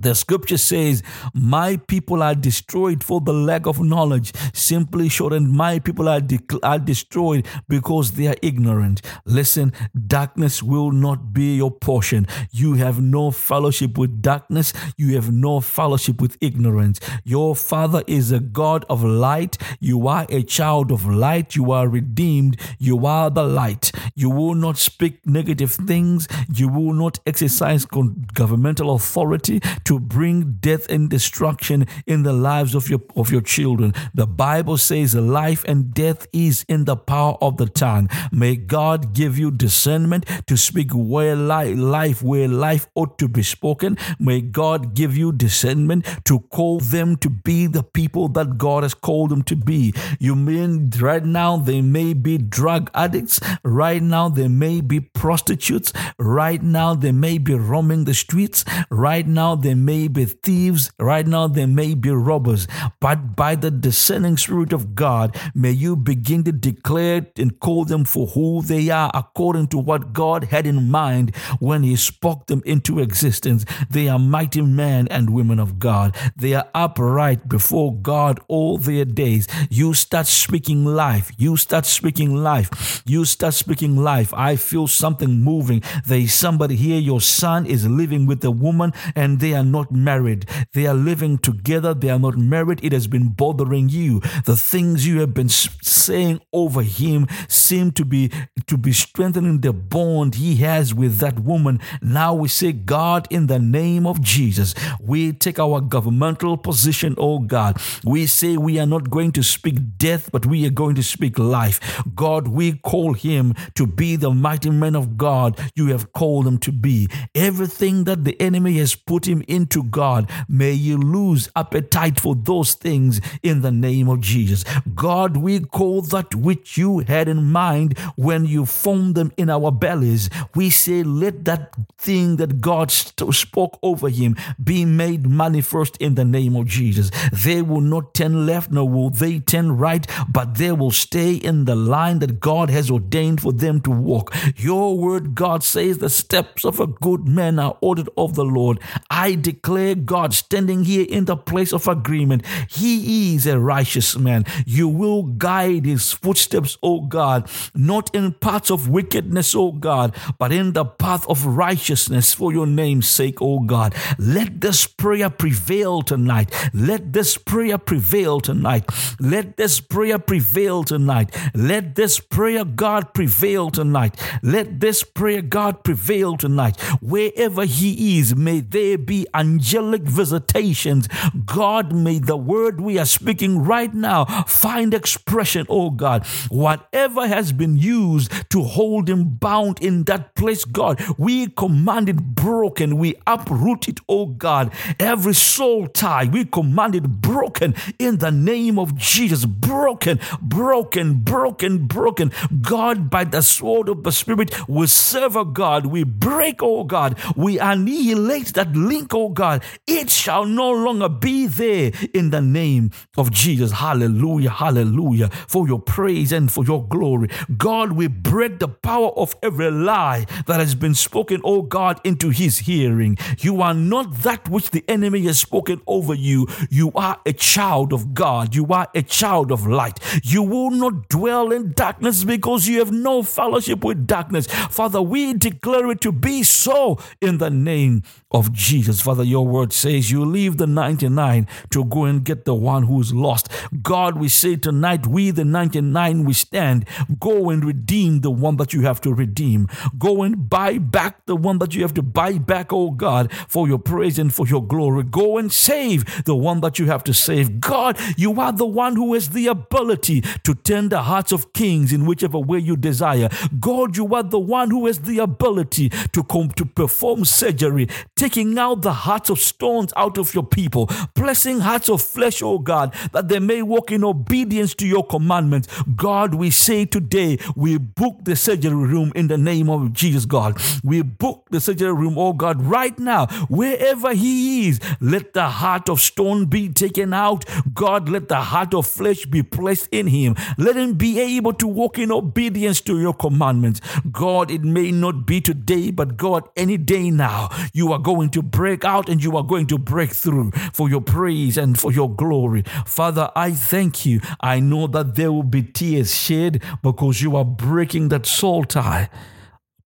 The 0.00 0.14
scripture 0.14 0.58
says, 0.58 1.02
My 1.34 1.76
people 1.76 2.22
are 2.22 2.34
destroyed 2.34 3.02
for 3.02 3.20
the 3.20 3.32
lack 3.32 3.66
of 3.66 3.80
knowledge. 3.80 4.32
Simply 4.54 5.08
shortened, 5.08 5.52
my 5.52 5.78
people 5.78 6.08
are, 6.08 6.20
de- 6.20 6.40
are 6.62 6.78
destroyed 6.78 7.46
because 7.68 8.12
they 8.12 8.28
are 8.28 8.36
ignorant. 8.42 9.02
Listen, 9.24 9.72
darkness 10.06 10.62
will 10.62 10.92
not 10.92 11.32
be 11.32 11.56
your 11.56 11.70
portion. 11.70 12.26
You 12.50 12.74
have 12.74 13.00
no 13.00 13.30
fellowship 13.30 13.98
with 13.98 14.22
darkness. 14.22 14.72
You 14.96 15.14
have 15.14 15.32
no 15.32 15.60
fellowship 15.60 16.20
with 16.20 16.36
ignorance. 16.40 17.00
Your 17.24 17.56
Father 17.56 18.02
is 18.06 18.30
a 18.30 18.40
God 18.40 18.84
of 18.88 19.02
light. 19.02 19.58
You 19.80 20.06
are 20.08 20.26
a 20.28 20.42
child 20.42 20.92
of 20.92 21.06
light. 21.06 21.56
You 21.56 21.72
are 21.72 21.88
redeemed. 21.88 22.60
You 22.78 23.06
are 23.06 23.30
the 23.30 23.44
light. 23.44 23.92
You 24.14 24.30
will 24.30 24.54
not 24.54 24.78
speak 24.78 25.26
negative 25.26 25.72
things. 25.72 26.28
You 26.52 26.68
will 26.68 26.92
not 26.92 27.18
exercise 27.26 27.84
governmental 27.84 28.94
authority 28.94 29.60
to 29.88 29.98
bring 29.98 30.58
death 30.60 30.86
and 30.90 31.08
destruction 31.08 31.86
in 32.06 32.22
the 32.22 32.32
lives 32.34 32.74
of 32.74 32.90
your 32.90 33.00
of 33.16 33.32
your 33.32 33.40
children. 33.40 33.94
The 34.12 34.26
Bible 34.26 34.76
says 34.76 35.14
life 35.14 35.64
and 35.64 35.94
death 35.94 36.26
is 36.30 36.62
in 36.68 36.84
the 36.84 36.94
power 36.94 37.38
of 37.40 37.56
the 37.56 37.64
tongue. 37.64 38.10
May 38.30 38.56
God 38.56 39.14
give 39.14 39.38
you 39.38 39.50
discernment 39.50 40.26
to 40.46 40.58
speak 40.58 40.90
where 40.92 41.34
life 41.34 42.22
where 42.22 42.48
life 42.48 42.86
ought 42.94 43.18
to 43.18 43.28
be 43.28 43.42
spoken. 43.42 43.96
May 44.18 44.42
God 44.42 44.92
give 44.94 45.16
you 45.16 45.32
discernment 45.32 46.04
to 46.24 46.40
call 46.40 46.80
them 46.80 47.16
to 47.24 47.30
be 47.30 47.66
the 47.66 47.82
people 47.82 48.28
that 48.36 48.58
God 48.58 48.82
has 48.82 48.92
called 48.92 49.30
them 49.30 49.42
to 49.44 49.56
be. 49.56 49.94
You 50.20 50.36
mean 50.36 50.90
right 51.00 51.24
now 51.24 51.56
they 51.56 51.80
may 51.80 52.12
be 52.12 52.36
drug 52.36 52.90
addicts, 52.92 53.40
right 53.64 54.02
now 54.02 54.28
they 54.28 54.48
may 54.48 54.82
be 54.82 55.00
prostitutes, 55.18 55.92
right 56.18 56.62
now 56.62 56.94
they 56.94 57.12
may 57.12 57.38
be 57.38 57.54
roaming 57.54 58.04
the 58.04 58.14
streets, 58.14 58.64
right 58.88 59.26
now 59.26 59.56
they 59.56 59.74
may 59.74 60.06
be 60.06 60.24
thieves, 60.24 60.90
right 60.98 61.26
now 61.26 61.48
they 61.48 61.66
may 61.66 61.94
be 61.94 62.10
robbers, 62.10 62.68
but 63.00 63.34
by 63.34 63.56
the 63.56 63.70
discerning 63.70 64.36
Spirit 64.36 64.72
of 64.72 64.94
God, 64.94 65.36
may 65.54 65.72
you 65.72 65.96
begin 65.96 66.44
to 66.44 66.52
declare 66.52 67.26
and 67.36 67.58
call 67.58 67.84
them 67.84 68.04
for 68.04 68.28
who 68.28 68.62
they 68.62 68.90
are 68.90 69.10
according 69.12 69.66
to 69.68 69.78
what 69.78 70.12
God 70.12 70.44
had 70.44 70.66
in 70.66 70.88
mind 70.88 71.34
when 71.58 71.82
He 71.82 71.96
spoke 71.96 72.46
them 72.46 72.62
into 72.64 73.00
existence. 73.00 73.64
They 73.90 74.08
are 74.08 74.20
mighty 74.20 74.62
men 74.62 75.08
and 75.08 75.30
women 75.30 75.58
of 75.58 75.80
God. 75.80 76.16
They 76.36 76.54
are 76.54 76.68
upright 76.74 77.48
before 77.48 77.92
God 77.92 78.38
all 78.46 78.78
their 78.78 79.04
days. 79.04 79.48
You 79.68 79.94
start 79.94 80.26
speaking 80.26 80.84
life. 80.84 81.32
You 81.36 81.56
start 81.56 81.86
speaking 81.86 82.36
life. 82.36 83.02
You 83.04 83.24
start 83.24 83.54
speaking 83.54 83.96
life. 83.96 84.32
I 84.34 84.54
feel 84.54 84.86
something 84.86 85.07
moving. 85.26 85.82
There 86.06 86.18
is 86.18 86.34
somebody 86.34 86.76
here. 86.76 87.00
Your 87.00 87.20
son 87.20 87.66
is 87.66 87.86
living 87.86 88.26
with 88.26 88.44
a 88.44 88.50
woman 88.50 88.92
and 89.14 89.40
they 89.40 89.54
are 89.54 89.64
not 89.64 89.92
married. 89.92 90.46
They 90.72 90.86
are 90.86 90.94
living 90.94 91.38
together. 91.38 91.94
They 91.94 92.10
are 92.10 92.18
not 92.18 92.36
married. 92.36 92.80
It 92.82 92.92
has 92.92 93.06
been 93.06 93.30
bothering 93.30 93.88
you. 93.88 94.20
The 94.44 94.56
things 94.56 95.06
you 95.06 95.20
have 95.20 95.34
been 95.34 95.48
saying 95.48 96.40
over 96.52 96.82
him 96.82 97.26
seem 97.48 97.92
to 97.92 98.04
be 98.04 98.30
to 98.66 98.76
be 98.76 98.92
strengthening 98.92 99.60
the 99.60 99.72
bond 99.72 100.36
he 100.36 100.56
has 100.56 100.94
with 100.94 101.18
that 101.18 101.40
woman. 101.40 101.80
Now 102.02 102.34
we 102.34 102.48
say, 102.48 102.72
God, 102.72 103.26
in 103.30 103.46
the 103.46 103.58
name 103.58 104.06
of 104.06 104.20
Jesus, 104.20 104.74
we 105.00 105.32
take 105.32 105.58
our 105.58 105.80
governmental 105.80 106.56
position, 106.56 107.14
oh 107.18 107.38
God. 107.38 107.80
We 108.04 108.26
say 108.26 108.56
we 108.56 108.78
are 108.78 108.86
not 108.86 109.10
going 109.10 109.32
to 109.32 109.42
speak 109.42 109.98
death, 109.98 110.30
but 110.32 110.46
we 110.46 110.66
are 110.66 110.70
going 110.70 110.94
to 110.96 111.02
speak 111.02 111.38
life. 111.38 112.02
God, 112.14 112.48
we 112.48 112.72
call 112.78 113.14
him 113.14 113.54
to 113.74 113.86
be 113.86 114.16
the 114.16 114.30
mighty 114.30 114.70
man 114.70 114.94
of 114.98 115.16
God 115.16 115.58
you 115.74 115.86
have 115.86 116.12
called 116.12 116.46
him 116.46 116.58
to 116.58 116.72
be. 116.72 117.08
Everything 117.34 118.04
that 118.04 118.24
the 118.24 118.38
enemy 118.40 118.76
has 118.78 118.94
put 118.94 119.26
him 119.26 119.42
into, 119.48 119.82
God, 119.82 120.30
may 120.48 120.72
you 120.72 120.98
lose 120.98 121.48
appetite 121.56 122.20
for 122.20 122.34
those 122.34 122.74
things 122.74 123.20
in 123.42 123.62
the 123.62 123.72
name 123.72 124.08
of 124.08 124.20
Jesus. 124.20 124.64
God, 124.94 125.36
we 125.36 125.60
call 125.60 126.02
that 126.02 126.34
which 126.34 126.76
you 126.76 126.98
had 127.00 127.28
in 127.28 127.44
mind 127.44 127.98
when 128.16 128.44
you 128.44 128.66
formed 128.66 129.14
them 129.14 129.32
in 129.36 129.48
our 129.48 129.70
bellies. 129.70 130.28
We 130.54 130.70
say, 130.70 131.02
let 131.02 131.44
that 131.46 131.74
thing 131.96 132.36
that 132.36 132.60
God 132.60 132.90
st- 132.90 133.34
spoke 133.34 133.78
over 133.82 134.08
him 134.08 134.36
be 134.62 134.84
made 134.84 135.26
manifest 135.28 135.96
in 135.98 136.14
the 136.14 136.24
name 136.24 136.56
of 136.56 136.66
Jesus. 136.66 137.10
They 137.32 137.62
will 137.62 137.80
not 137.80 138.14
turn 138.14 138.46
left, 138.46 138.70
nor 138.70 138.88
will 138.88 139.10
they 139.10 139.38
turn 139.38 139.76
right, 139.76 140.06
but 140.28 140.56
they 140.56 140.72
will 140.72 140.90
stay 140.90 141.34
in 141.34 141.64
the 141.64 141.76
line 141.76 142.18
that 142.20 142.40
God 142.40 142.70
has 142.70 142.90
ordained 142.90 143.40
for 143.40 143.52
them 143.52 143.80
to 143.82 143.90
walk. 143.90 144.34
Your 144.56 144.87
word, 144.92 145.34
God, 145.34 145.62
says 145.62 145.98
the 145.98 146.10
steps 146.10 146.64
of 146.64 146.80
a 146.80 146.86
good 146.86 147.26
man 147.26 147.58
are 147.58 147.76
ordered 147.80 148.08
of 148.16 148.34
the 148.34 148.44
Lord. 148.44 148.80
I 149.10 149.34
declare 149.34 149.94
God 149.94 150.34
standing 150.34 150.84
here 150.84 151.06
in 151.08 151.24
the 151.24 151.36
place 151.36 151.72
of 151.72 151.88
agreement. 151.88 152.44
He 152.70 153.34
is 153.34 153.46
a 153.46 153.58
righteous 153.58 154.16
man. 154.16 154.44
You 154.66 154.88
will 154.88 155.22
guide 155.22 155.86
his 155.86 156.12
footsteps, 156.12 156.78
O 156.82 157.00
God, 157.00 157.50
not 157.74 158.14
in 158.14 158.32
paths 158.32 158.70
of 158.70 158.88
wickedness, 158.88 159.54
O 159.54 159.72
God, 159.72 160.14
but 160.38 160.52
in 160.52 160.72
the 160.72 160.84
path 160.84 161.26
of 161.28 161.46
righteousness 161.46 162.32
for 162.32 162.52
your 162.52 162.66
name's 162.66 163.08
sake, 163.08 163.40
O 163.40 163.60
God. 163.60 163.94
Let 164.18 164.60
this 164.60 164.86
prayer 164.86 165.30
prevail 165.30 166.02
tonight. 166.02 166.52
Let 166.72 167.12
this 167.12 167.36
prayer 167.36 167.78
prevail 167.78 168.40
tonight. 168.40 168.90
Let 169.20 169.56
this 169.56 169.80
prayer 169.80 170.18
prevail 170.18 170.84
tonight. 170.84 171.34
Let 171.54 171.94
this 171.94 172.20
prayer, 172.20 172.64
God, 172.64 173.14
prevail 173.14 173.70
tonight. 173.70 174.16
Let 174.42 174.77
this 174.80 175.02
prayer, 175.02 175.42
God, 175.42 175.84
prevail 175.84 176.36
tonight. 176.36 176.80
Wherever 177.00 177.64
He 177.64 178.18
is, 178.18 178.36
may 178.36 178.60
there 178.60 178.98
be 178.98 179.26
angelic 179.34 180.02
visitations. 180.02 181.08
God, 181.46 181.92
may 181.92 182.18
the 182.18 182.36
word 182.36 182.80
we 182.80 182.98
are 182.98 183.06
speaking 183.06 183.58
right 183.62 183.92
now 183.92 184.24
find 184.46 184.94
expression, 184.94 185.66
oh 185.68 185.90
God. 185.90 186.26
Whatever 186.48 187.26
has 187.26 187.52
been 187.52 187.76
used 187.76 188.50
to 188.50 188.62
hold 188.62 189.08
Him 189.08 189.36
bound 189.36 189.80
in 189.80 190.04
that 190.04 190.34
place, 190.34 190.64
God, 190.64 191.02
we 191.18 191.48
command 191.48 192.08
it 192.08 192.16
broken. 192.16 192.98
We 192.98 193.16
uproot 193.26 193.88
it, 193.88 194.00
oh 194.08 194.26
God. 194.26 194.72
Every 194.98 195.34
soul 195.34 195.86
tie, 195.88 196.24
we 196.24 196.44
command 196.44 196.94
it 196.94 197.04
broken 197.04 197.74
in 197.98 198.18
the 198.18 198.30
name 198.30 198.78
of 198.78 198.96
Jesus. 198.96 199.44
Broken, 199.44 200.20
broken, 200.40 201.20
broken, 201.20 201.86
broken. 201.86 202.32
God, 202.60 203.10
by 203.10 203.24
the 203.24 203.42
sword 203.42 203.88
of 203.88 204.02
the 204.02 204.12
Spirit, 204.12 204.54
will 204.68 204.86
serve 204.86 205.36
a 205.36 205.44
God. 205.44 205.86
We 205.86 206.04
break, 206.04 206.62
oh 206.62 206.84
God. 206.84 207.18
We 207.36 207.58
annihilate 207.58 208.54
that 208.54 208.72
link, 208.72 209.14
oh 209.14 209.30
God. 209.30 209.64
It 209.86 210.10
shall 210.10 210.44
no 210.44 210.70
longer 210.70 211.08
be 211.08 211.46
there 211.46 211.92
in 212.14 212.30
the 212.30 212.40
name 212.40 212.90
of 213.16 213.30
Jesus. 213.32 213.72
Hallelujah, 213.72 214.50
hallelujah. 214.50 215.30
For 215.48 215.66
your 215.66 215.80
praise 215.80 216.32
and 216.32 216.50
for 216.52 216.64
your 216.64 216.86
glory. 216.86 217.28
God, 217.56 217.92
we 217.92 218.06
break 218.06 218.58
the 218.58 218.68
power 218.68 219.08
of 219.10 219.34
every 219.42 219.70
lie 219.70 220.26
that 220.46 220.60
has 220.60 220.74
been 220.74 220.94
spoken, 220.94 221.40
oh 221.44 221.62
God, 221.62 222.00
into 222.04 222.30
his 222.30 222.58
hearing. 222.58 223.16
You 223.38 223.62
are 223.62 223.74
not 223.74 224.22
that 224.22 224.48
which 224.48 224.70
the 224.70 224.84
enemy 224.88 225.22
has 225.22 225.40
spoken 225.40 225.80
over 225.86 226.14
you. 226.14 226.46
You 226.70 226.92
are 226.94 227.20
a 227.24 227.32
child 227.32 227.92
of 227.92 228.14
God. 228.14 228.54
You 228.54 228.66
are 228.66 228.88
a 228.94 229.02
child 229.02 229.50
of 229.50 229.66
light. 229.66 229.98
You 230.22 230.42
will 230.42 230.70
not 230.70 231.08
dwell 231.08 231.52
in 231.52 231.72
darkness 231.72 232.24
because 232.24 232.66
you 232.66 232.78
have 232.80 232.92
no 232.92 233.22
fellowship 233.22 233.84
with 233.84 234.06
darkness. 234.06 234.46
Father, 234.68 235.00
we 235.00 235.34
declare 235.34 235.90
it 235.90 236.00
to 236.02 236.12
be 236.12 236.42
so 236.42 236.98
in 237.20 237.38
the 237.38 237.50
name 237.50 238.02
of 238.30 238.52
Jesus. 238.52 239.00
Father, 239.00 239.24
your 239.24 239.46
word 239.46 239.72
says 239.72 240.10
you 240.10 240.24
leave 240.24 240.58
the 240.58 240.66
99 240.66 241.46
to 241.70 241.84
go 241.84 242.04
and 242.04 242.24
get 242.24 242.44
the 242.44 242.54
one 242.54 242.82
who's 242.82 243.14
lost. 243.14 243.48
God, 243.82 244.18
we 244.18 244.28
say 244.28 244.56
tonight, 244.56 245.06
we 245.06 245.30
the 245.30 245.46
99 245.46 246.24
we 246.24 246.34
stand. 246.34 246.86
Go 247.18 247.48
and 247.48 247.64
redeem 247.64 248.20
the 248.20 248.30
one 248.30 248.56
that 248.56 248.74
you 248.74 248.82
have 248.82 249.00
to 249.02 249.14
redeem. 249.14 249.66
Go 249.98 250.22
and 250.22 250.48
buy 250.48 250.76
back 250.76 251.24
the 251.24 251.36
one 251.36 251.58
that 251.58 251.74
you 251.74 251.80
have 251.82 251.94
to 251.94 252.02
buy 252.02 252.36
back, 252.36 252.70
oh 252.70 252.90
God, 252.90 253.32
for 253.48 253.66
your 253.66 253.78
praise 253.78 254.18
and 254.18 254.32
for 254.32 254.46
your 254.46 254.64
glory. 254.64 255.04
Go 255.04 255.38
and 255.38 255.50
save 255.50 256.24
the 256.24 256.36
one 256.36 256.60
that 256.60 256.78
you 256.78 256.86
have 256.86 257.04
to 257.04 257.14
save. 257.14 257.60
God, 257.60 257.98
you 258.18 258.38
are 258.40 258.52
the 258.52 258.66
one 258.66 258.96
who 258.96 259.14
has 259.14 259.30
the 259.30 259.46
ability 259.46 260.20
to 260.42 260.54
turn 260.54 260.90
the 260.90 261.02
hearts 261.02 261.32
of 261.32 261.54
kings 261.54 261.94
in 261.94 262.04
whichever 262.04 262.38
way 262.38 262.58
you 262.58 262.76
desire. 262.76 263.30
God, 263.58 263.96
you 263.96 264.14
are 264.14 264.22
the 264.22 264.38
one 264.38 264.70
who 264.70 264.86
has 264.86 265.00
the 265.00 265.18
ability 265.18 265.88
to 266.12 266.22
come 266.24 266.50
to 266.50 266.66
perform 266.66 267.24
surgery 267.24 267.88
taking 268.18 268.58
out 268.58 268.82
the 268.82 268.92
hearts 268.92 269.30
of 269.30 269.38
stones 269.38 269.92
out 269.96 270.18
of 270.18 270.34
your 270.34 270.42
people, 270.44 270.90
blessing 271.14 271.60
hearts 271.60 271.88
of 271.88 272.02
flesh, 272.02 272.42
O 272.42 272.58
God, 272.58 272.94
that 273.12 273.28
they 273.28 273.38
may 273.38 273.62
walk 273.62 273.92
in 273.92 274.02
obedience 274.04 274.74
to 274.74 274.86
your 274.86 275.06
commandments. 275.06 275.68
God, 275.96 276.34
we 276.34 276.50
say 276.50 276.84
today, 276.84 277.38
we 277.54 277.78
book 277.78 278.16
the 278.24 278.34
surgery 278.34 278.74
room 278.74 279.12
in 279.14 279.28
the 279.28 279.38
name 279.38 279.70
of 279.70 279.92
Jesus, 279.92 280.26
God. 280.26 280.60
We 280.82 281.02
book 281.02 281.46
the 281.50 281.60
surgery 281.60 281.92
room, 281.92 282.18
oh 282.18 282.32
God, 282.32 282.60
right 282.62 282.98
now, 282.98 283.26
wherever 283.48 284.12
He 284.14 284.68
is. 284.68 284.80
Let 285.00 285.32
the 285.32 285.48
heart 285.48 285.88
of 285.88 286.00
stone 286.00 286.46
be 286.46 286.68
taken 286.68 287.14
out. 287.14 287.44
God, 287.72 288.08
let 288.08 288.28
the 288.28 288.40
heart 288.40 288.74
of 288.74 288.86
flesh 288.86 289.26
be 289.26 289.42
placed 289.42 289.88
in 289.92 290.08
Him. 290.08 290.34
Let 290.56 290.76
Him 290.76 290.94
be 290.94 291.20
able 291.20 291.52
to 291.54 291.68
walk 291.68 291.98
in 291.98 292.10
obedience 292.10 292.80
to 292.82 292.98
your 293.00 293.14
commandments. 293.14 293.80
God, 294.10 294.50
it 294.50 294.62
may 294.62 294.90
not 294.90 295.24
be 295.24 295.40
today, 295.40 295.92
but 295.92 296.16
God, 296.16 296.48
any 296.56 296.76
day 296.76 297.10
now, 297.10 297.50
you 297.72 297.92
are 297.92 297.98
going 298.08 298.30
to 298.30 298.40
break 298.40 298.86
out 298.86 299.10
and 299.10 299.22
you 299.22 299.36
are 299.36 299.42
going 299.42 299.66
to 299.66 299.76
break 299.76 300.12
through 300.12 300.50
for 300.72 300.88
your 300.88 301.02
praise 301.02 301.58
and 301.58 301.78
for 301.78 301.92
your 301.92 302.08
glory. 302.08 302.62
Father, 302.86 303.30
I 303.36 303.52
thank 303.52 304.06
you. 304.06 304.22
I 304.40 304.60
know 304.60 304.86
that 304.86 305.14
there 305.14 305.30
will 305.30 305.50
be 305.58 305.62
tears 305.62 306.14
shed 306.16 306.62
because 306.82 307.20
you 307.20 307.36
are 307.36 307.44
breaking 307.44 308.08
that 308.08 308.24
soul 308.24 308.64
tie. 308.64 309.10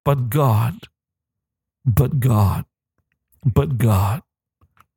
But 0.05 0.31
God, 0.31 0.75
but 1.85 2.21
God, 2.21 2.65
but 3.45 3.77
God, 3.77 4.23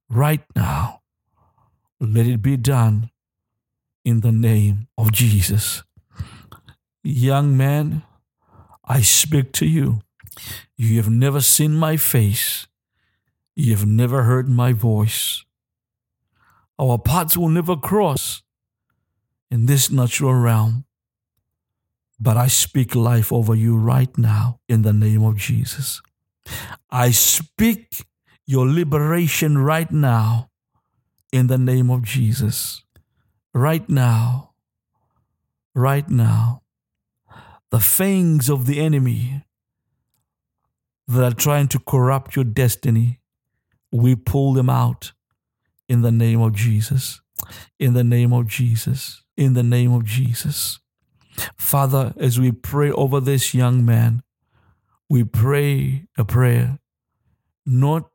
right 0.08 0.46
now, 0.56 1.02
let 2.00 2.28
it 2.28 2.44
be 2.44 2.58
done 2.58 3.10
in 4.04 4.22
the 4.22 4.32
name 4.32 4.88
of 5.00 5.12
Jesus. 5.12 5.82
Young 7.04 7.58
man, 7.58 8.04
I 8.86 9.02
speak 9.02 9.52
to 9.54 9.66
you. 9.66 10.02
You 10.78 10.98
have 10.98 11.10
never 11.10 11.42
seen 11.42 11.74
my 11.74 11.98
face. 11.98 12.68
You've 13.56 13.86
never 13.86 14.24
heard 14.24 14.50
my 14.50 14.74
voice. 14.74 15.46
Our 16.78 16.98
paths 16.98 17.38
will 17.38 17.50
never 17.50 17.78
cross 17.78 18.44
in 19.50 19.66
this 19.66 19.90
natural 19.90 20.34
realm. 20.34 20.86
But 22.20 22.36
I 22.38 22.48
speak 22.48 22.96
life 22.96 23.32
over 23.32 23.56
you 23.56 23.78
right 23.78 24.16
now 24.18 24.60
in 24.68 24.82
the 24.82 24.94
name 24.94 25.24
of 25.24 25.38
Jesus. 25.38 26.02
I 26.90 27.12
speak 27.12 28.06
your 28.46 28.68
liberation 28.68 29.58
right 29.58 29.92
now 29.92 30.50
in 31.32 31.48
the 31.48 31.58
name 31.58 31.90
of 31.90 32.04
Jesus. 32.04 32.84
Right 33.54 33.88
now, 33.90 34.52
right 35.74 36.10
now, 36.10 36.62
the 37.72 37.80
fangs 37.80 38.50
of 38.50 38.66
the 38.66 38.80
enemy 38.80 39.46
that 41.08 41.24
are 41.24 41.36
trying 41.36 41.68
to 41.70 41.80
corrupt 41.80 42.36
your 42.36 42.46
destiny 42.46 43.20
we 43.92 44.16
pull 44.16 44.54
them 44.54 44.70
out 44.70 45.14
in 45.88 46.02
the 46.02 46.12
name 46.12 46.42
of 46.42 46.54
Jesus. 46.54 47.22
In 47.80 47.94
the 47.94 48.04
name 48.04 48.34
of 48.34 48.48
Jesus. 48.48 49.24
In 49.38 49.54
the 49.54 49.64
name 49.64 49.94
of 49.94 50.06
Jesus. 50.06 50.80
Father, 51.58 52.14
as 52.18 52.40
we 52.40 52.52
pray 52.52 52.92
over 52.92 53.20
this 53.20 53.54
young 53.54 53.86
man, 53.86 54.24
we 55.10 55.24
pray 55.24 56.08
a 56.18 56.26
prayer 56.26 56.80
not 57.66 58.10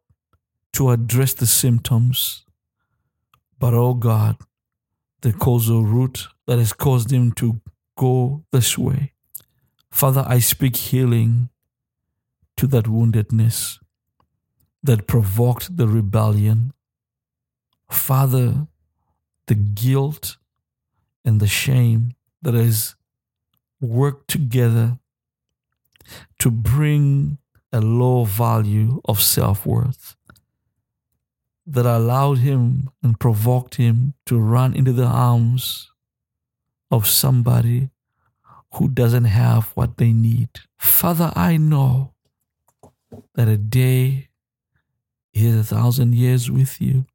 to 0.72 0.90
address 0.90 1.34
the 1.34 1.46
symptoms, 1.46 2.44
but, 3.58 3.74
oh 3.74 3.94
God, 3.94 4.36
the 5.20 5.32
causal 5.32 5.84
root 5.84 6.28
that 6.46 6.58
has 6.58 6.72
caused 6.72 7.12
him 7.12 7.32
to 7.32 7.60
go 7.96 8.44
this 8.52 8.78
way. 8.78 9.12
Father, 9.90 10.24
I 10.26 10.38
speak 10.38 10.76
healing 10.76 11.50
to 12.56 12.66
that 12.68 12.86
woundedness 12.86 13.79
that 14.82 15.06
provoked 15.06 15.76
the 15.76 15.86
rebellion. 15.86 16.72
Father, 17.90 18.66
the 19.46 19.54
guilt 19.54 20.36
and 21.24 21.40
the 21.40 21.46
shame 21.46 22.14
that 22.42 22.54
has 22.54 22.94
worked 23.80 24.28
together 24.28 24.98
to 26.38 26.50
bring 26.50 27.38
a 27.72 27.80
low 27.80 28.24
value 28.24 29.00
of 29.04 29.20
self 29.20 29.66
worth 29.66 30.16
that 31.66 31.86
allowed 31.86 32.38
him 32.38 32.90
and 33.02 33.20
provoked 33.20 33.76
him 33.76 34.14
to 34.26 34.38
run 34.38 34.74
into 34.74 34.92
the 34.92 35.06
arms 35.06 35.90
of 36.90 37.06
somebody 37.06 37.90
who 38.74 38.88
doesn't 38.88 39.26
have 39.26 39.70
what 39.74 39.96
they 39.96 40.12
need. 40.12 40.48
Father, 40.78 41.32
I 41.36 41.56
know 41.56 42.12
that 43.34 43.48
a 43.48 43.56
day 43.56 44.29
is 45.32 45.54
a 45.54 45.74
thousand 45.74 46.14
years 46.14 46.50
with 46.50 46.80
you, 46.80 47.06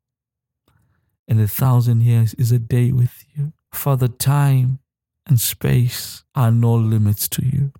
and 1.27 1.39
a 1.39 1.47
thousand 1.47 2.01
years 2.01 2.33
is 2.35 2.51
a 2.51 2.59
day 2.59 2.91
with 2.91 3.25
you. 3.35 3.53
Father, 3.71 4.07
time 4.07 4.79
and 5.27 5.39
space 5.39 6.23
are 6.33 6.51
no 6.51 6.73
limits 6.73 7.27
to 7.29 7.45
you. 7.45 7.71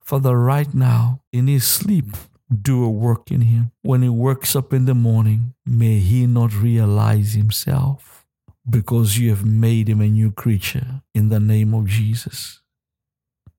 Father, 0.00 0.38
right 0.38 0.72
now, 0.72 1.20
in 1.32 1.48
his 1.48 1.66
sleep, 1.66 2.16
do 2.62 2.84
a 2.84 2.90
work 2.90 3.30
in 3.30 3.40
him. 3.40 3.72
When 3.82 4.02
he 4.02 4.08
wakes 4.08 4.54
up 4.54 4.72
in 4.72 4.84
the 4.84 4.94
morning, 4.94 5.54
may 5.64 5.98
he 5.98 6.26
not 6.26 6.54
realize 6.54 7.32
himself 7.32 8.24
because 8.68 9.18
you 9.18 9.30
have 9.30 9.44
made 9.44 9.88
him 9.88 10.00
a 10.00 10.08
new 10.08 10.30
creature 10.30 11.02
in 11.14 11.28
the 11.28 11.40
name 11.40 11.74
of 11.74 11.86
Jesus. 11.86 12.60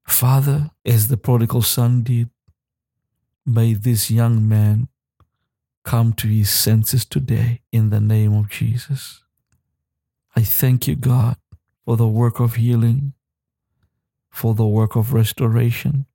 Father, 0.06 0.72
as 0.86 1.10
the 1.10 1.18
prodigal 1.18 1.62
son 1.62 2.04
did, 2.04 2.30
may 3.46 3.74
this 3.74 4.10
young 4.10 4.48
man 4.48 4.88
come 5.88 6.12
to 6.12 6.28
his 6.28 6.50
senses 6.50 7.06
today 7.06 7.62
in 7.72 7.92
the 7.92 8.02
name 8.02 8.34
of 8.34 8.50
Jesus. 8.50 9.24
I 10.36 10.44
thank 10.44 10.86
you, 10.86 10.98
God, 10.98 11.38
for 11.86 11.96
the 11.96 12.10
work 12.10 12.42
of 12.42 12.56
healing, 12.56 13.14
for 14.30 14.54
the 14.54 14.68
work 14.68 14.98
of 14.98 15.14
restoration, 15.14 16.06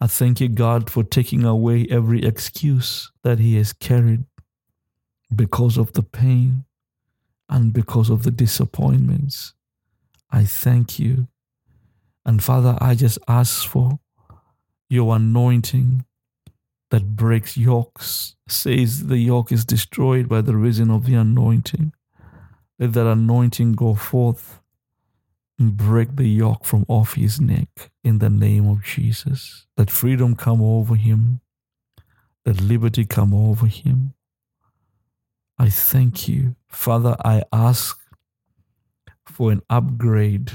I 0.00 0.06
thank 0.06 0.40
you, 0.40 0.48
God, 0.48 0.88
for 0.88 1.02
taking 1.02 1.44
away 1.44 1.86
every 1.90 2.24
excuse 2.24 3.10
that 3.24 3.40
he 3.40 3.56
has 3.56 3.72
carried 3.72 4.24
because 5.34 5.76
of 5.76 5.92
the 5.92 6.04
pain 6.04 6.64
and 7.48 7.72
because 7.72 8.08
of 8.08 8.22
the 8.22 8.30
disappointments. 8.30 9.52
I 10.30 10.44
thank 10.44 11.00
you. 11.00 11.26
And 12.24 12.40
Father, 12.40 12.78
I 12.80 12.94
just 12.94 13.18
ask 13.26 13.68
for 13.68 13.98
your 14.88 15.16
anointing 15.16 16.06
that 16.90 17.16
breaks 17.16 17.56
yokes, 17.56 18.34
says 18.48 19.06
the 19.06 19.18
yoke 19.18 19.52
is 19.52 19.64
destroyed 19.64 20.28
by 20.28 20.40
the 20.40 20.56
reason 20.56 20.90
of 20.90 21.06
the 21.06 21.14
anointing. 21.14 21.92
Let 22.78 22.92
that 22.94 23.06
anointing 23.06 23.72
go 23.72 23.94
forth 23.94 24.60
and 25.58 25.76
break 25.76 26.16
the 26.16 26.28
yoke 26.28 26.64
from 26.64 26.84
off 26.88 27.14
his 27.14 27.40
neck 27.40 27.90
in 28.02 28.18
the 28.18 28.30
name 28.30 28.68
of 28.68 28.82
Jesus. 28.82 29.66
Let 29.76 29.90
freedom 29.90 30.34
come 30.34 30.62
over 30.62 30.96
him. 30.96 31.40
Let 32.46 32.60
liberty 32.60 33.04
come 33.04 33.34
over 33.34 33.66
him. 33.66 34.14
I 35.58 35.68
thank 35.68 36.26
you. 36.26 36.56
Father, 36.68 37.14
I 37.22 37.42
ask 37.52 37.98
for 39.26 39.52
an 39.52 39.60
upgrade, 39.68 40.50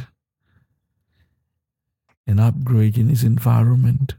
an 2.26 2.40
upgrade 2.40 2.98
in 2.98 3.08
his 3.08 3.24
environment. 3.24 4.16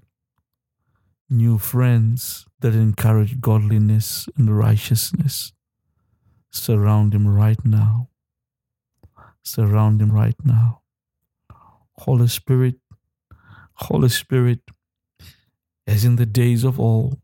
New 1.29 1.59
friends 1.59 2.47
that 2.61 2.75
encourage 2.75 3.41
godliness 3.41 4.29
and 4.37 4.57
righteousness. 4.57 5.53
Surround 6.51 7.15
him 7.15 7.27
right 7.27 7.63
now 7.65 8.09
surround 9.47 10.03
him 10.03 10.13
right 10.13 10.37
now. 10.45 10.81
Holy 11.99 12.29
Spirit, 12.29 12.77
Holy 13.75 14.09
Spirit, 14.09 14.61
as 15.87 16.05
in 16.05 16.17
the 16.17 16.27
days 16.27 16.65
of 16.65 16.81
old, 16.81 17.21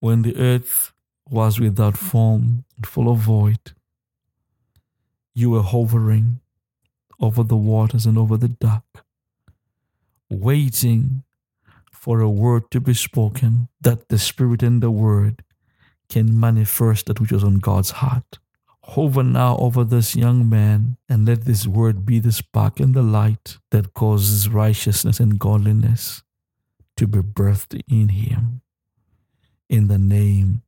when 0.00 0.22
the 0.22 0.36
earth 0.36 0.92
was 1.28 1.60
without 1.60 1.96
form 1.96 2.64
and 2.76 2.86
full 2.86 3.10
of 3.10 3.18
void, 3.18 3.74
you 5.34 5.50
were 5.50 5.62
hovering 5.62 6.40
over 7.20 7.42
the 7.42 7.56
waters 7.56 8.06
and 8.06 8.18
over 8.18 8.36
the 8.36 8.48
dark, 8.48 9.04
waiting 10.30 11.23
for 12.04 12.20
a 12.20 12.28
word 12.28 12.70
to 12.70 12.80
be 12.80 12.92
spoken 12.92 13.66
that 13.80 14.10
the 14.10 14.18
Spirit 14.18 14.62
and 14.62 14.82
the 14.82 14.90
Word 14.90 15.42
can 16.10 16.38
manifest 16.38 17.06
that 17.06 17.18
which 17.18 17.32
was 17.32 17.42
on 17.42 17.60
God's 17.60 17.92
heart. 17.92 18.38
Hover 18.82 19.22
now 19.22 19.56
over 19.56 19.84
this 19.84 20.14
young 20.14 20.46
man 20.46 20.98
and 21.08 21.24
let 21.24 21.46
this 21.46 21.66
word 21.66 22.04
be 22.04 22.18
the 22.18 22.30
spark 22.30 22.78
and 22.78 22.92
the 22.92 23.02
light 23.02 23.56
that 23.70 23.94
causes 23.94 24.50
righteousness 24.50 25.18
and 25.18 25.38
godliness 25.38 26.22
to 26.98 27.06
be 27.06 27.20
birthed 27.20 27.80
in 27.88 28.10
him. 28.10 28.60
In 29.70 29.88
the 29.88 29.96
name 29.96 30.60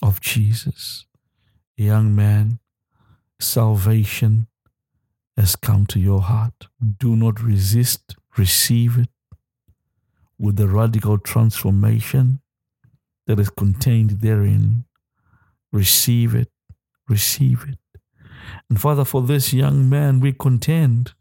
of 0.00 0.20
Jesus. 0.20 1.04
Young 1.76 2.14
man, 2.14 2.60
salvation 3.40 4.46
has 5.36 5.56
come 5.56 5.84
to 5.86 5.98
your 5.98 6.20
heart. 6.20 6.68
Do 7.00 7.16
not 7.16 7.42
resist, 7.42 8.14
receive 8.36 8.96
it 8.96 9.08
with 10.40 10.56
the 10.56 10.66
radical 10.66 11.18
transformation 11.18 12.40
that 13.26 13.38
is 13.38 13.50
contained 13.50 14.22
therein. 14.22 14.84
Receive 15.70 16.34
it 16.34 16.50
receive 17.10 17.66
it. 17.68 17.78
And 18.70 18.80
Father, 18.80 19.04
for 19.04 19.20
this 19.20 19.52
young 19.52 19.88
man, 19.88 20.20
we 20.20 20.32
contend 20.32 21.12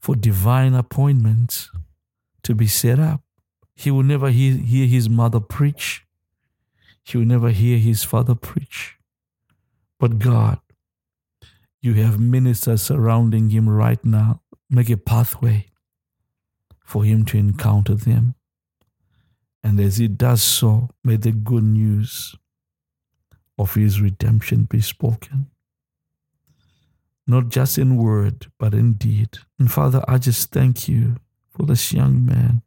for 0.00 0.14
divine 0.14 0.72
appointments 0.72 1.70
to 2.44 2.54
be 2.54 2.68
set 2.68 2.98
up. 2.98 3.22
He 3.74 3.90
will 3.90 4.04
never 4.04 4.30
hear, 4.30 4.56
hear 4.56 4.86
his 4.86 5.10
mother 5.10 5.40
preach, 5.40 6.06
he 7.02 7.18
will 7.18 7.26
never 7.26 7.50
hear 7.50 7.78
his 7.78 8.04
father 8.04 8.34
preach. 8.34 8.96
But 9.98 10.18
God, 10.18 10.58
you 11.80 11.94
have 11.94 12.18
ministers 12.18 12.82
surrounding 12.82 13.50
him 13.50 13.68
right 13.68 14.02
now. 14.04 14.42
Make 14.70 14.90
a 14.90 14.96
pathway 14.96 15.66
for 16.86 17.04
him 17.04 17.24
to 17.26 17.36
encounter 17.36 17.94
them. 17.94 18.36
And 19.62 19.80
as 19.80 19.96
he 19.96 20.06
does 20.06 20.42
so, 20.42 20.88
may 21.02 21.16
the 21.16 21.32
good 21.32 21.64
news 21.64 22.36
of 23.58 23.74
his 23.74 24.00
redemption 24.00 24.64
be 24.64 24.80
spoken. 24.80 25.50
Not 27.26 27.48
just 27.48 27.76
in 27.76 27.96
word, 27.96 28.46
but 28.56 28.72
in 28.72 28.92
deed. 28.92 29.38
And 29.58 29.70
Father, 29.70 30.04
I 30.06 30.18
just 30.18 30.52
thank 30.52 30.88
you 30.88 31.16
for 31.50 31.66
this 31.66 31.92
young 31.92 32.24
man, 32.24 32.62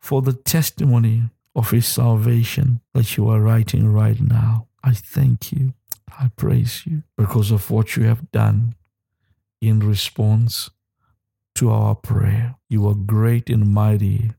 for 0.00 0.20
the 0.20 0.32
testimony 0.32 1.22
of 1.54 1.70
his 1.70 1.86
salvation 1.86 2.80
that 2.94 3.16
you 3.16 3.28
are 3.28 3.40
writing 3.40 3.92
right 3.92 4.20
now. 4.20 4.66
I 4.82 4.92
thank 4.92 5.52
you. 5.52 5.74
I 6.18 6.32
praise 6.34 6.84
you 6.84 7.04
because 7.16 7.52
of 7.52 7.70
what 7.70 7.94
you 7.94 8.04
have 8.04 8.32
done 8.32 8.74
in 9.60 9.78
response 9.78 10.70
to 11.56 11.70
our 11.70 11.94
prayer. 11.94 12.56
You 12.68 12.88
are 12.88 12.94
great 12.94 13.50
and 13.50 13.68
mighty 13.72 14.32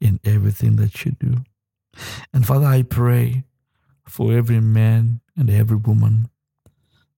in 0.00 0.20
everything 0.24 0.76
that 0.76 1.04
you 1.04 1.12
do. 1.12 1.38
And 2.32 2.46
Father, 2.46 2.66
I 2.66 2.82
pray 2.82 3.44
for 4.06 4.32
every 4.32 4.60
man 4.60 5.20
and 5.36 5.50
every 5.50 5.76
woman 5.76 6.28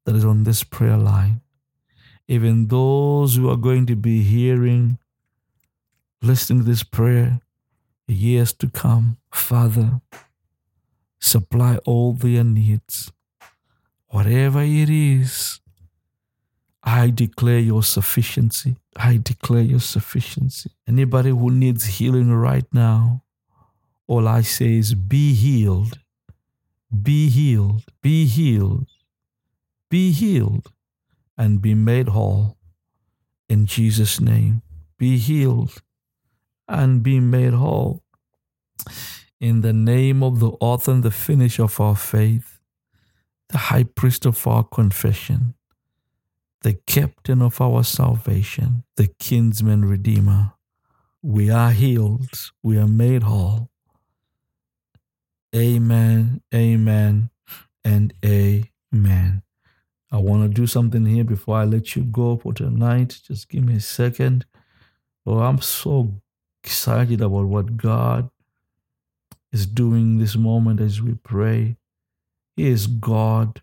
that 0.05 0.15
is 0.15 0.25
on 0.25 0.45
this 0.45 0.65
prayer 0.65 0.97
line, 0.97 1.41
even 2.27 2.69
those 2.69 3.37
who 3.37 3.51
are 3.51 3.57
going 3.57 3.87
to 3.87 3.97
be 3.97 4.23
hearing, 4.23 4.99
listening 6.23 6.61
to 6.61 6.65
this 6.65 6.83
prayer 6.83 7.41
years 8.07 8.53
to 8.55 8.69
come. 8.69 9.19
Father, 9.31 10.01
supply 11.21 11.79
all 11.85 12.13
their 12.13 12.45
needs. 12.45 13.13
Whatever 14.09 14.63
it 14.63 14.89
is, 14.89 15.61
I 16.89 17.11
declare 17.11 17.59
your 17.59 17.83
sufficiency. 17.83 18.77
I 18.97 19.19
declare 19.19 19.63
your 19.63 19.81
sufficiency. 19.81 20.71
Anybody 20.87 21.31
who 21.31 21.51
needs 21.51 21.85
healing 21.85 22.33
right 22.33 22.67
now, 22.73 23.23
all 24.07 24.27
I 24.27 24.43
say 24.43 24.77
is 24.79 24.95
be 24.95 25.35
healed 25.35 25.99
be 26.91 27.29
healed, 27.29 27.85
be 28.01 28.27
healed, 28.27 28.87
be 29.91 30.11
healed, 30.11 30.73
and 31.37 31.61
be 31.61 31.75
made 31.75 32.09
whole. 32.09 32.57
In 33.49 33.67
Jesus' 33.67 34.21
name, 34.21 34.63
be 34.99 35.19
healed 35.19 35.83
and 36.67 37.03
be 37.03 37.21
made 37.21 37.53
whole. 37.53 38.03
In 39.41 39.61
the 39.61 39.73
name 39.73 40.23
of 40.23 40.41
the 40.41 40.51
author 40.61 40.93
and 40.93 41.03
the 41.03 41.11
finisher 41.11 41.65
of 41.65 41.81
our 41.81 41.97
faith, 41.97 42.59
the 43.51 43.59
high 43.59 43.85
priest 43.85 44.27
of 44.27 44.47
our 44.47 44.65
confession, 44.65 45.55
the 46.63 46.75
captain 46.87 47.43
of 47.43 47.61
our 47.61 47.85
salvation, 47.85 48.85
the 48.97 49.07
kinsman 49.19 49.85
redeemer, 49.85 50.53
we 51.23 51.51
are 51.51 51.73
healed, 51.73 52.31
we 52.63 52.79
are 52.79 52.89
made 52.89 53.25
whole 53.25 53.71
Amen, 55.57 56.43
amen, 56.55 57.31
and 57.83 58.13
amen. 58.23 59.43
I 60.13 60.19
want 60.19 60.43
to 60.43 60.49
do 60.49 60.67
something 60.67 61.07
here 61.07 61.25
before 61.25 61.57
I 61.57 61.65
let 61.65 61.97
you 61.97 62.03
go 62.03 62.37
for 62.37 62.53
tonight. 62.53 63.19
Just 63.27 63.49
give 63.49 63.65
me 63.65 63.77
a 63.77 63.81
second. 63.81 64.45
Oh, 65.25 65.39
I'm 65.39 65.61
so 65.63 66.21
excited 66.63 67.23
about 67.23 67.47
what 67.47 67.79
God 67.79 68.29
is 69.51 69.65
doing 69.67 70.19
this 70.19 70.37
moment 70.37 70.81
as 70.81 71.01
we 71.01 71.15
pray. 71.15 71.77
He 72.55 72.69
is 72.69 72.87
God. 72.87 73.63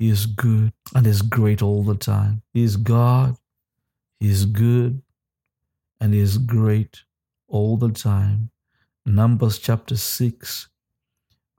He 0.00 0.08
is 0.08 0.24
good 0.24 0.72
and 0.94 1.06
is 1.06 1.20
great 1.20 1.60
all 1.60 1.84
the 1.84 1.94
time. 1.94 2.40
He 2.54 2.64
is 2.64 2.78
God. 2.78 3.36
He 4.18 4.30
is 4.30 4.46
good 4.46 5.02
and 6.00 6.14
He 6.14 6.20
is 6.20 6.38
great 6.38 7.02
all 7.48 7.76
the 7.76 7.90
time. 7.90 8.50
Numbers 9.04 9.58
chapter 9.58 9.96
6, 9.96 10.68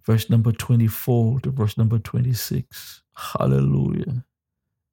verse 0.04 0.28
number 0.32 0.52
24 0.52 1.42
to 1.42 1.52
verse 1.52 1.78
number 1.78 2.00
26. 2.00 3.04
Hallelujah. 3.16 4.26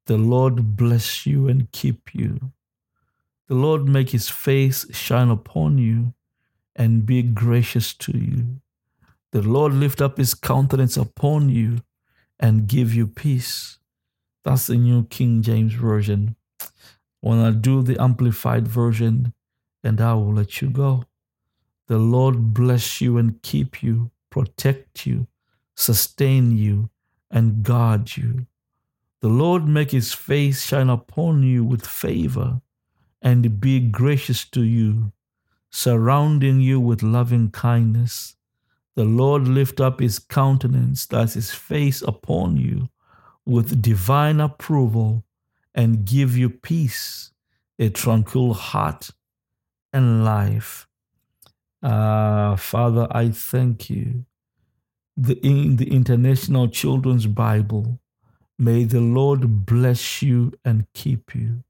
The 0.05 0.19
Lord 0.19 0.77
bless 0.77 1.25
you 1.25 1.49
and 1.49 1.73
keep 1.73 2.15
you. 2.15 2.53
The 3.47 3.55
Lord 3.55 3.89
make 3.89 4.11
his 4.11 4.29
face 4.29 4.85
shine 4.95 5.31
upon 5.31 5.79
you 5.79 6.13
and 6.77 7.07
be 7.07 7.23
gracious 7.23 7.95
to 7.95 8.13
you. 8.13 8.61
The 9.33 9.41
Lord 9.41 9.73
lift 9.73 10.03
up 10.03 10.19
his 10.19 10.35
countenance 10.35 10.99
upon 10.99 11.49
you 11.49 11.81
and 12.39 12.67
give 12.67 12.95
you 12.95 13.07
peace. 13.07 13.79
That's 14.45 14.67
the 14.67 14.77
New 14.77 15.05
King 15.05 15.43
James 15.43 15.75
Version. 15.75 16.37
When 17.21 17.39
I 17.39 17.51
do 17.51 17.83
the 17.83 18.01
Amplified 18.01 18.69
Version, 18.69 19.33
and 19.83 20.01
I 20.01 20.15
will 20.15 20.35
let 20.35 20.61
you 20.61 20.71
go. 20.71 21.05
The 21.87 21.99
Lord 21.99 22.53
bless 22.53 23.01
you 23.01 23.17
and 23.17 23.41
keep 23.43 23.83
you, 23.83 24.11
protect 24.31 25.07
you, 25.07 25.27
sustain 25.77 26.57
you, 26.57 26.91
and 27.31 27.63
guard 27.63 28.17
you. 28.17 28.47
The 29.21 29.29
Lord 29.29 29.67
make 29.67 29.91
his 29.91 30.13
face 30.13 30.65
shine 30.65 30.89
upon 30.89 31.43
you 31.43 31.65
with 31.65 31.87
favor 31.87 32.61
and 33.21 33.61
be 33.61 33.81
gracious 33.81 34.45
to 34.51 34.63
you, 34.63 35.13
surrounding 35.71 36.61
you 36.61 36.79
with 36.79 37.03
loving 37.03 37.51
kindness. 37.51 38.37
The 38.99 39.05
Lord 39.05 39.47
lift 39.47 39.81
up 39.81 40.01
his 40.01 40.19
countenance, 40.19 41.07
that's 41.07 41.35
his 41.35 41.55
face 41.55 42.03
upon 42.03 42.57
you, 42.57 42.89
with 43.47 43.81
divine 43.81 44.41
approval 44.41 45.23
and 45.73 46.05
give 46.05 46.37
you 46.37 46.51
peace, 46.51 47.31
a 47.79 47.91
tranquil 47.91 48.55
heart, 48.55 49.11
and 49.93 50.25
life. 50.25 50.89
Uh, 51.81 52.57
Father, 52.57 53.07
I 53.13 53.29
thank 53.29 53.89
you. 53.89 54.25
The, 55.17 55.35
in 55.47 55.77
the 55.77 55.95
International 55.95 56.67
Children's 56.67 57.29
Bible, 57.29 58.01
may 58.59 58.83
the 58.83 59.01
Lord 59.01 59.65
bless 59.65 60.23
you 60.23 60.55
and 60.65 60.93
keep 60.93 61.37
you. 61.37 61.63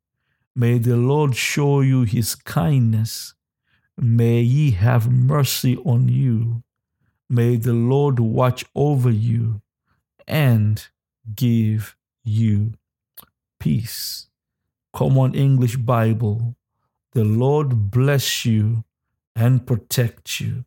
May 0.57 0.79
the 0.79 0.97
Lord 0.97 1.37
show 1.37 1.83
you 1.83 2.05
his 2.05 2.35
kindness. 2.35 3.35
May 3.99 4.45
he 4.45 4.71
have 4.71 5.13
mercy 5.13 5.77
on 5.85 6.09
you. 6.09 6.63
May 7.31 7.57
the 7.57 7.75
Lord 7.75 8.19
watch 8.19 8.65
over 8.75 9.11
you 9.11 9.61
and 10.27 10.87
give 11.35 11.97
you 12.25 12.73
peace. 13.61 14.29
Common 14.93 15.35
English 15.35 15.77
Bible. 15.77 16.57
The 17.13 17.25
Lord 17.25 17.91
bless 17.91 18.45
you 18.45 18.85
and 19.37 19.67
protect 19.67 20.41
you. 20.41 20.65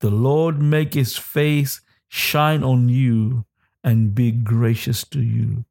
The 0.00 0.10
Lord 0.10 0.60
make 0.60 0.94
his 0.94 1.16
face 1.16 1.80
shine 2.08 2.62
on 2.62 2.88
you 2.88 3.44
and 3.82 4.14
be 4.14 4.30
gracious 4.30 5.04
to 5.08 5.20
you. 5.20 5.64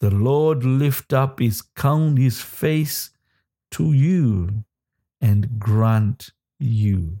The 0.00 0.10
Lord 0.10 0.64
lift 0.64 1.12
up 1.12 1.38
his 1.38 1.62
count 1.62 2.18
his 2.18 2.40
face 2.40 3.10
to 3.72 3.92
you 3.92 4.64
and 5.20 5.58
grant 5.58 6.32
you. 6.58 7.20